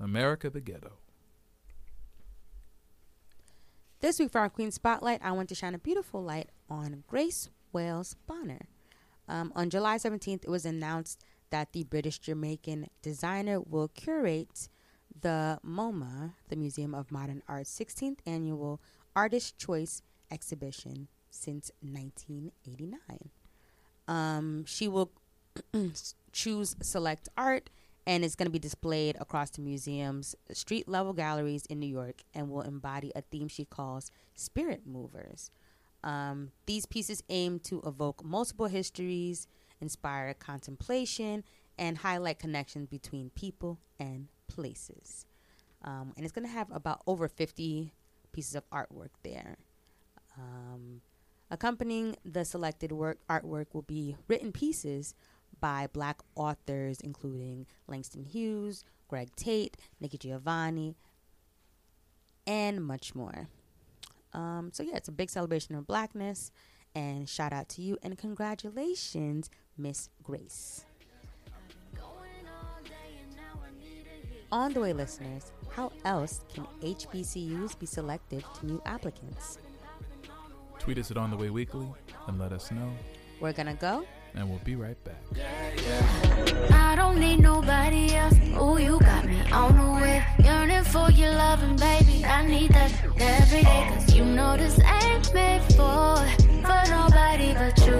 America 0.00 0.48
the 0.48 0.60
ghetto 0.60 0.92
This 4.00 4.18
week 4.18 4.32
for 4.32 4.40
our 4.40 4.48
Queen 4.48 4.70
Spotlight, 4.70 5.20
I 5.22 5.32
want 5.32 5.50
to 5.50 5.54
shine 5.54 5.74
a 5.74 5.78
beautiful 5.78 6.22
light 6.22 6.48
on 6.70 7.04
Grace 7.06 7.50
Wales 7.70 8.16
Bonner. 8.26 8.66
Um, 9.28 9.52
on 9.54 9.68
July 9.68 9.96
17th, 9.96 10.44
it 10.44 10.48
was 10.48 10.64
announced 10.64 11.22
that 11.50 11.74
the 11.74 11.84
British 11.84 12.18
Jamaican 12.18 12.88
designer 13.02 13.60
will 13.60 13.88
curate 13.88 14.70
the 15.20 15.60
MoMA, 15.62 16.32
the 16.48 16.56
Museum 16.56 16.94
of 16.94 17.12
Modern 17.12 17.42
Art's 17.46 17.78
16th 17.78 18.20
annual 18.26 18.80
Artist 19.14 19.58
Choice 19.58 20.00
exhibition 20.30 21.08
since 21.28 21.70
1989. 21.82 23.30
Um, 24.08 24.64
she 24.64 24.88
will 24.88 25.10
choose 26.32 26.74
select 26.80 27.28
art 27.36 27.68
and 28.10 28.24
it's 28.24 28.34
going 28.34 28.46
to 28.46 28.50
be 28.50 28.58
displayed 28.58 29.16
across 29.20 29.50
the 29.50 29.60
museum's 29.60 30.34
street 30.52 30.88
level 30.88 31.12
galleries 31.12 31.64
in 31.66 31.78
New 31.78 31.86
York 31.86 32.22
and 32.34 32.50
will 32.50 32.62
embody 32.62 33.12
a 33.14 33.20
theme 33.20 33.46
she 33.46 33.64
calls 33.64 34.10
spirit 34.34 34.82
movers. 34.84 35.52
Um, 36.02 36.50
these 36.66 36.86
pieces 36.86 37.22
aim 37.28 37.60
to 37.60 37.80
evoke 37.86 38.24
multiple 38.24 38.66
histories, 38.66 39.46
inspire 39.80 40.34
contemplation, 40.34 41.44
and 41.78 41.98
highlight 41.98 42.40
connections 42.40 42.88
between 42.88 43.30
people 43.36 43.78
and 44.00 44.26
places. 44.48 45.24
Um, 45.84 46.12
and 46.16 46.24
it's 46.24 46.32
going 46.32 46.48
to 46.48 46.52
have 46.52 46.66
about 46.72 47.02
over 47.06 47.28
50 47.28 47.92
pieces 48.32 48.56
of 48.56 48.68
artwork 48.70 49.10
there. 49.22 49.56
Um, 50.36 51.00
accompanying 51.48 52.16
the 52.24 52.44
selected 52.44 52.90
work 52.90 53.18
artwork 53.28 53.66
will 53.72 53.82
be 53.82 54.16
written 54.26 54.50
pieces 54.50 55.14
by 55.60 55.86
black 55.92 56.20
authors 56.34 57.00
including 57.00 57.66
Langston 57.86 58.24
Hughes, 58.24 58.84
Greg 59.08 59.34
Tate, 59.36 59.76
Nikki 60.00 60.18
Giovanni, 60.18 60.94
and 62.46 62.84
much 62.84 63.14
more. 63.14 63.48
Um, 64.32 64.70
so 64.72 64.82
yeah, 64.82 64.96
it's 64.96 65.08
a 65.08 65.12
big 65.12 65.30
celebration 65.30 65.74
of 65.74 65.86
blackness 65.86 66.50
and 66.94 67.28
shout 67.28 67.52
out 67.52 67.68
to 67.70 67.82
you 67.82 67.98
and 68.02 68.16
congratulations, 68.16 69.50
Miss 69.76 70.08
Grace. 70.22 70.84
On 74.52 74.72
the 74.72 74.80
way, 74.80 74.92
listeners, 74.92 75.52
how 75.70 75.92
else 76.04 76.40
can 76.52 76.66
HBCUs 76.82 77.78
be 77.78 77.86
selective 77.86 78.44
to 78.54 78.66
new 78.66 78.82
applicants? 78.84 79.58
tweet 80.80 80.98
us 80.98 81.10
at 81.10 81.18
On 81.18 81.30
The 81.30 81.36
Way 81.36 81.50
Weekly 81.50 81.86
and 82.26 82.38
let 82.38 82.52
us 82.52 82.70
know 82.72 82.90
We're 83.38 83.52
gonna 83.52 83.74
go. 83.74 84.04
And 84.34 84.48
we'll 84.48 84.60
be 84.64 84.76
right 84.76 84.96
back. 85.04 85.22
I 86.70 86.94
don't 86.96 87.18
need 87.18 87.40
nobody 87.40 88.14
else. 88.14 88.34
Oh, 88.54 88.76
you 88.76 88.98
got 89.00 89.24
me 89.26 89.40
on 89.50 89.76
the 89.76 90.00
way. 90.00 90.24
Yearning 90.44 90.84
for 90.84 91.10
your 91.10 91.32
loving, 91.32 91.76
baby. 91.76 92.24
I 92.24 92.46
need 92.46 92.70
that 92.72 92.92
every 93.18 93.62
day. 93.62 93.90
Cause 93.92 94.14
you 94.14 94.24
know 94.24 94.56
this 94.56 94.78
ain't 94.80 95.34
made 95.34 95.62
for, 95.74 96.16
for 96.64 96.82
nobody 96.90 97.54
but 97.54 97.76
you. 97.86 97.98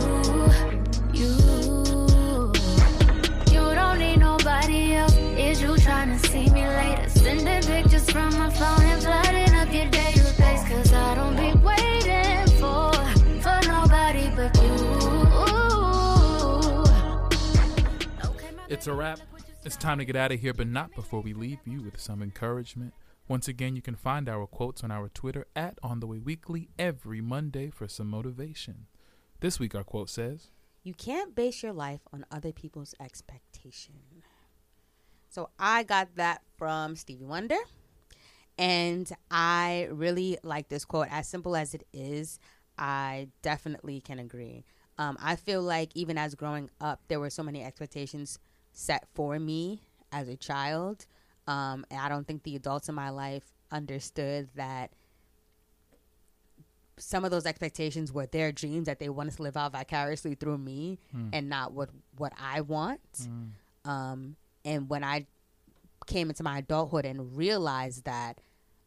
You. 1.21 2.53
You 3.53 3.75
don't 3.75 3.99
need 3.99 4.19
nobody 4.19 4.95
else. 4.95 5.17
Is 5.17 5.61
you 5.61 5.77
trying 5.79 6.17
to 6.19 6.29
see 6.29 6.49
me 6.51 6.67
later? 6.67 7.09
Sending 7.09 7.63
pictures 7.63 8.09
from 8.11 8.31
my 8.39 8.51
phone 8.51 8.85
and 8.85 9.03
flooding 9.03 9.55
up 9.55 9.73
your 9.73 9.87
day. 9.91 10.20
It's 18.81 18.87
a 18.87 18.95
wrap. 18.95 19.21
It's 19.63 19.77
time 19.77 19.99
to 19.99 20.07
get 20.07 20.17
out 20.17 20.33
of 20.33 20.41
here, 20.41 20.55
but 20.55 20.67
not 20.67 20.95
before 20.95 21.21
we 21.21 21.35
leave 21.35 21.59
you 21.67 21.83
with 21.83 22.01
some 22.01 22.23
encouragement. 22.23 22.95
Once 23.29 23.47
again, 23.47 23.77
you 23.77 23.83
can 23.83 23.95
find 23.95 24.27
our 24.27 24.47
quotes 24.47 24.83
on 24.83 24.91
our 24.91 25.11
Twitter 25.11 25.45
at 25.55 25.79
On 25.83 26.01
The 26.01 26.07
Way 26.07 26.19
Weekly 26.19 26.71
every 26.79 27.21
Monday 27.21 27.69
for 27.69 27.87
some 27.89 28.07
motivation. 28.07 28.87
This 29.41 29.61
week, 29.61 29.75
our 29.75 29.85
quote 29.85 30.09
says, 30.09 30.49
You 30.83 30.95
can't 30.95 31.35
base 31.35 31.63
your 31.63 31.75
life 31.75 32.01
on 32.11 32.25
other 32.31 32.53
people's 32.53 32.95
expectation. 32.99 33.97
So 35.29 35.51
I 35.59 35.83
got 35.83 36.17
that 36.17 36.41
from 36.57 36.97
Stevie 36.97 37.27
Wonder. 37.27 37.59
And 38.57 39.13
I 39.31 39.89
really 39.91 40.39
like 40.43 40.71
this 40.71 40.87
quote. 40.87 41.09
As 41.11 41.29
simple 41.29 41.55
as 41.55 41.75
it 41.75 41.87
is, 41.93 42.39
I 42.79 43.29
definitely 43.43 44.01
can 44.01 44.19
agree. 44.19 44.65
Um, 44.97 45.19
I 45.21 45.37
feel 45.37 45.61
like 45.61 45.91
even 45.95 46.17
as 46.17 46.35
growing 46.35 46.71
up, 46.81 47.03
there 47.09 47.21
were 47.21 47.31
so 47.31 47.43
many 47.43 47.63
expectations 47.63 48.39
set 48.73 49.07
for 49.15 49.39
me 49.39 49.83
as 50.13 50.29
a 50.29 50.37
child. 50.37 51.07
Um, 51.47 51.85
and 51.91 52.01
I 52.01 52.09
don't 52.09 52.27
think 52.27 52.43
the 52.43 52.57
adults 52.57 52.89
in 52.89 52.95
my 52.95 53.11
life 53.11 53.45
understood 53.73 54.49
that 54.57 54.91
some 56.99 57.25
of 57.25 57.31
those 57.31 57.47
expectations 57.47 58.13
were 58.13 58.27
their 58.27 58.53
dreams 58.53 58.87
that 58.87 58.99
they 58.99 59.09
wanted 59.09 59.35
to 59.37 59.43
live 59.43 59.57
out 59.57 59.73
vicariously 59.73 60.35
through 60.35 60.59
me 60.59 60.99
and 61.33 61.49
not 61.49 61.73
what 61.73 61.89
what 62.17 62.33
I 62.39 62.61
want. 62.61 63.01
Um, 63.85 64.37
and 64.65 64.89
when 64.91 65.03
I 65.03 65.27
came 66.07 66.29
into 66.29 66.43
my 66.43 66.59
adulthood 66.59 67.07
and 67.07 67.35
realized 67.37 68.05
that, 68.05 68.41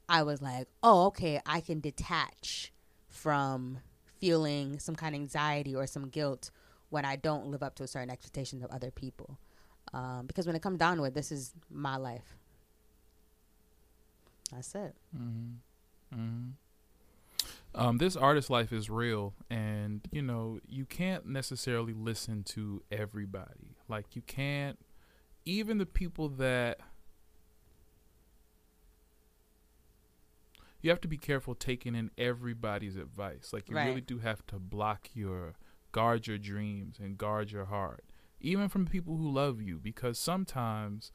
I 0.07 0.21
was 0.23 0.41
like, 0.41 0.67
oh, 0.83 1.07
okay, 1.07 1.39
I 1.45 1.61
can 1.61 1.79
detach 1.79 2.71
from 3.09 3.79
feeling 4.19 4.77
some 4.79 4.95
kind 4.95 5.15
of 5.15 5.21
anxiety 5.21 5.75
or 5.75 5.87
some 5.87 6.09
guilt 6.09 6.51
when 6.89 7.05
I 7.05 7.15
don't 7.15 7.47
live 7.47 7.63
up 7.63 7.73
to 7.75 7.83
a 7.83 7.87
certain 7.87 8.11
expectations 8.11 8.63
of 8.63 8.69
other 8.69 8.91
people. 8.91 9.39
Um, 9.93 10.25
because 10.25 10.47
when 10.47 10.55
it 10.55 10.61
comes 10.61 10.79
down 10.79 10.97
to 10.97 11.03
it, 11.03 11.13
this 11.13 11.31
is 11.31 11.53
my 11.69 11.97
life. 11.97 12.35
That's 14.51 14.73
it. 14.75 14.95
um, 17.75 17.97
This 17.97 18.15
artist 18.15 18.49
life 18.49 18.71
is 18.71 18.89
real, 18.89 19.33
and 19.49 20.01
you 20.11 20.21
know, 20.21 20.59
you 20.67 20.85
can't 20.85 21.25
necessarily 21.27 21.93
listen 21.93 22.43
to 22.45 22.81
everybody. 22.91 23.75
Like, 23.87 24.15
you 24.15 24.21
can't, 24.23 24.79
even 25.45 25.77
the 25.77 25.85
people 25.85 26.29
that 26.29 26.79
you 30.81 30.89
have 30.89 31.01
to 31.01 31.07
be 31.07 31.17
careful 31.17 31.55
taking 31.55 31.95
in 31.95 32.11
everybody's 32.17 32.95
advice. 32.97 33.51
Like 33.53 33.69
you 33.69 33.75
Right. 33.75 33.87
really 33.87 34.01
do 34.01 34.19
have 34.19 34.45
to 34.47 34.59
block 34.59 35.09
your 35.13 35.53
guard 35.91 36.27
your 36.27 36.37
dreams 36.37 36.97
and 36.99 37.17
guard 37.17 37.51
your 37.51 37.65
heart, 37.65 38.03
even 38.43 38.69
from 38.69 38.85
people 38.85 39.17
who 39.17 39.31
love 39.31 39.61
you, 39.61 39.79
because 39.79 40.19
sometimes 40.19 41.11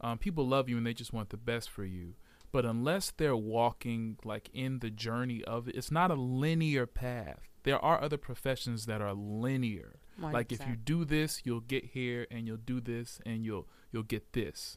um, 0.00 0.18
people 0.18 0.46
love 0.46 0.68
you 0.68 0.76
and 0.76 0.86
they 0.86 0.94
just 0.94 1.12
want 1.12 1.30
the 1.30 1.36
best 1.36 1.70
for 1.70 1.84
you. 1.84 2.14
But 2.50 2.66
unless 2.66 3.10
they're 3.10 3.36
walking 3.36 4.18
like 4.24 4.50
in 4.52 4.80
the 4.80 4.90
journey 4.90 5.42
of 5.44 5.68
it, 5.68 5.74
it's 5.74 5.90
not 5.90 6.10
a 6.10 6.14
linear 6.14 6.86
path. 6.86 7.48
There 7.62 7.82
are 7.82 8.02
other 8.02 8.18
professions 8.18 8.86
that 8.86 9.00
are 9.00 9.14
linear. 9.14 10.00
Like 10.18 10.52
if 10.52 10.66
you 10.66 10.76
do 10.76 11.04
this, 11.06 11.42
you'll 11.44 11.60
get 11.60 11.86
here, 11.86 12.26
and 12.30 12.46
you'll 12.46 12.58
do 12.58 12.80
this, 12.80 13.20
and 13.24 13.44
you'll 13.44 13.66
you'll 13.90 14.02
get 14.02 14.34
this 14.34 14.76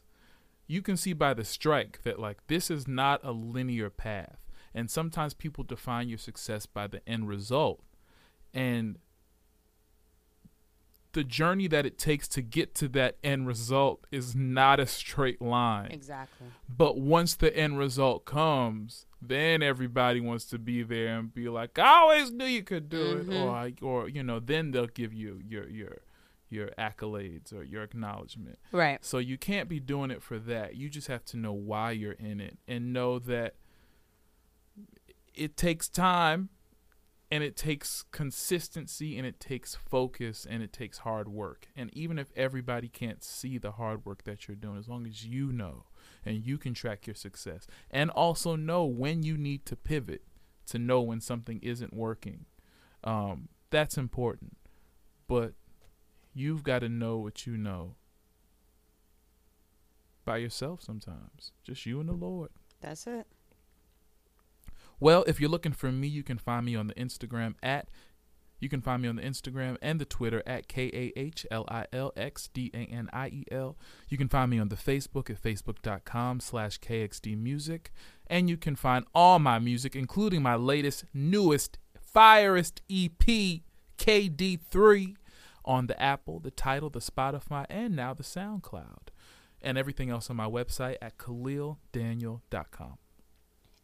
you 0.66 0.82
can 0.82 0.96
see 0.96 1.12
by 1.12 1.34
the 1.34 1.44
strike 1.44 2.02
that 2.02 2.18
like 2.18 2.46
this 2.46 2.70
is 2.70 2.88
not 2.88 3.20
a 3.22 3.32
linear 3.32 3.90
path 3.90 4.46
and 4.74 4.90
sometimes 4.90 5.34
people 5.34 5.64
define 5.64 6.08
your 6.08 6.18
success 6.18 6.66
by 6.66 6.86
the 6.86 7.06
end 7.08 7.28
result 7.28 7.80
and 8.52 8.98
the 11.16 11.24
journey 11.24 11.66
that 11.66 11.86
it 11.86 11.96
takes 11.96 12.28
to 12.28 12.42
get 12.42 12.74
to 12.74 12.86
that 12.88 13.16
end 13.24 13.46
result 13.46 14.06
is 14.12 14.36
not 14.36 14.78
a 14.78 14.86
straight 14.86 15.40
line 15.40 15.90
Exactly. 15.90 16.46
but 16.68 16.98
once 16.98 17.34
the 17.34 17.56
end 17.56 17.78
result 17.78 18.26
comes 18.26 19.06
then 19.22 19.62
everybody 19.62 20.20
wants 20.20 20.44
to 20.44 20.58
be 20.58 20.82
there 20.82 21.16
and 21.18 21.32
be 21.32 21.48
like 21.48 21.78
i 21.78 22.00
always 22.00 22.30
knew 22.30 22.44
you 22.44 22.62
could 22.62 22.88
do 22.90 23.18
it 23.18 23.26
mm-hmm. 23.28 23.42
or 23.42 23.50
I, 23.50 23.72
or 23.80 24.08
you 24.10 24.22
know 24.22 24.38
then 24.40 24.72
they'll 24.72 24.86
give 24.86 25.14
you 25.14 25.40
your 25.48 25.66
your 25.68 25.96
your 26.50 26.68
accolades 26.78 27.52
or 27.52 27.62
your 27.64 27.82
acknowledgement 27.82 28.58
Right. 28.72 29.02
so 29.04 29.16
you 29.18 29.38
can't 29.38 29.68
be 29.68 29.80
doing 29.80 30.10
it 30.12 30.22
for 30.22 30.38
that. 30.38 30.76
You 30.76 30.88
just 30.88 31.08
have 31.08 31.24
to 31.26 31.36
know 31.36 31.52
why 31.52 31.90
you're 31.90 32.12
in 32.12 32.40
it 32.40 32.58
and 32.68 32.92
know 32.92 33.18
that 33.20 33.54
it 35.34 35.56
takes 35.56 35.88
time 35.88 36.50
and 37.30 37.42
it 37.42 37.56
takes 37.56 38.04
consistency 38.12 39.18
and 39.18 39.26
it 39.26 39.40
takes 39.40 39.74
focus 39.74 40.46
and 40.48 40.62
it 40.62 40.72
takes 40.72 40.98
hard 40.98 41.28
work. 41.28 41.66
And 41.74 41.90
even 41.92 42.18
if 42.18 42.28
everybody 42.36 42.88
can't 42.88 43.24
see 43.24 43.58
the 43.58 43.72
hard 43.72 44.04
work 44.04 44.24
that 44.24 44.46
you're 44.46 44.56
doing, 44.56 44.78
as 44.78 44.88
long 44.88 45.06
as 45.06 45.24
you 45.24 45.52
know 45.52 45.86
and 46.24 46.46
you 46.46 46.56
can 46.56 46.72
track 46.72 47.06
your 47.06 47.16
success 47.16 47.66
and 47.90 48.10
also 48.10 48.54
know 48.54 48.84
when 48.84 49.22
you 49.22 49.36
need 49.36 49.66
to 49.66 49.76
pivot 49.76 50.22
to 50.66 50.78
know 50.78 51.00
when 51.00 51.20
something 51.20 51.60
isn't 51.62 51.92
working, 51.92 52.46
um, 53.02 53.48
that's 53.70 53.98
important. 53.98 54.56
But 55.26 55.54
you've 56.32 56.62
got 56.62 56.80
to 56.80 56.88
know 56.88 57.18
what 57.18 57.46
you 57.46 57.56
know 57.56 57.96
by 60.24 60.36
yourself 60.36 60.80
sometimes. 60.82 61.52
Just 61.64 61.86
you 61.86 61.98
and 61.98 62.08
the 62.08 62.14
Lord. 62.14 62.50
That's 62.80 63.06
it. 63.06 63.26
Well, 64.98 65.24
if 65.26 65.40
you're 65.40 65.50
looking 65.50 65.72
for 65.72 65.92
me, 65.92 66.08
you 66.08 66.22
can 66.22 66.38
find 66.38 66.64
me 66.64 66.74
on 66.76 66.86
the 66.86 66.94
Instagram 66.94 67.54
at 67.62 67.88
you 68.58 68.68
can 68.68 68.80
find 68.80 69.02
me 69.02 69.08
on 69.08 69.16
the 69.16 69.22
Instagram 69.22 69.76
and 69.82 70.00
the 70.00 70.04
Twitter 70.04 70.42
at 70.46 70.68
K 70.68 70.86
A 70.86 71.12
H 71.18 71.46
L 71.50 71.64
I 71.68 71.86
L 71.92 72.12
X 72.16 72.48
D 72.48 72.70
A 72.72 72.78
N 72.78 73.08
I 73.12 73.28
E 73.28 73.44
L. 73.50 73.76
You 74.08 74.16
can 74.16 74.28
find 74.28 74.50
me 74.50 74.58
on 74.58 74.68
the 74.68 74.76
Facebook 74.76 75.28
at 75.28 75.42
facebook.com 75.42 76.40
slash 76.40 76.80
KXD 76.80 77.36
Music. 77.36 77.92
And 78.28 78.48
you 78.48 78.56
can 78.56 78.74
find 78.74 79.04
all 79.14 79.38
my 79.38 79.58
music, 79.58 79.94
including 79.94 80.42
my 80.42 80.56
latest, 80.56 81.04
newest, 81.12 81.78
firest 82.00 82.80
EP, 82.90 83.60
KD3, 83.98 85.16
on 85.64 85.86
the 85.86 86.00
Apple, 86.00 86.40
the 86.40 86.50
Tidal, 86.50 86.90
the 86.90 87.00
Spotify, 87.00 87.66
and 87.68 87.94
now 87.94 88.14
the 88.14 88.22
SoundCloud. 88.22 89.08
And 89.60 89.76
everything 89.76 90.10
else 90.10 90.30
on 90.30 90.36
my 90.36 90.48
website 90.48 90.96
at 91.02 91.18
KahlilDaniel.com. 91.18 92.98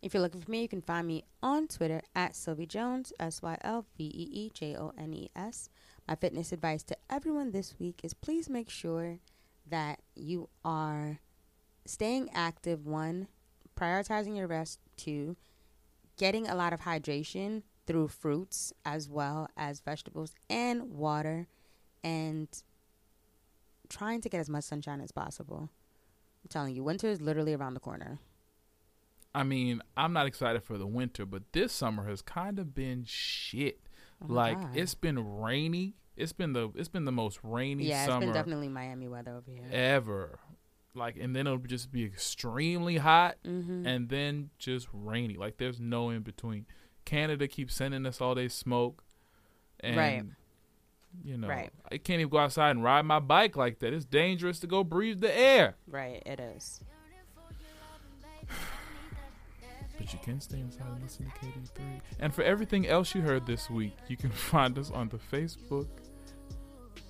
If 0.02 0.12
you're 0.12 0.22
looking 0.22 0.40
for 0.40 0.50
me, 0.50 0.62
you 0.62 0.68
can 0.68 0.82
find 0.82 1.06
me 1.06 1.22
on 1.44 1.68
Twitter 1.68 2.02
at 2.16 2.32
Sylvee 2.32 2.66
Jones, 2.66 3.12
S 3.20 3.40
Y 3.40 3.56
L 3.62 3.86
V 3.96 4.04
E 4.04 4.28
E 4.32 4.50
J 4.52 4.76
O 4.76 4.92
N 4.98 5.14
E 5.14 5.30
S. 5.36 5.70
My 6.08 6.16
fitness 6.16 6.50
advice 6.50 6.82
to 6.84 6.96
everyone 7.08 7.52
this 7.52 7.76
week 7.78 8.00
is 8.02 8.12
please 8.12 8.50
make 8.50 8.68
sure 8.68 9.20
that 9.70 10.00
you 10.16 10.48
are 10.64 11.20
staying 11.86 12.30
active, 12.34 12.84
one, 12.84 13.28
prioritizing 13.78 14.36
your 14.36 14.48
rest, 14.48 14.80
two, 14.96 15.36
getting 16.16 16.48
a 16.48 16.56
lot 16.56 16.72
of 16.72 16.80
hydration 16.80 17.62
through 17.86 18.08
fruits 18.08 18.72
as 18.84 19.08
well 19.08 19.48
as 19.56 19.78
vegetables 19.78 20.34
and 20.50 20.90
water, 20.90 21.46
and 22.02 22.48
trying 23.88 24.20
to 24.20 24.28
get 24.28 24.40
as 24.40 24.50
much 24.50 24.64
sunshine 24.64 25.00
as 25.00 25.12
possible. 25.12 25.70
I'm 26.42 26.48
telling 26.48 26.74
you, 26.74 26.82
winter 26.82 27.06
is 27.06 27.20
literally 27.20 27.54
around 27.54 27.74
the 27.74 27.80
corner. 27.80 28.18
I 29.34 29.44
mean, 29.44 29.80
I'm 29.96 30.12
not 30.12 30.26
excited 30.26 30.62
for 30.62 30.76
the 30.78 30.86
winter, 30.86 31.24
but 31.24 31.42
this 31.52 31.72
summer 31.72 32.06
has 32.08 32.20
kind 32.22 32.58
of 32.58 32.74
been 32.74 33.04
shit. 33.06 33.78
Oh 34.22 34.26
like 34.32 34.60
God. 34.60 34.76
it's 34.76 34.94
been 34.94 35.40
rainy. 35.40 35.94
It's 36.16 36.32
been 36.32 36.52
the 36.52 36.70
it's 36.74 36.88
been 36.88 37.06
the 37.06 37.12
most 37.12 37.40
rainy 37.42 37.86
Yeah, 37.88 38.04
summer 38.04 38.16
it's 38.18 38.26
been 38.26 38.34
definitely 38.34 38.68
Miami 38.68 39.08
weather 39.08 39.32
over 39.32 39.50
here. 39.50 39.64
ever. 39.72 40.38
Like, 40.94 41.16
and 41.16 41.34
then 41.34 41.46
it'll 41.46 41.58
just 41.58 41.90
be 41.90 42.04
extremely 42.04 42.98
hot, 42.98 43.36
Mm-hmm. 43.46 43.86
and 43.86 44.10
then 44.10 44.50
just 44.58 44.88
rainy. 44.92 45.36
Like, 45.38 45.56
there's 45.56 45.80
no 45.80 46.10
in 46.10 46.20
between. 46.20 46.66
Canada 47.06 47.48
keeps 47.48 47.74
sending 47.74 48.04
us 48.04 48.20
all 48.20 48.34
day 48.34 48.48
smoke, 48.48 49.02
and 49.80 49.96
Right. 49.96 50.22
you 51.24 51.38
know, 51.38 51.48
Right. 51.48 51.70
I 51.90 51.96
can't 51.96 52.20
even 52.20 52.28
go 52.28 52.36
outside 52.38 52.72
and 52.72 52.84
ride 52.84 53.06
my 53.06 53.20
bike 53.20 53.56
like 53.56 53.78
that. 53.78 53.94
It's 53.94 54.04
dangerous 54.04 54.60
to 54.60 54.66
go 54.66 54.84
breathe 54.84 55.20
the 55.20 55.34
air. 55.34 55.76
Right, 55.86 56.22
it 56.26 56.38
is. 56.38 56.82
But 60.02 60.12
you 60.12 60.18
can 60.20 60.38
stay 60.40 60.58
inside 60.58 60.88
and 60.88 61.00
listen 61.00 61.26
to 61.26 61.32
KD3. 61.46 62.00
And 62.18 62.34
for 62.34 62.42
everything 62.42 62.88
else 62.88 63.14
you 63.14 63.20
heard 63.20 63.46
this 63.46 63.70
week, 63.70 63.96
you 64.08 64.16
can 64.16 64.30
find 64.30 64.76
us 64.76 64.90
on 64.90 65.08
the 65.08 65.18
Facebook 65.18 65.86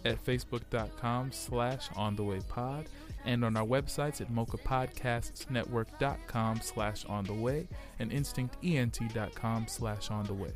at 0.05 0.23
facebook.com 0.23 1.33
slash 1.33 1.89
on 1.97 2.17
the 2.17 2.23
way 2.23 2.41
pod 2.49 2.91
and 3.25 3.47
on 3.47 3.57
our 3.57 3.65
websites 3.65 4.21
at 4.21 4.31
mochapodcastsnetwork.com 4.31 6.61
slash 6.61 7.07
on 7.07 7.25
the 7.25 7.33
way 7.33 7.67
and 7.99 8.13
instinctent.com 8.13 9.67
slash 9.69 10.11
on 10.11 10.25
the 10.25 10.35
way. 10.35 10.53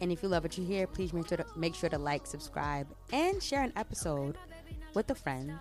And 0.00 0.10
if 0.10 0.24
you 0.24 0.28
love 0.28 0.42
what 0.42 0.58
you 0.58 0.64
hear, 0.64 0.88
please 0.88 1.12
make 1.12 1.28
sure 1.28 1.36
to 1.36 1.46
make 1.54 1.76
sure 1.76 1.88
to 1.88 1.98
like, 1.98 2.26
subscribe, 2.26 2.88
and 3.12 3.40
share 3.40 3.62
an 3.62 3.72
episode 3.76 4.36
with 4.94 5.08
a 5.10 5.14
friend 5.14 5.56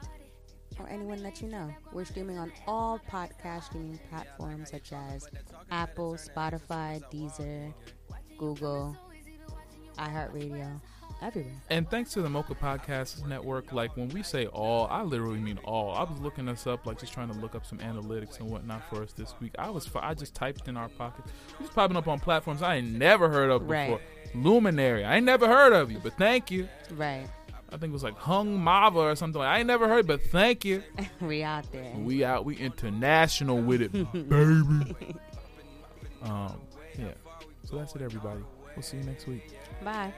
or 0.80 0.88
anyone 0.90 1.22
that 1.24 1.42
you 1.42 1.48
know. 1.48 1.74
We're 1.92 2.06
streaming 2.06 2.38
on 2.38 2.52
all 2.68 3.00
podcast 3.10 3.66
streaming 3.66 4.00
platforms 4.10 4.70
such 4.72 4.94
as 4.94 5.28
Apple, 5.72 6.16
Spotify, 6.16 7.02
Deezer, 7.12 7.74
Google, 8.38 8.96
iHeartRadio, 9.98 10.80
everywhere. 11.22 11.62
And 11.70 11.90
thanks 11.90 12.12
to 12.14 12.22
the 12.22 12.30
Mocha 12.30 12.56
Podcasts 12.56 13.26
Network, 13.26 13.74
like 13.74 13.96
when 13.98 14.10
we 14.10 14.24
say 14.24 14.48
all, 14.48 14.88
I 14.90 15.04
literally 15.04 15.40
mean 15.40 15.60
all. 15.64 15.94
I 15.94 16.04
was 16.04 16.20
looking 16.20 16.48
us 16.50 16.68
up, 16.68 16.86
like 16.86 17.00
just 17.00 17.14
trying 17.14 17.30
to 17.30 17.40
look 17.40 17.56
up 17.56 17.66
some 17.66 17.80
analytics 17.80 18.40
and 18.40 18.50
whatnot 18.50 18.88
for 18.90 19.04
us 19.04 19.14
this 19.14 19.34
week. 19.40 19.54
I 19.58 19.70
was, 19.70 19.90
I 19.96 20.14
just 20.14 20.36
typed 20.36 20.68
in 20.68 20.78
our 20.78 20.90
pockets. 20.90 21.32
It's 21.60 21.70
popping 21.70 21.98
up 21.98 22.08
on 22.08 22.20
platforms 22.20 22.62
I 22.62 22.76
ain't 22.76 22.92
never 22.94 23.30
heard 23.30 23.50
of 23.50 23.62
before. 23.68 23.74
Right. 23.74 24.02
Luminary, 24.36 25.04
I 25.04 25.18
ain't 25.18 25.26
never 25.26 25.48
heard 25.48 25.74
of 25.74 25.92
you, 25.92 26.00
but 26.00 26.14
thank 26.18 26.52
you. 26.52 26.68
Right. 26.92 27.28
I 27.70 27.78
think 27.78 27.92
it 27.92 27.94
was 27.94 28.04
like 28.04 28.18
Hung 28.18 28.58
Mava 28.58 28.96
or 28.96 29.16
something. 29.16 29.40
like 29.40 29.50
I 29.50 29.58
ain't 29.60 29.68
never 29.68 29.88
heard, 29.88 30.08
but 30.08 30.22
thank 30.22 30.64
you. 30.64 30.84
we 31.22 31.44
out 31.44 31.70
there. 31.72 31.94
We 31.98 32.24
out, 32.24 32.46
we 32.46 32.56
international 32.56 33.60
with 33.60 33.82
it, 33.82 33.92
baby. 33.92 35.16
um, 36.24 36.62
yeah. 36.98 37.12
So 37.64 37.78
that's 37.78 37.94
it, 37.96 38.02
everybody. 38.02 38.42
We'll 38.76 38.84
see 38.84 38.98
you 38.98 39.04
next 39.04 39.28
week. 39.28 39.52
Bye. 39.84 40.14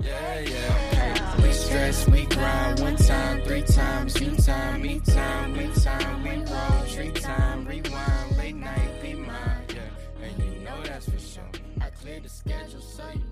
Yeah, 0.00 0.40
yeah. 0.40 1.42
We 1.42 1.52
stress, 1.52 2.08
we 2.08 2.24
grind 2.26 2.80
one 2.80 2.96
time, 2.96 3.42
three 3.42 3.62
times, 3.62 4.20
you 4.20 4.34
time, 4.36 4.82
me 4.82 4.98
time, 5.00 5.56
we 5.56 5.68
time, 5.80 6.22
we 6.24 6.30
roll, 6.52 6.86
tree 6.88 7.12
time, 7.12 7.64
rewind, 7.64 8.36
late 8.36 8.56
night, 8.56 9.02
be 9.02 9.14
mine, 9.14 9.62
yeah. 9.68 10.26
And 10.26 10.42
you 10.42 10.60
know 10.64 10.82
that's 10.82 11.08
for 11.08 11.18
sure. 11.18 11.44
I 11.80 11.90
cleared 11.90 12.24
the 12.24 12.28
schedule 12.28 12.80
so 12.80 13.04
you 13.14 13.23